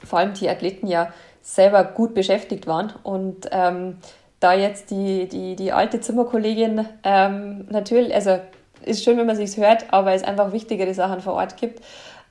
vor 0.05 0.19
allem 0.19 0.35
die 0.35 0.49
Athleten 0.49 0.87
ja 0.87 1.13
selber 1.43 1.85
gut 1.85 2.15
beschäftigt 2.15 2.67
waren 2.67 2.93
und 3.03 3.49
ähm, 3.53 3.99
da 4.41 4.53
jetzt 4.53 4.91
die, 4.91 5.29
die, 5.29 5.57
die 5.57 5.73
alte 5.73 6.01
Zimmerkollegin 6.01 6.87
ähm, 7.05 7.67
natürlich, 7.71 8.15
also 8.15 8.39
ist 8.85 9.03
schön, 9.05 9.17
wenn 9.17 9.27
man 9.27 9.37
sich 9.37 9.57
hört, 9.57 9.93
aber 9.93 10.13
es 10.13 10.23
einfach 10.23 10.53
wichtigere 10.53 10.93
Sachen 10.93 11.21
vor 11.21 11.35
Ort 11.35 11.57
gibt. 11.57 11.83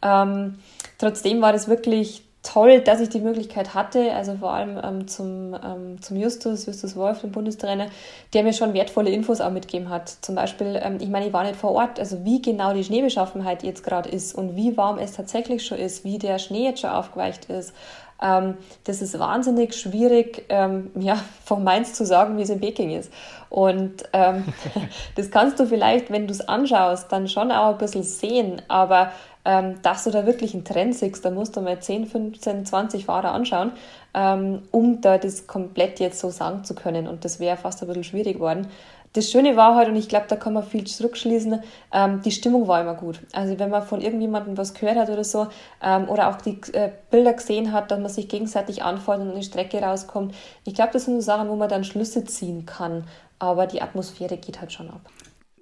Ähm, 0.01 0.59
trotzdem 0.97 1.41
war 1.41 1.51
das 1.51 1.67
wirklich 1.67 2.23
toll, 2.45 2.81
dass 2.81 3.01
ich 3.01 3.09
die 3.09 3.19
Möglichkeit 3.19 3.73
hatte, 3.73 4.13
also 4.13 4.35
vor 4.35 4.53
allem 4.53 4.79
ähm, 4.81 5.07
zum, 5.07 5.53
ähm, 5.53 6.01
zum 6.01 6.17
Justus, 6.17 6.65
Justus 6.65 6.95
Wolf, 6.95 7.21
dem 7.21 7.31
Bundestrainer, 7.31 7.87
der 8.33 8.43
mir 8.43 8.53
schon 8.53 8.73
wertvolle 8.73 9.09
Infos 9.09 9.41
auch 9.41 9.51
mitgegeben 9.51 9.89
hat. 9.89 10.09
Zum 10.21 10.35
Beispiel, 10.35 10.79
ähm, 10.81 10.97
ich 11.01 11.09
meine, 11.09 11.27
ich 11.27 11.33
war 11.33 11.43
nicht 11.43 11.55
vor 11.55 11.71
Ort, 11.71 11.99
also 11.99 12.23
wie 12.23 12.41
genau 12.41 12.73
die 12.73 12.83
Schneebeschaffenheit 12.83 13.63
jetzt 13.63 13.83
gerade 13.83 14.09
ist 14.09 14.35
und 14.35 14.55
wie 14.55 14.77
warm 14.77 14.99
es 14.99 15.13
tatsächlich 15.13 15.65
schon 15.65 15.79
ist, 15.79 16.03
wie 16.03 16.19
der 16.19 16.39
Schnee 16.39 16.65
jetzt 16.65 16.81
schon 16.81 16.91
aufgeweicht 16.91 17.45
ist. 17.45 17.73
Ähm, 18.21 18.57
das 18.85 19.01
ist 19.01 19.19
wahnsinnig 19.19 19.73
schwierig, 19.75 20.45
ähm, 20.49 20.91
ja, 20.95 21.17
von 21.45 21.63
Mainz 21.63 21.93
zu 21.93 22.05
sagen, 22.05 22.37
wie 22.37 22.43
es 22.43 22.49
in 22.49 22.59
Peking 22.59 22.91
ist. 22.91 23.11
Und 23.49 24.03
ähm, 24.13 24.45
das 25.15 25.31
kannst 25.31 25.59
du 25.59 25.65
vielleicht, 25.65 26.11
wenn 26.11 26.27
du 26.27 26.31
es 26.31 26.47
anschaust, 26.47 27.11
dann 27.11 27.27
schon 27.27 27.51
auch 27.51 27.71
ein 27.71 27.77
bisschen 27.77 28.03
sehen, 28.03 28.61
aber 28.67 29.11
ähm, 29.45 29.81
dass 29.81 30.03
du 30.03 30.11
da 30.11 30.25
wirklich 30.25 30.53
einen 30.53 30.65
Trend 30.65 30.95
siehst. 30.95 31.23
Da 31.23 31.29
musst 31.29 31.55
du 31.55 31.61
mal 31.61 31.79
10, 31.79 32.07
15, 32.07 32.65
20 32.65 33.05
Fahrer 33.05 33.31
anschauen, 33.31 33.71
ähm, 34.13 34.63
um 34.71 35.01
da 35.01 35.17
das 35.17 35.47
komplett 35.47 35.99
jetzt 35.99 36.19
so 36.19 36.29
sagen 36.29 36.63
zu 36.63 36.75
können. 36.75 37.07
Und 37.07 37.23
das 37.23 37.39
wäre 37.39 37.57
fast 37.57 37.81
ein 37.81 37.87
bisschen 37.87 38.03
schwierig 38.03 38.35
geworden. 38.35 38.67
Das 39.13 39.31
Schöne 39.31 39.55
war 39.55 39.75
halt, 39.75 39.87
und 39.87 39.95
ich 39.95 40.09
glaube, 40.09 40.25
da 40.27 40.35
kann 40.35 40.51
man 40.51 40.63
viel 40.63 40.83
zurückschließen, 40.83 41.63
ähm, 41.93 42.21
die 42.21 42.31
Stimmung 42.31 42.67
war 42.67 42.81
immer 42.81 42.95
gut. 42.95 43.21
Also 43.31 43.57
wenn 43.59 43.69
man 43.69 43.81
von 43.83 44.01
irgendjemandem 44.01 44.57
was 44.57 44.73
gehört 44.73 44.97
hat 44.97 45.09
oder 45.09 45.23
so, 45.23 45.47
ähm, 45.81 46.09
oder 46.09 46.29
auch 46.29 46.41
die 46.41 46.59
äh, 46.73 46.91
Bilder 47.11 47.31
gesehen 47.31 47.71
hat, 47.71 47.91
dass 47.91 47.99
man 47.99 48.09
sich 48.09 48.27
gegenseitig 48.27 48.83
anfordert 48.83 49.27
und 49.27 49.31
eine 49.31 49.43
Strecke 49.43 49.81
rauskommt, 49.81 50.35
ich 50.65 50.75
glaube, 50.75 50.91
das 50.91 51.05
sind 51.05 51.15
so 51.15 51.21
Sachen, 51.21 51.47
wo 51.47 51.55
man 51.55 51.69
dann 51.69 51.85
Schlüsse 51.85 52.25
ziehen 52.25 52.65
kann. 52.65 53.05
Aber 53.39 53.67
die 53.67 53.81
Atmosphäre 53.81 54.35
geht 54.35 54.59
halt 54.59 54.73
schon 54.73 54.89
ab. 54.89 55.01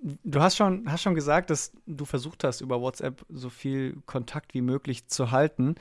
Du 0.03 0.41
hast 0.41 0.57
schon, 0.57 0.91
hast 0.91 1.01
schon 1.01 1.15
gesagt, 1.15 1.49
dass 1.49 1.71
du 1.85 2.03
versucht 2.03 2.43
hast, 2.43 2.59
über 2.59 2.81
WhatsApp 2.81 3.25
so 3.29 3.49
viel 3.49 3.95
Kontakt 4.05 4.53
wie 4.53 4.61
möglich 4.61 5.07
zu 5.07 5.31
halten. 5.31 5.75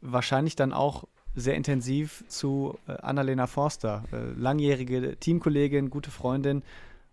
Wahrscheinlich 0.00 0.54
dann 0.54 0.72
auch 0.72 1.04
sehr 1.34 1.54
intensiv 1.54 2.24
zu 2.28 2.78
äh, 2.86 2.92
Annalena 2.92 3.48
Forster, 3.48 4.04
äh, 4.12 4.38
langjährige 4.38 5.16
Teamkollegin, 5.16 5.90
gute 5.90 6.10
Freundin 6.12 6.62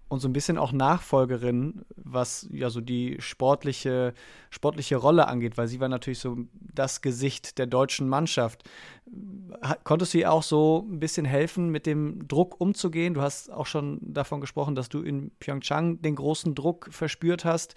und 0.08 0.20
so 0.20 0.28
ein 0.28 0.34
bisschen 0.34 0.58
auch 0.58 0.72
Nachfolgerin, 0.72 1.86
was 1.96 2.48
ja 2.52 2.70
so 2.70 2.82
die 2.82 3.18
sportliche, 3.20 4.14
sportliche 4.52 4.96
Rolle 4.96 5.28
angeht, 5.28 5.58
weil 5.58 5.68
sie 5.68 5.80
war 5.80 5.90
natürlich 5.90 6.20
so 6.20 6.38
das 6.52 7.02
Gesicht 7.02 7.58
der 7.58 7.66
deutschen 7.66 8.08
Mannschaft. 8.08 8.64
Konntest 9.84 10.14
du 10.14 10.20
ihr 10.20 10.32
auch 10.32 10.44
so 10.44 10.86
ein 10.88 11.00
bisschen 11.00 11.26
helfen, 11.26 11.70
mit 11.70 11.86
dem 11.86 12.28
Druck 12.28 12.60
umzugehen? 12.62 13.14
Du 13.14 13.22
hast 13.22 13.52
auch 13.52 13.66
schon 13.66 14.00
davon 14.02 14.42
gesprochen, 14.42 14.76
dass 14.76 14.90
du 14.90 15.02
in 15.02 15.32
Pyeongchang 15.40 16.02
den 16.02 16.16
großen 16.16 16.54
Druck 16.54 16.90
verspürt 16.92 17.44
hast, 17.44 17.76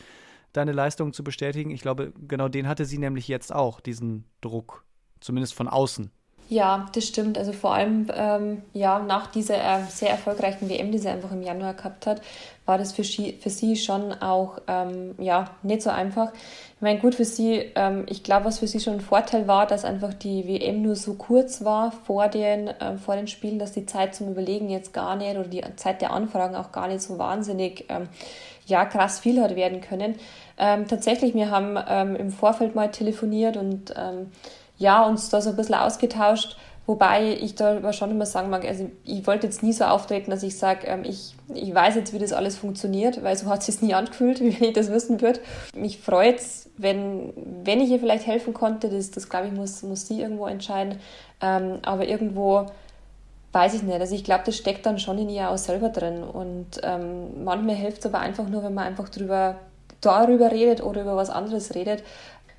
deine 0.52 0.72
Leistungen 0.72 1.12
zu 1.12 1.24
bestätigen. 1.24 1.70
Ich 1.70 1.80
glaube, 1.80 2.12
genau 2.28 2.48
den 2.48 2.68
hatte 2.68 2.84
sie 2.84 2.98
nämlich 2.98 3.28
jetzt 3.28 3.54
auch, 3.54 3.80
diesen 3.80 4.24
Druck, 4.40 4.84
zumindest 5.20 5.54
von 5.54 5.68
außen. 5.68 6.10
Ja, 6.48 6.86
das 6.94 7.04
stimmt. 7.04 7.38
Also 7.38 7.52
vor 7.52 7.74
allem 7.74 8.06
ähm, 8.14 8.62
ja, 8.72 9.00
nach 9.00 9.26
dieser 9.26 9.56
äh, 9.56 9.82
sehr 9.88 10.10
erfolgreichen 10.10 10.68
WM, 10.68 10.92
die 10.92 10.98
sie 10.98 11.08
einfach 11.08 11.32
im 11.32 11.42
Januar 11.42 11.74
gehabt 11.74 12.06
hat, 12.06 12.22
war 12.66 12.78
das 12.78 12.92
für, 12.92 13.02
sie, 13.02 13.32
für 13.40 13.50
sie 13.50 13.74
schon 13.74 14.12
auch 14.12 14.58
ähm, 14.68 15.16
ja, 15.18 15.50
nicht 15.62 15.82
so 15.82 15.90
einfach. 15.90 16.32
Ich 16.76 16.82
meine, 16.82 17.00
gut 17.00 17.16
für 17.16 17.24
sie, 17.24 17.72
ähm, 17.74 18.06
ich 18.08 18.22
glaube, 18.22 18.44
was 18.44 18.60
für 18.60 18.68
sie 18.68 18.78
schon 18.78 18.94
ein 18.94 19.00
Vorteil 19.00 19.48
war, 19.48 19.66
dass 19.66 19.84
einfach 19.84 20.14
die 20.14 20.46
WM 20.46 20.82
nur 20.82 20.94
so 20.94 21.14
kurz 21.14 21.64
war 21.64 21.90
vor 21.90 22.28
den, 22.28 22.68
äh, 22.68 22.96
vor 22.96 23.16
den 23.16 23.26
Spielen, 23.26 23.58
dass 23.58 23.72
die 23.72 23.86
Zeit 23.86 24.14
zum 24.14 24.30
Überlegen 24.30 24.68
jetzt 24.68 24.92
gar 24.92 25.16
nicht 25.16 25.36
oder 25.36 25.48
die 25.48 25.64
Zeit 25.74 26.00
der 26.00 26.12
Anfragen 26.12 26.54
auch 26.54 26.70
gar 26.70 26.86
nicht 26.86 27.02
so 27.02 27.18
wahnsinnig 27.18 27.86
ähm, 27.88 28.08
ja, 28.66 28.84
krass 28.84 29.18
viel 29.18 29.40
hat 29.40 29.56
werden 29.56 29.80
können. 29.80 30.14
Ähm, 30.58 30.86
tatsächlich, 30.86 31.34
wir 31.34 31.50
haben 31.50 31.76
ähm, 31.88 32.14
im 32.14 32.30
Vorfeld 32.30 32.74
mal 32.74 32.90
telefoniert 32.90 33.56
und 33.56 33.94
ähm, 33.96 34.30
ja, 34.78 35.04
uns 35.04 35.28
da 35.28 35.40
so 35.40 35.50
ein 35.50 35.56
bisschen 35.56 35.74
ausgetauscht, 35.74 36.56
wobei 36.86 37.32
ich 37.32 37.54
da 37.54 37.76
aber 37.76 37.92
schon 37.92 38.10
immer 38.10 38.26
sagen 38.26 38.50
mag, 38.50 38.64
also 38.64 38.90
ich 39.04 39.26
wollte 39.26 39.46
jetzt 39.46 39.62
nie 39.62 39.72
so 39.72 39.84
auftreten, 39.84 40.30
dass 40.30 40.42
ich 40.42 40.56
sage, 40.58 40.86
ähm, 40.86 41.02
ich, 41.04 41.34
ich 41.52 41.74
weiß 41.74 41.96
jetzt, 41.96 42.12
wie 42.12 42.18
das 42.18 42.32
alles 42.32 42.56
funktioniert, 42.56 43.22
weil 43.24 43.36
so 43.36 43.46
hat 43.46 43.68
es 43.68 43.82
nie 43.82 43.94
angefühlt, 43.94 44.40
wie 44.40 44.58
wenn 44.60 44.68
ich 44.68 44.74
das 44.74 44.90
wissen 44.90 45.20
würde. 45.20 45.40
Mich 45.74 45.98
freut 45.98 46.38
es, 46.38 46.70
wenn, 46.76 47.32
wenn 47.64 47.80
ich 47.80 47.90
ihr 47.90 48.00
vielleicht 48.00 48.26
helfen 48.26 48.54
konnte, 48.54 48.88
das, 48.88 49.10
das 49.10 49.28
glaube 49.28 49.48
ich, 49.48 49.52
muss, 49.52 49.82
muss 49.82 50.06
sie 50.06 50.20
irgendwo 50.20 50.46
entscheiden, 50.46 51.00
ähm, 51.40 51.78
aber 51.82 52.06
irgendwo 52.06 52.66
weiß 53.56 53.72
ich 53.72 53.82
nicht. 53.82 53.98
Also 53.98 54.14
ich 54.14 54.22
glaube, 54.22 54.42
das 54.44 54.56
steckt 54.56 54.84
dann 54.84 54.98
schon 54.98 55.18
in 55.18 55.30
ihr 55.30 55.50
auch 55.50 55.56
selber 55.56 55.88
drin. 55.88 56.22
Und 56.22 56.80
ähm, 56.82 57.42
manchmal 57.42 57.74
hilft 57.74 58.00
es 58.00 58.06
aber 58.06 58.18
einfach 58.18 58.46
nur, 58.48 58.62
wenn 58.62 58.74
man 58.74 58.84
einfach 58.84 59.08
drüber, 59.08 59.56
darüber 60.02 60.50
redet 60.52 60.82
oder 60.82 61.00
über 61.02 61.16
was 61.16 61.30
anderes 61.30 61.74
redet. 61.74 62.02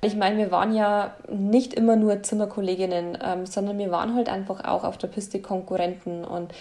Ich 0.00 0.14
meine, 0.14 0.36
wir 0.36 0.52
waren 0.52 0.74
ja 0.74 1.16
nicht 1.28 1.74
immer 1.74 1.96
nur 1.96 2.22
Zimmerkolleginnen, 2.22 3.18
ähm, 3.20 3.46
sondern 3.46 3.78
wir 3.78 3.90
waren 3.90 4.14
halt 4.14 4.28
einfach 4.28 4.64
auch 4.64 4.84
auf 4.84 4.96
der 4.96 5.08
Piste 5.08 5.40
Konkurrenten 5.40 6.24
und 6.24 6.52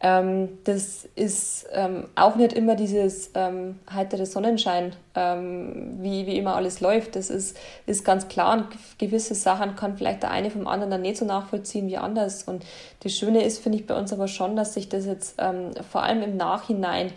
ähm, 0.00 0.58
das 0.64 1.08
ist 1.16 1.66
ähm, 1.72 2.08
auch 2.14 2.36
nicht 2.36 2.52
immer 2.52 2.76
dieses 2.76 3.30
ähm, 3.34 3.80
heitere 3.90 4.26
Sonnenschein, 4.26 4.94
ähm, 5.14 5.96
wie, 6.02 6.26
wie 6.26 6.36
immer 6.36 6.54
alles 6.54 6.80
läuft. 6.80 7.16
Das 7.16 7.30
ist, 7.30 7.56
ist 7.86 8.04
ganz 8.04 8.28
klar 8.28 8.52
und 8.52 8.66
gewisse 8.98 9.34
Sachen 9.34 9.76
kann 9.76 9.96
vielleicht 9.96 10.22
der 10.22 10.30
eine 10.30 10.50
vom 10.50 10.68
anderen 10.68 10.90
dann 10.90 11.02
nicht 11.02 11.16
so 11.16 11.24
nachvollziehen 11.24 11.88
wie 11.88 11.96
anders. 11.96 12.42
Und 12.44 12.64
das 13.02 13.12
Schöne 13.12 13.44
ist, 13.44 13.60
finde 13.60 13.78
ich 13.78 13.86
bei 13.86 13.96
uns 13.96 14.12
aber 14.12 14.28
schon, 14.28 14.56
dass 14.56 14.74
sich 14.74 14.88
das 14.88 15.06
jetzt 15.06 15.36
ähm, 15.38 15.70
vor 15.90 16.02
allem 16.02 16.22
im 16.22 16.36
Nachhinein 16.36 17.10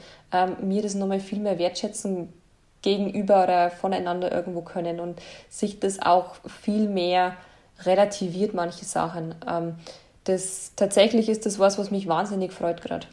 mir 0.62 0.82
das 0.82 0.94
nochmal 0.94 1.22
viel 1.22 1.40
mehr 1.40 1.58
wertschätzen 1.58 2.34
gegenüber 2.82 3.44
oder 3.44 3.72
voneinander 3.72 4.32
irgendwo 4.32 4.62
können 4.62 5.00
und 5.00 5.22
sich 5.50 5.80
das 5.80 6.02
auch 6.02 6.36
viel 6.46 6.88
mehr 6.88 7.36
relativiert, 7.84 8.54
manche 8.54 8.86
Sachen. 8.86 9.36
Ähm, 9.48 9.76
das, 10.24 10.74
tatsächlich 10.76 11.30
ist 11.30 11.46
das 11.46 11.60
was, 11.60 11.78
was 11.78 11.92
mich 11.92 12.08
wahnsinnig 12.08 12.52
freut 12.52 12.82
gerade. 12.82 13.08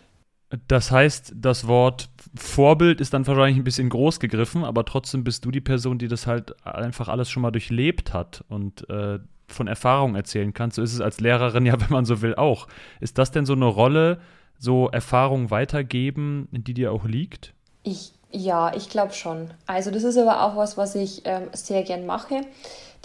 Das 0.68 0.90
heißt, 0.90 1.34
das 1.36 1.66
Wort 1.66 2.08
Vorbild 2.36 3.00
ist 3.00 3.14
dann 3.14 3.26
wahrscheinlich 3.26 3.56
ein 3.56 3.64
bisschen 3.64 3.88
groß 3.88 4.20
gegriffen, 4.20 4.64
aber 4.64 4.84
trotzdem 4.84 5.24
bist 5.24 5.44
du 5.44 5.50
die 5.50 5.60
Person, 5.60 5.98
die 5.98 6.08
das 6.08 6.26
halt 6.26 6.54
einfach 6.66 7.08
alles 7.08 7.30
schon 7.30 7.42
mal 7.42 7.50
durchlebt 7.50 8.12
hat 8.12 8.44
und 8.48 8.88
äh, 8.88 9.18
von 9.48 9.66
Erfahrung 9.66 10.14
erzählen 10.14 10.52
kann. 10.52 10.70
So 10.70 10.82
ist 10.82 10.94
es 10.94 11.00
als 11.00 11.20
Lehrerin 11.20 11.66
ja, 11.66 11.80
wenn 11.80 11.90
man 11.90 12.04
so 12.04 12.22
will, 12.22 12.34
auch. 12.34 12.68
Ist 13.00 13.18
das 13.18 13.30
denn 13.30 13.46
so 13.46 13.52
eine 13.52 13.66
Rolle, 13.66 14.20
so 14.58 14.88
Erfahrung 14.88 15.50
weitergeben, 15.50 16.48
die 16.52 16.74
dir 16.74 16.92
auch 16.92 17.04
liegt? 17.04 17.54
Ich 17.82 18.13
ja, 18.34 18.74
ich 18.74 18.88
glaube 18.88 19.12
schon. 19.12 19.50
Also 19.66 19.90
das 19.90 20.02
ist 20.02 20.18
aber 20.18 20.42
auch 20.42 20.56
was, 20.56 20.76
was 20.76 20.94
ich 20.96 21.22
ähm, 21.24 21.48
sehr 21.52 21.82
gern 21.84 22.04
mache. 22.04 22.40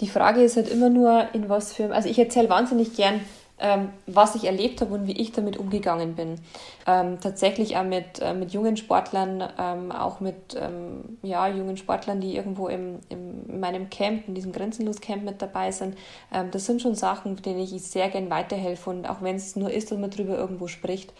Die 0.00 0.08
Frage 0.08 0.42
ist 0.42 0.56
halt 0.56 0.68
immer 0.68 0.90
nur, 0.90 1.26
in 1.34 1.48
was 1.48 1.72
für... 1.72 1.94
Also 1.94 2.08
ich 2.08 2.18
erzähle 2.18 2.48
wahnsinnig 2.48 2.96
gern, 2.96 3.20
ähm, 3.60 3.90
was 4.06 4.34
ich 4.34 4.44
erlebt 4.44 4.80
habe 4.80 4.94
und 4.94 5.06
wie 5.06 5.12
ich 5.12 5.32
damit 5.32 5.56
umgegangen 5.56 6.14
bin. 6.14 6.36
Ähm, 6.86 7.20
tatsächlich 7.20 7.76
auch 7.76 7.84
mit, 7.84 8.20
äh, 8.20 8.34
mit 8.34 8.52
jungen 8.52 8.76
Sportlern, 8.76 9.44
ähm, 9.58 9.92
auch 9.92 10.20
mit 10.20 10.56
ähm, 10.58 11.18
ja, 11.22 11.46
jungen 11.46 11.76
Sportlern, 11.76 12.20
die 12.20 12.34
irgendwo 12.34 12.68
im, 12.68 12.98
im, 13.08 13.48
in 13.48 13.60
meinem 13.60 13.90
Camp, 13.90 14.26
in 14.26 14.34
diesem 14.34 14.52
Grenzenlos-Camp 14.52 15.22
mit 15.22 15.40
dabei 15.42 15.70
sind. 15.70 15.96
Ähm, 16.34 16.50
das 16.50 16.66
sind 16.66 16.82
schon 16.82 16.94
Sachen, 16.94 17.36
denen 17.36 17.60
ich 17.60 17.70
sehr 17.82 18.08
gern 18.08 18.30
weiterhelfe 18.30 18.90
und 18.90 19.08
auch 19.08 19.22
wenn 19.22 19.36
es 19.36 19.54
nur 19.54 19.70
ist, 19.70 19.92
dass 19.92 19.98
man 19.98 20.10
darüber 20.10 20.36
irgendwo 20.36 20.66
spricht. 20.66 21.12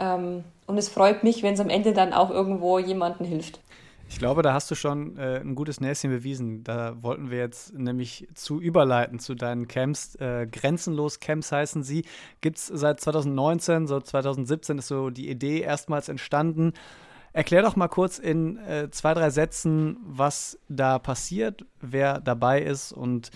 Ähm, 0.00 0.42
und 0.66 0.78
es 0.78 0.88
freut 0.88 1.22
mich, 1.22 1.42
wenn 1.42 1.54
es 1.54 1.60
am 1.60 1.68
Ende 1.68 1.92
dann 1.92 2.12
auch 2.12 2.30
irgendwo 2.30 2.78
jemandem 2.78 3.26
hilft. 3.26 3.60
Ich 4.08 4.18
glaube, 4.18 4.42
da 4.42 4.52
hast 4.52 4.68
du 4.68 4.74
schon 4.74 5.16
äh, 5.18 5.38
ein 5.38 5.54
gutes 5.54 5.80
Näschen 5.80 6.10
bewiesen. 6.10 6.64
Da 6.64 7.00
wollten 7.00 7.30
wir 7.30 7.38
jetzt 7.38 7.78
nämlich 7.78 8.26
zu 8.34 8.60
überleiten 8.60 9.20
zu 9.20 9.36
deinen 9.36 9.68
Camps. 9.68 10.16
Äh, 10.16 10.48
Grenzenlos 10.50 11.20
Camps 11.20 11.52
heißen 11.52 11.84
sie. 11.84 12.04
Gibt 12.40 12.58
es 12.58 12.66
seit 12.66 12.98
2019, 12.98 13.86
so 13.86 14.00
2017 14.00 14.78
ist 14.78 14.88
so 14.88 15.10
die 15.10 15.30
Idee 15.30 15.60
erstmals 15.60 16.08
entstanden. 16.08 16.72
Erklär 17.32 17.62
doch 17.62 17.76
mal 17.76 17.86
kurz 17.86 18.18
in 18.18 18.56
äh, 18.58 18.90
zwei, 18.90 19.14
drei 19.14 19.30
Sätzen, 19.30 19.98
was 20.02 20.58
da 20.68 20.98
passiert, 20.98 21.64
wer 21.80 22.20
dabei 22.20 22.62
ist 22.62 22.92
und 22.92 23.30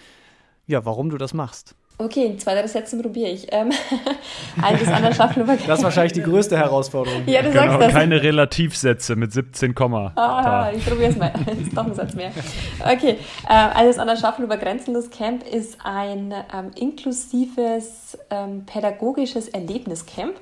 ja, 0.66 0.84
warum 0.84 1.08
du 1.08 1.18
das 1.18 1.34
machst. 1.34 1.76
Okay, 1.96 2.26
in 2.26 2.38
zwei, 2.40 2.54
drei 2.54 2.66
Sätzen 2.66 3.00
probiere 3.00 3.30
ich. 3.30 3.46
Ähm, 3.52 3.70
eines 4.62 4.88
an 4.88 5.02
der 5.02 5.14
Schaffelober 5.14 5.56
Das 5.64 5.78
ist 5.78 5.84
wahrscheinlich 5.84 6.12
die 6.12 6.22
größte 6.22 6.56
Herausforderung. 6.56 7.22
Ja, 7.26 7.40
du 7.40 7.50
genau, 7.50 7.62
sagst 7.62 7.80
das. 7.82 7.92
Keine 7.92 8.20
Relativsätze 8.20 9.14
mit 9.14 9.32
17, 9.32 9.74
ah, 9.78 10.70
ich 10.74 10.84
probiere 10.84 11.10
es 11.10 11.16
mal. 11.16 11.32
Das 11.46 11.56
ist 11.58 11.76
doch 11.76 11.86
ein 11.86 11.94
Satz 11.94 12.14
mehr. 12.14 12.32
Okay, 12.80 13.18
äh, 13.48 13.52
also 13.52 14.00
an 14.00 14.08
der 14.08 14.16
Schaffelober 14.16 14.56
Grenzenlos 14.56 15.08
Camp 15.10 15.46
ist 15.46 15.78
ein 15.84 16.34
ähm, 16.52 16.72
inklusives 16.74 18.18
ähm, 18.28 18.64
pädagogisches 18.66 19.48
Erlebniscamp 19.48 20.34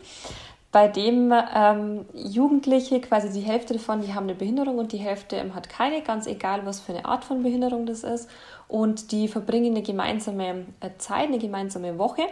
bei 0.73 0.89
dem 0.89 1.33
ähm, 1.55 2.07
Jugendliche, 2.15 3.01
quasi 3.03 3.31
die 3.31 3.47
Hälfte 3.47 3.75
davon, 3.75 4.01
die 4.01 4.15
haben 4.15 4.25
eine 4.25 4.35
Behinderung 4.35 4.79
und 4.79 4.93
die 4.93 4.99
Hälfte 4.99 5.37
ähm, 5.37 5.55
hat 5.55 5.69
keine, 5.69 6.03
ganz 6.03 6.27
egal, 6.27 6.65
was 6.65 6.81
für 6.81 6.95
eine 6.95 7.05
Art 7.05 7.25
von 7.25 7.43
Behinderung 7.43 7.85
das 7.85 8.03
ist. 8.03 8.29
Und 8.69 9.13
die 9.13 9.29
verbringen 9.29 9.75
eine 9.75 9.83
gemeinsame 9.83 10.67
äh, 10.81 10.91
Zeit, 10.97 11.29
eine 11.29 11.39
gemeinsame 11.39 11.99
Woche. 11.99 12.23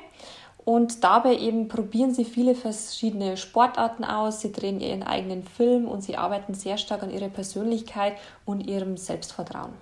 Und 0.64 1.04
dabei 1.04 1.36
eben 1.36 1.68
probieren 1.68 2.14
sie 2.14 2.24
viele 2.24 2.54
verschiedene 2.54 3.36
Sportarten 3.36 4.04
aus, 4.04 4.40
sie 4.40 4.52
drehen 4.52 4.80
ihren 4.80 5.02
eigenen 5.02 5.42
Film 5.42 5.86
und 5.86 6.02
sie 6.02 6.16
arbeiten 6.16 6.54
sehr 6.54 6.78
stark 6.78 7.02
an 7.02 7.10
ihrer 7.10 7.28
Persönlichkeit 7.28 8.16
und 8.46 8.60
ihrem 8.60 8.96
Selbstvertrauen. 8.96 9.72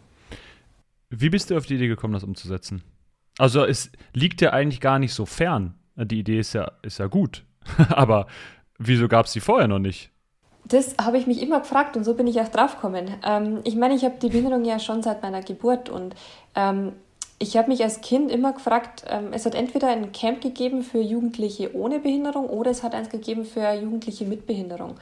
Wie 1.10 1.30
bist 1.30 1.50
du 1.50 1.56
auf 1.56 1.66
die 1.66 1.74
Idee 1.74 1.88
gekommen, 1.88 2.14
das 2.14 2.24
umzusetzen? 2.24 2.82
Also 3.38 3.64
es 3.64 3.90
liegt 4.14 4.40
ja 4.40 4.50
eigentlich 4.50 4.80
gar 4.80 4.98
nicht 4.98 5.14
so 5.14 5.26
fern. 5.26 5.74
Die 5.96 6.20
Idee 6.20 6.40
ist 6.40 6.54
ja, 6.54 6.72
ist 6.82 6.98
ja 6.98 7.06
gut. 7.06 7.44
Aber 7.90 8.26
wieso 8.78 9.08
gab 9.08 9.26
es 9.26 9.32
die 9.32 9.40
vorher 9.40 9.68
noch 9.68 9.78
nicht? 9.78 10.10
Das 10.64 10.96
habe 11.00 11.16
ich 11.18 11.26
mich 11.26 11.40
immer 11.42 11.60
gefragt 11.60 11.96
und 11.96 12.04
so 12.04 12.14
bin 12.14 12.26
ich 12.26 12.40
auch 12.40 12.48
drauf 12.48 12.74
gekommen. 12.76 13.08
Ähm, 13.24 13.60
ich 13.64 13.74
meine, 13.76 13.94
ich 13.94 14.04
habe 14.04 14.16
die 14.20 14.28
Behinderung 14.28 14.64
ja 14.64 14.78
schon 14.78 15.02
seit 15.02 15.22
meiner 15.22 15.42
Geburt 15.42 15.88
und 15.88 16.14
ähm, 16.54 16.92
ich 17.38 17.56
habe 17.56 17.68
mich 17.68 17.82
als 17.82 18.00
Kind 18.00 18.30
immer 18.30 18.52
gefragt, 18.52 19.04
ähm, 19.08 19.28
es 19.32 19.46
hat 19.46 19.54
entweder 19.54 19.88
ein 19.88 20.12
Camp 20.12 20.40
gegeben 20.40 20.82
für 20.82 21.00
Jugendliche 21.00 21.74
ohne 21.74 22.00
Behinderung 22.00 22.48
oder 22.50 22.70
es 22.70 22.82
hat 22.82 22.94
eins 22.94 23.08
gegeben 23.08 23.44
für 23.44 23.72
Jugendliche 23.72 24.24
mit 24.24 24.46
Behinderung. 24.46 24.96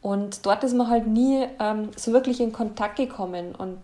Und 0.00 0.46
dort 0.46 0.64
ist 0.64 0.74
man 0.74 0.88
halt 0.88 1.06
nie 1.06 1.46
ähm, 1.58 1.90
so 1.96 2.12
wirklich 2.12 2.40
in 2.40 2.52
Kontakt 2.52 2.96
gekommen. 2.96 3.54
Und 3.54 3.78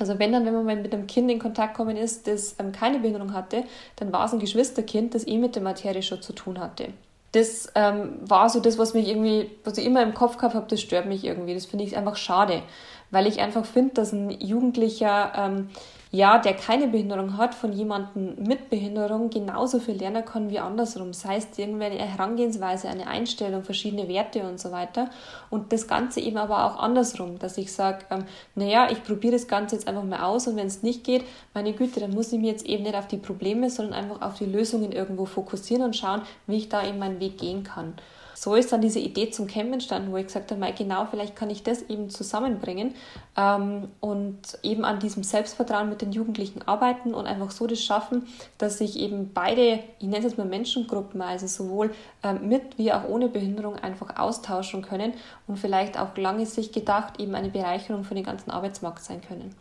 Also 0.00 0.18
wenn 0.18 0.32
dann, 0.32 0.44
wenn 0.46 0.54
man 0.54 0.82
mit 0.82 0.92
einem 0.92 1.06
Kind 1.06 1.30
in 1.30 1.38
Kontakt 1.38 1.74
gekommen 1.74 1.96
ist, 1.96 2.26
das 2.26 2.56
ähm, 2.58 2.72
keine 2.72 2.98
Behinderung 2.98 3.32
hatte, 3.32 3.64
dann 3.96 4.12
war 4.12 4.24
es 4.26 4.32
ein 4.32 4.40
Geschwisterkind, 4.40 5.14
das 5.14 5.26
eh 5.26 5.38
mit 5.38 5.54
der 5.54 5.62
Materie 5.62 6.02
schon 6.02 6.22
zu 6.22 6.32
tun 6.32 6.58
hatte. 6.58 6.88
Das 7.34 7.72
ähm, 7.74 8.20
war 8.20 8.48
so 8.48 8.60
das, 8.60 8.78
was 8.78 8.94
mich 8.94 9.08
irgendwie, 9.08 9.50
was 9.64 9.76
ich 9.76 9.84
immer 9.84 10.02
im 10.02 10.14
Kopf 10.14 10.36
gehabt 10.36 10.54
habe, 10.54 10.66
das 10.68 10.80
stört 10.80 11.06
mich 11.06 11.24
irgendwie. 11.24 11.54
Das 11.54 11.66
finde 11.66 11.84
ich 11.84 11.96
einfach 11.96 12.14
schade, 12.14 12.62
weil 13.10 13.26
ich 13.26 13.40
einfach 13.40 13.64
finde, 13.64 13.94
dass 13.94 14.12
ein 14.12 14.30
Jugendlicher 14.30 15.32
ähm, 15.36 15.70
ja, 16.14 16.38
der 16.38 16.54
keine 16.54 16.86
Behinderung 16.86 17.38
hat, 17.38 17.56
von 17.56 17.72
jemandem 17.72 18.36
mit 18.38 18.70
Behinderung 18.70 19.30
genauso 19.30 19.80
viel 19.80 19.96
lernen 19.96 20.24
kann 20.24 20.48
wie 20.48 20.60
andersrum. 20.60 21.08
Das 21.08 21.24
heißt, 21.24 21.58
irgendeine 21.58 21.96
Herangehensweise, 21.96 22.88
eine 22.88 23.08
Einstellung, 23.08 23.64
verschiedene 23.64 24.06
Werte 24.06 24.44
und 24.44 24.60
so 24.60 24.70
weiter. 24.70 25.10
Und 25.50 25.72
das 25.72 25.88
Ganze 25.88 26.20
eben 26.20 26.36
aber 26.36 26.66
auch 26.66 26.78
andersrum, 26.78 27.40
dass 27.40 27.58
ich 27.58 27.72
sage, 27.72 28.04
ähm, 28.10 28.26
naja, 28.54 28.88
ich 28.92 29.02
probiere 29.02 29.32
das 29.32 29.48
Ganze 29.48 29.74
jetzt 29.74 29.88
einfach 29.88 30.04
mal 30.04 30.22
aus 30.22 30.46
und 30.46 30.54
wenn 30.54 30.68
es 30.68 30.84
nicht 30.84 31.02
geht, 31.02 31.24
meine 31.52 31.72
Güte, 31.72 31.98
dann 31.98 32.12
muss 32.12 32.32
ich 32.32 32.38
mir 32.38 32.52
jetzt 32.52 32.64
eben 32.64 32.84
nicht 32.84 32.94
auf 32.94 33.08
die 33.08 33.16
Probleme, 33.16 33.68
sondern 33.68 33.94
einfach 33.94 34.22
auf 34.22 34.34
die 34.34 34.46
Lösungen 34.46 34.92
irgendwo 34.92 35.24
fokussieren 35.24 35.82
und 35.82 35.96
schauen, 35.96 36.22
wie 36.46 36.58
ich 36.58 36.68
da 36.68 36.86
eben 36.86 37.00
meinen 37.00 37.18
Weg 37.18 37.38
gehen 37.38 37.64
kann 37.64 37.94
so 38.34 38.54
ist 38.54 38.72
dann 38.72 38.80
diese 38.80 38.98
Idee 38.98 39.30
zum 39.30 39.46
Camp 39.46 39.72
entstanden, 39.72 40.12
wo 40.12 40.16
ich 40.16 40.26
gesagt 40.26 40.50
habe, 40.50 40.72
genau, 40.76 41.06
vielleicht 41.06 41.36
kann 41.36 41.50
ich 41.50 41.62
das 41.62 41.82
eben 41.82 42.10
zusammenbringen 42.10 42.94
ähm, 43.36 43.88
und 44.00 44.58
eben 44.62 44.84
an 44.84 45.00
diesem 45.00 45.22
Selbstvertrauen 45.22 45.88
mit 45.88 46.02
den 46.02 46.12
Jugendlichen 46.12 46.62
arbeiten 46.62 47.14
und 47.14 47.26
einfach 47.26 47.50
so 47.50 47.66
das 47.66 47.82
schaffen, 47.82 48.26
dass 48.58 48.78
sich 48.78 48.98
eben 48.98 49.32
beide, 49.32 49.80
ich 49.98 50.06
nenne 50.06 50.18
es 50.18 50.24
jetzt 50.24 50.38
mal 50.38 50.46
Menschengruppen, 50.46 51.22
also 51.22 51.46
sowohl 51.46 51.94
ähm, 52.22 52.48
mit 52.48 52.76
wie 52.76 52.92
auch 52.92 53.08
ohne 53.08 53.28
Behinderung 53.28 53.76
einfach 53.76 54.18
austauschen 54.18 54.82
können 54.82 55.14
und 55.46 55.58
vielleicht 55.58 55.98
auch 55.98 56.16
lange 56.16 56.46
sich 56.46 56.72
gedacht 56.72 57.20
eben 57.20 57.34
eine 57.34 57.50
Bereicherung 57.50 58.04
für 58.04 58.14
den 58.14 58.24
ganzen 58.24 58.50
Arbeitsmarkt 58.50 59.04
sein 59.04 59.20
können. 59.20 59.54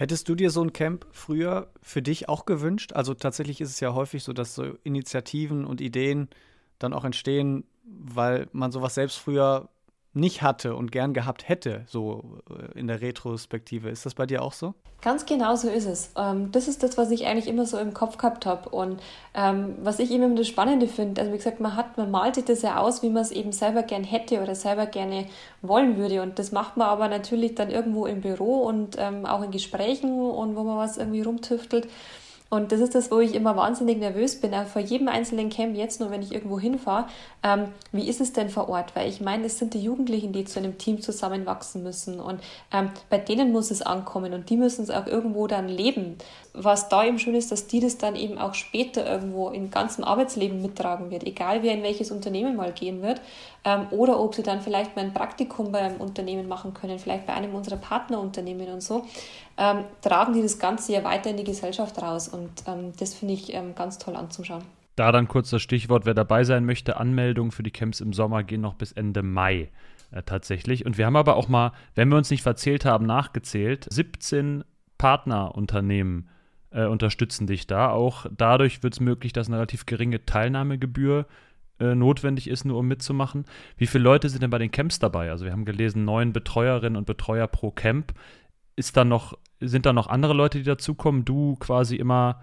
Hättest 0.00 0.30
du 0.30 0.34
dir 0.34 0.50
so 0.50 0.62
ein 0.62 0.72
Camp 0.72 1.06
früher 1.12 1.68
für 1.82 2.00
dich 2.00 2.26
auch 2.26 2.46
gewünscht? 2.46 2.94
Also 2.94 3.12
tatsächlich 3.12 3.60
ist 3.60 3.68
es 3.68 3.80
ja 3.80 3.92
häufig 3.92 4.24
so, 4.24 4.32
dass 4.32 4.54
so 4.54 4.64
Initiativen 4.82 5.66
und 5.66 5.82
Ideen 5.82 6.30
dann 6.78 6.94
auch 6.94 7.04
entstehen, 7.04 7.64
weil 7.98 8.48
man 8.52 8.72
sowas 8.72 8.94
selbst 8.94 9.16
früher 9.16 9.68
nicht 10.12 10.42
hatte 10.42 10.74
und 10.74 10.90
gern 10.90 11.14
gehabt 11.14 11.48
hätte, 11.48 11.84
so 11.86 12.38
äh, 12.50 12.78
in 12.78 12.88
der 12.88 13.00
Retrospektive. 13.00 13.90
Ist 13.90 14.06
das 14.06 14.14
bei 14.14 14.26
dir 14.26 14.42
auch 14.42 14.52
so? 14.52 14.74
Ganz 15.02 15.24
genau 15.24 15.54
so 15.54 15.68
ist 15.68 15.86
es. 15.86 16.10
Ähm, 16.16 16.50
das 16.50 16.66
ist 16.66 16.82
das, 16.82 16.98
was 16.98 17.10
ich 17.12 17.26
eigentlich 17.26 17.46
immer 17.46 17.64
so 17.64 17.78
im 17.78 17.94
Kopf 17.94 18.18
gehabt 18.18 18.44
habe. 18.44 18.68
Und 18.70 19.00
ähm, 19.34 19.76
was 19.82 20.00
ich 20.00 20.10
immer 20.10 20.28
das 20.34 20.48
Spannende 20.48 20.88
finde, 20.88 21.20
also 21.20 21.32
wie 21.32 21.36
gesagt, 21.36 21.60
man 21.60 21.76
hat, 21.76 21.96
man 21.96 22.10
malt 22.10 22.34
sich 22.34 22.44
das 22.44 22.62
ja 22.62 22.78
aus, 22.78 23.02
wie 23.02 23.08
man 23.08 23.22
es 23.22 23.30
eben 23.30 23.52
selber 23.52 23.84
gern 23.84 24.02
hätte 24.02 24.42
oder 24.42 24.56
selber 24.56 24.86
gerne 24.86 25.26
wollen 25.62 25.96
würde. 25.96 26.22
Und 26.22 26.40
das 26.40 26.50
macht 26.50 26.76
man 26.76 26.88
aber 26.88 27.08
natürlich 27.08 27.54
dann 27.54 27.70
irgendwo 27.70 28.06
im 28.06 28.20
Büro 28.20 28.62
und 28.62 28.96
ähm, 28.98 29.26
auch 29.26 29.42
in 29.42 29.52
Gesprächen 29.52 30.20
und 30.20 30.56
wo 30.56 30.64
man 30.64 30.76
was 30.76 30.96
irgendwie 30.96 31.22
rumtüftelt. 31.22 31.88
Und 32.50 32.72
das 32.72 32.80
ist 32.80 32.96
das, 32.96 33.12
wo 33.12 33.20
ich 33.20 33.36
immer 33.36 33.56
wahnsinnig 33.56 33.98
nervös 33.98 34.40
bin, 34.40 34.52
vor 34.66 34.82
jedem 34.82 35.06
einzelnen 35.06 35.50
Camp 35.50 35.76
jetzt 35.76 36.00
nur, 36.00 36.10
wenn 36.10 36.20
ich 36.20 36.34
irgendwo 36.34 36.58
hinfahre. 36.58 37.06
Ähm, 37.44 37.68
wie 37.92 38.08
ist 38.08 38.20
es 38.20 38.32
denn 38.32 38.50
vor 38.50 38.68
Ort? 38.68 38.96
Weil 38.96 39.08
ich 39.08 39.20
meine, 39.20 39.46
es 39.46 39.58
sind 39.58 39.72
die 39.72 39.80
Jugendlichen, 39.80 40.32
die 40.32 40.44
zu 40.44 40.58
einem 40.58 40.76
Team 40.76 41.00
zusammenwachsen 41.00 41.84
müssen 41.84 42.18
und 42.18 42.40
ähm, 42.72 42.90
bei 43.08 43.18
denen 43.18 43.52
muss 43.52 43.70
es 43.70 43.82
ankommen 43.82 44.34
und 44.34 44.50
die 44.50 44.56
müssen 44.56 44.82
es 44.82 44.90
auch 44.90 45.06
irgendwo 45.06 45.46
dann 45.46 45.68
leben. 45.68 46.18
Was 46.52 46.88
da 46.88 47.04
eben 47.04 47.20
schön 47.20 47.36
ist, 47.36 47.52
dass 47.52 47.68
die 47.68 47.78
das 47.78 47.98
dann 47.98 48.16
eben 48.16 48.36
auch 48.36 48.54
später 48.54 49.06
irgendwo 49.06 49.50
im 49.50 49.70
ganzen 49.70 50.02
Arbeitsleben 50.02 50.60
mittragen 50.60 51.12
wird, 51.12 51.22
egal 51.22 51.62
wer 51.62 51.74
in 51.74 51.84
welches 51.84 52.10
Unternehmen 52.10 52.56
mal 52.56 52.72
gehen 52.72 53.00
wird 53.00 53.20
ähm, 53.64 53.86
oder 53.92 54.18
ob 54.18 54.34
sie 54.34 54.42
dann 54.42 54.60
vielleicht 54.60 54.96
mal 54.96 55.04
ein 55.04 55.14
Praktikum 55.14 55.70
beim 55.70 56.00
Unternehmen 56.00 56.48
machen 56.48 56.74
können, 56.74 56.98
vielleicht 56.98 57.26
bei 57.26 57.34
einem 57.34 57.54
unserer 57.54 57.76
Partnerunternehmen 57.76 58.72
und 58.72 58.82
so 58.82 59.04
ähm, 59.60 59.84
tragen 60.00 60.32
die 60.32 60.42
das 60.42 60.58
Ganze 60.58 60.94
ja 60.94 61.04
weiter 61.04 61.28
in 61.28 61.36
die 61.36 61.44
Gesellschaft 61.44 62.00
raus. 62.00 62.28
Und 62.28 62.39
ähm, 62.66 62.92
das 62.98 63.14
finde 63.14 63.34
ich 63.34 63.52
ähm, 63.52 63.74
ganz 63.74 63.98
toll 63.98 64.16
anzuschauen. 64.16 64.62
Da 64.96 65.12
dann 65.12 65.28
kurz 65.28 65.50
das 65.50 65.62
Stichwort, 65.62 66.06
wer 66.06 66.14
dabei 66.14 66.44
sein 66.44 66.64
möchte, 66.64 66.98
Anmeldungen 66.98 67.52
für 67.52 67.62
die 67.62 67.70
Camps 67.70 68.00
im 68.00 68.12
Sommer 68.12 68.42
gehen 68.42 68.60
noch 68.60 68.74
bis 68.74 68.92
Ende 68.92 69.22
Mai 69.22 69.70
äh, 70.10 70.22
tatsächlich. 70.22 70.84
Und 70.84 70.98
wir 70.98 71.06
haben 71.06 71.16
aber 71.16 71.36
auch 71.36 71.48
mal, 71.48 71.72
wenn 71.94 72.08
wir 72.08 72.16
uns 72.16 72.30
nicht 72.30 72.42
verzählt 72.42 72.84
haben, 72.84 73.06
nachgezählt, 73.06 73.86
17 73.90 74.64
Partnerunternehmen 74.98 76.28
äh, 76.70 76.84
unterstützen 76.84 77.46
dich 77.46 77.66
da. 77.66 77.90
Auch 77.90 78.26
dadurch 78.36 78.82
wird 78.82 78.94
es 78.94 79.00
möglich, 79.00 79.32
dass 79.32 79.48
eine 79.48 79.56
relativ 79.56 79.86
geringe 79.86 80.24
Teilnahmegebühr 80.24 81.26
äh, 81.80 81.94
notwendig 81.94 82.48
ist, 82.48 82.64
nur 82.64 82.78
um 82.78 82.86
mitzumachen. 82.86 83.46
Wie 83.76 83.86
viele 83.86 84.04
Leute 84.04 84.28
sind 84.28 84.42
denn 84.42 84.50
bei 84.50 84.58
den 84.58 84.70
Camps 84.70 84.98
dabei? 84.98 85.30
Also 85.30 85.46
wir 85.46 85.52
haben 85.52 85.64
gelesen, 85.64 86.04
neun 86.04 86.32
Betreuerinnen 86.32 86.96
und 86.96 87.06
Betreuer 87.06 87.46
pro 87.46 87.70
Camp. 87.70 88.12
Ist 88.80 88.96
da 88.96 89.04
noch 89.04 89.36
sind 89.60 89.84
da 89.86 89.92
noch 89.92 90.06
andere 90.08 90.32
Leute, 90.32 90.58
die 90.58 90.64
dazukommen? 90.64 91.24
Du 91.24 91.56
quasi 91.56 91.96
immer 91.96 92.40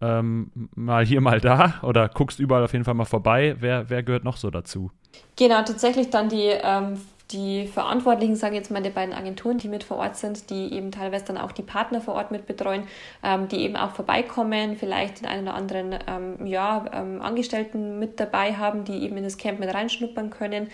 ähm, 0.00 0.50
mal 0.74 1.06
hier, 1.06 1.20
mal 1.20 1.40
da 1.40 1.74
oder 1.82 2.08
guckst 2.08 2.40
überall 2.40 2.64
auf 2.64 2.72
jeden 2.72 2.84
Fall 2.84 2.94
mal 2.94 3.04
vorbei. 3.04 3.56
Wer, 3.60 3.88
wer 3.88 4.02
gehört 4.02 4.24
noch 4.24 4.36
so 4.36 4.50
dazu? 4.50 4.90
Genau, 5.36 5.62
tatsächlich 5.62 6.10
dann 6.10 6.28
die, 6.28 6.50
ähm, 6.50 7.00
die 7.30 7.66
Verantwortlichen, 7.66 8.34
sagen 8.36 8.54
jetzt 8.54 8.70
mal 8.70 8.82
die 8.82 8.90
beiden 8.90 9.14
Agenturen, 9.14 9.58
die 9.58 9.68
mit 9.68 9.84
vor 9.84 9.98
Ort 9.98 10.16
sind, 10.16 10.50
die 10.50 10.72
eben 10.74 10.90
teilweise 10.90 11.26
dann 11.26 11.38
auch 11.38 11.52
die 11.52 11.62
Partner 11.62 12.00
vor 12.00 12.14
Ort 12.14 12.30
mit 12.30 12.46
betreuen, 12.46 12.82
ähm, 13.22 13.48
die 13.48 13.58
eben 13.58 13.76
auch 13.76 13.92
vorbeikommen, 13.92 14.76
vielleicht 14.76 15.20
den 15.20 15.26
einen 15.28 15.46
oder 15.46 15.54
anderen 15.54 15.94
ähm, 16.06 16.46
ja, 16.46 16.84
ähm, 16.92 17.22
Angestellten 17.22 17.98
mit 17.98 18.20
dabei 18.20 18.54
haben, 18.54 18.84
die 18.84 19.04
eben 19.04 19.16
in 19.16 19.24
das 19.24 19.38
Camp 19.38 19.60
mit 19.60 19.72
reinschnuppern 19.72 20.30
können. 20.30 20.68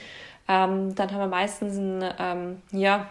Ähm, 0.49 0.95
dann 0.97 1.13
haben 1.13 1.21
wir 1.21 1.29
meistens 1.29 1.79
ein, 1.79 2.63
ja, 2.73 3.07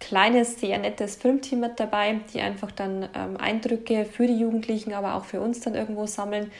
kleines, 0.00 0.60
sehr 0.60 0.78
nettes 0.78 1.16
Filmteam 1.16 1.60
mit 1.60 1.80
dabei, 1.80 2.20
die 2.32 2.40
einfach 2.40 2.70
dann 2.70 3.08
ähm, 3.14 3.36
Eindrücke 3.38 4.04
für 4.04 4.26
die 4.26 4.38
Jugendlichen, 4.38 4.92
aber 4.92 5.14
auch 5.14 5.24
für 5.24 5.40
uns 5.40 5.60
dann 5.60 5.74
irgendwo 5.74 6.06
sammeln. 6.06 6.50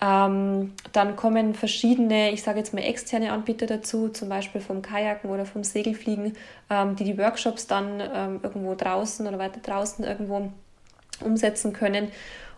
Ähm, 0.00 0.72
dann 0.92 1.16
kommen 1.16 1.54
verschiedene, 1.54 2.32
ich 2.32 2.42
sage 2.42 2.58
jetzt 2.58 2.74
mal 2.74 2.82
externe 2.82 3.32
Anbieter 3.32 3.66
dazu, 3.66 4.08
zum 4.08 4.28
Beispiel 4.28 4.60
vom 4.60 4.82
Kajaken 4.82 5.30
oder 5.30 5.46
vom 5.46 5.62
Segelfliegen, 5.62 6.36
ähm, 6.68 6.96
die 6.96 7.04
die 7.04 7.16
Workshops 7.16 7.66
dann 7.66 8.00
ähm, 8.00 8.40
irgendwo 8.42 8.74
draußen 8.74 9.26
oder 9.26 9.38
weiter 9.38 9.60
draußen 9.60 10.04
irgendwo 10.04 10.50
umsetzen 11.20 11.72
können. 11.72 12.08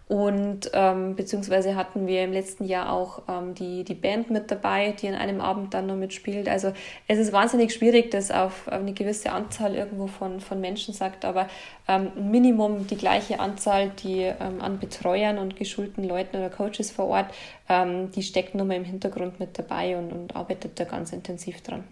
Und 0.08 0.70
ähm, 0.72 1.16
beziehungsweise 1.16 1.74
hatten 1.74 2.06
wir 2.06 2.22
im 2.22 2.32
letzten 2.32 2.64
Jahr 2.64 2.92
auch 2.92 3.22
ähm, 3.28 3.56
die, 3.56 3.82
die 3.82 3.94
Band 3.94 4.30
mit 4.30 4.52
dabei, 4.52 4.92
die 4.92 5.08
an 5.08 5.16
einem 5.16 5.40
Abend 5.40 5.74
dann 5.74 5.86
noch 5.86 5.96
mitspielt. 5.96 6.48
Also 6.48 6.72
es 7.08 7.18
ist 7.18 7.32
wahnsinnig 7.32 7.74
schwierig, 7.74 8.12
das 8.12 8.30
auf 8.30 8.68
eine 8.68 8.92
gewisse 8.92 9.32
Anzahl 9.32 9.74
irgendwo 9.74 10.06
von, 10.06 10.38
von 10.38 10.60
Menschen 10.60 10.94
sagt, 10.94 11.24
aber 11.24 11.48
ähm, 11.88 12.12
Minimum 12.30 12.86
die 12.86 12.96
gleiche 12.96 13.40
Anzahl, 13.40 13.90
die 14.00 14.20
ähm, 14.20 14.60
an 14.60 14.78
Betreuern 14.78 15.38
und 15.38 15.56
geschulten 15.56 16.04
Leuten 16.04 16.36
oder 16.36 16.50
Coaches 16.50 16.92
vor 16.92 17.06
Ort, 17.06 17.26
ähm, 17.68 18.12
die 18.12 18.22
steckt 18.22 18.54
nun 18.54 18.68
mal 18.68 18.76
im 18.76 18.84
Hintergrund 18.84 19.40
mit 19.40 19.58
dabei 19.58 19.98
und, 19.98 20.12
und 20.12 20.36
arbeitet 20.36 20.78
da 20.78 20.84
ganz 20.84 21.12
intensiv 21.12 21.62
dran. 21.62 21.82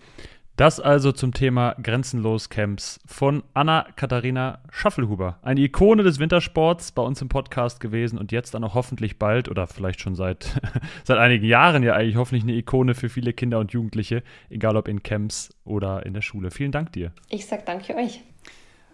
Das 0.57 0.79
also 0.79 1.11
zum 1.11 1.35
Thema 1.35 1.75
Grenzenlos 1.83 2.49
Camps 2.49 3.01
von 3.07 3.43
Anna-Katharina 3.55 4.61
Schaffelhuber. 4.71 5.41
Eine 5.43 5.63
Ikone 5.63 6.05
des 6.05 6.21
Wintersports 6.21 6.93
bei 6.93 7.03
uns 7.03 7.21
im 7.21 7.29
Podcast 7.29 7.81
gewesen 7.81 8.19
und 8.19 8.31
jetzt 8.31 8.55
dann 8.55 8.63
auch 8.63 8.75
hoffentlich 8.75 9.19
bald 9.19 9.49
oder 9.49 9.67
vielleicht 9.67 10.01
schon 10.01 10.15
seit, 10.15 10.61
seit 11.03 11.19
einigen 11.19 11.45
Jahren 11.45 11.83
ja 11.83 11.95
eigentlich 11.95 12.15
hoffentlich 12.15 12.45
eine 12.45 12.53
Ikone 12.53 12.95
für 12.95 13.09
viele 13.09 13.33
Kinder 13.33 13.59
und 13.59 13.73
Jugendliche, 13.73 14.23
egal 14.49 14.77
ob 14.77 14.87
in 14.87 15.03
Camps 15.03 15.51
oder 15.65 16.07
in 16.07 16.15
der 16.15 16.23
Schule. 16.23 16.53
Vielen 16.53 16.71
Dank 16.71 16.93
dir. 16.93 17.11
Ich 17.31 17.47
sag 17.47 17.67
danke 17.67 17.97
euch. 17.97 18.23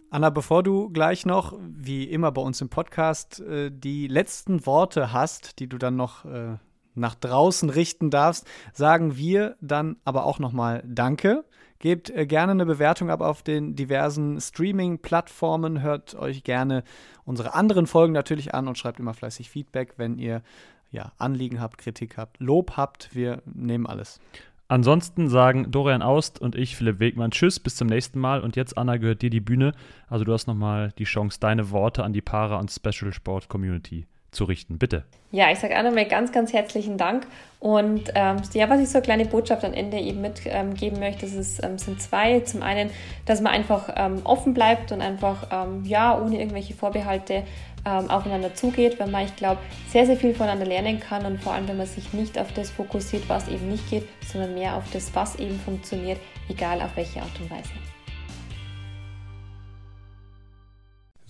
Anna, 0.09 0.31
bevor 0.31 0.63
du 0.63 0.89
gleich 0.89 1.27
noch, 1.27 1.59
wie 1.61 2.05
immer 2.05 2.33
bei 2.33 2.41
uns 2.41 2.63
im 2.63 2.71
Podcast, 2.71 3.41
äh, 3.41 3.71
die 3.71 4.09
letzten 4.09 4.65
Worte 4.65 5.13
hast, 5.13 5.59
die 5.59 5.69
du 5.69 5.77
dann 5.77 5.97
noch 5.97 6.25
äh, 6.25 6.57
nach 6.95 7.15
draußen 7.15 7.71
richten 7.71 8.11
darfst, 8.11 8.47
sagen 8.73 9.17
wir 9.17 9.57
dann 9.61 9.97
aber 10.05 10.25
auch 10.25 10.39
nochmal 10.39 10.83
Danke. 10.87 11.45
Gebt 11.79 12.11
äh, 12.11 12.27
gerne 12.27 12.53
eine 12.53 12.67
Bewertung 12.67 13.11
ab 13.11 13.23
auf 13.23 13.43
den 13.43 13.75
diversen 13.75 14.39
Streaming-Plattformen. 14.41 15.81
Hört 15.81 16.15
euch 16.15 16.45
gerne 16.45 16.85
unsere 17.25 17.55
anderen 17.55 17.87
Folgen 17.87 18.13
natürlich 18.13 18.55
an 18.55 18.69
und 18.69 18.77
schreibt 18.77 19.01
immer 19.01 19.15
fleißig 19.15 19.49
Feedback, 19.49 19.95
wenn 19.97 20.19
ihr 20.19 20.43
ja, 20.91 21.13
Anliegen 21.17 21.61
habt, 21.61 21.79
Kritik 21.79 22.19
habt, 22.19 22.39
Lob 22.39 22.77
habt. 22.77 23.15
Wir 23.15 23.43
nehmen 23.47 23.87
alles. 23.87 24.21
Ansonsten 24.69 25.29
sagen 25.29 25.71
Dorian 25.71 26.03
Aust 26.03 26.41
und 26.41 26.55
ich, 26.55 26.77
Philipp 26.77 27.01
Wegmann, 27.01 27.31
Tschüss, 27.31 27.59
bis 27.59 27.77
zum 27.77 27.89
nächsten 27.89 28.21
Mal. 28.21 28.41
Und 28.41 28.57
jetzt, 28.57 28.77
Anna, 28.77 28.99
gehört 28.99 29.23
dir 29.23 29.31
die 29.31 29.41
Bühne. 29.41 29.73
Also 30.09 30.25
du 30.25 30.33
hast 30.33 30.47
nochmal 30.47 30.93
die 30.99 31.05
Chance, 31.05 31.41
deine 31.41 31.71
Worte 31.71 32.05
an 32.05 32.13
die 32.13 32.21
Para- 32.21 32.59
und 32.59 32.71
Special 32.71 33.13
Sport 33.13 33.49
Community 33.49 34.07
zu 34.33 34.45
richten. 34.45 34.79
Bitte. 34.79 35.05
Ja, 35.33 35.51
ich 35.51 35.59
sage 35.59 35.79
auch 35.79 35.83
nochmal 35.83 36.07
ganz, 36.07 36.33
ganz 36.33 36.53
herzlichen 36.53 36.99
Dank. 36.99 37.27
Und 37.61 38.11
ähm, 38.15 38.39
ja, 38.55 38.69
was 38.71 38.81
ich 38.81 38.89
so 38.89 38.99
eine 38.99 39.05
kleine 39.05 39.27
Botschaft 39.27 39.65
am 39.65 39.75
Ende 39.75 39.99
eben 39.99 40.21
mitgeben 40.21 40.97
ähm, 40.97 40.99
möchte, 40.99 41.27
das 41.27 41.35
ist, 41.35 41.63
ähm, 41.63 41.79
sind 41.79 42.01
zwei. 42.01 42.41
Zum 42.41 42.63
einen, 42.63 42.91
dass 43.27 43.41
man 43.41 43.53
einfach 43.53 43.93
ähm, 43.97 44.23
offen 44.25 44.55
bleibt 44.55 44.93
und 44.93 45.01
einfach, 45.01 45.47
ähm, 45.53 45.85
ja, 45.85 46.19
ohne 46.19 46.39
irgendwelche 46.39 46.75
Vorbehalte 46.75 47.45
ähm, 47.85 48.11
aufeinander 48.11 48.55
zugeht, 48.55 48.99
weil 48.99 49.09
man, 49.09 49.25
ich 49.25 49.37
glaube, 49.37 49.61
sehr, 49.89 50.07
sehr 50.07 50.17
viel 50.17 50.35
voneinander 50.35 50.67
lernen 50.67 51.01
kann 51.01 51.25
und 51.27 51.43
vor 51.43 51.55
allem, 51.55 51.69
wenn 51.69 51.77
man 51.77 51.87
sich 51.87 52.13
nicht 52.13 52.39
auf 52.39 52.53
das 52.53 52.71
fokussiert, 52.71 53.29
was 53.29 53.49
eben 53.49 53.69
nicht 53.69 53.89
geht, 53.89 54.07
sondern 54.31 54.55
mehr 54.55 54.77
auf 54.77 54.85
das, 54.93 55.15
was 55.15 55.37
eben 55.37 55.59
funktioniert, 55.61 56.19
egal 56.49 56.81
auf 56.81 56.97
welche 56.97 57.21
Art 57.21 57.41
und 57.41 57.51
Weise. 57.51 57.71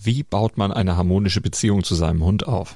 Wie 0.03 0.23
baut 0.23 0.57
man 0.57 0.73
eine 0.73 0.97
harmonische 0.97 1.41
Beziehung 1.41 1.83
zu 1.83 1.93
seinem 1.93 2.23
Hund 2.23 2.47
auf? 2.47 2.75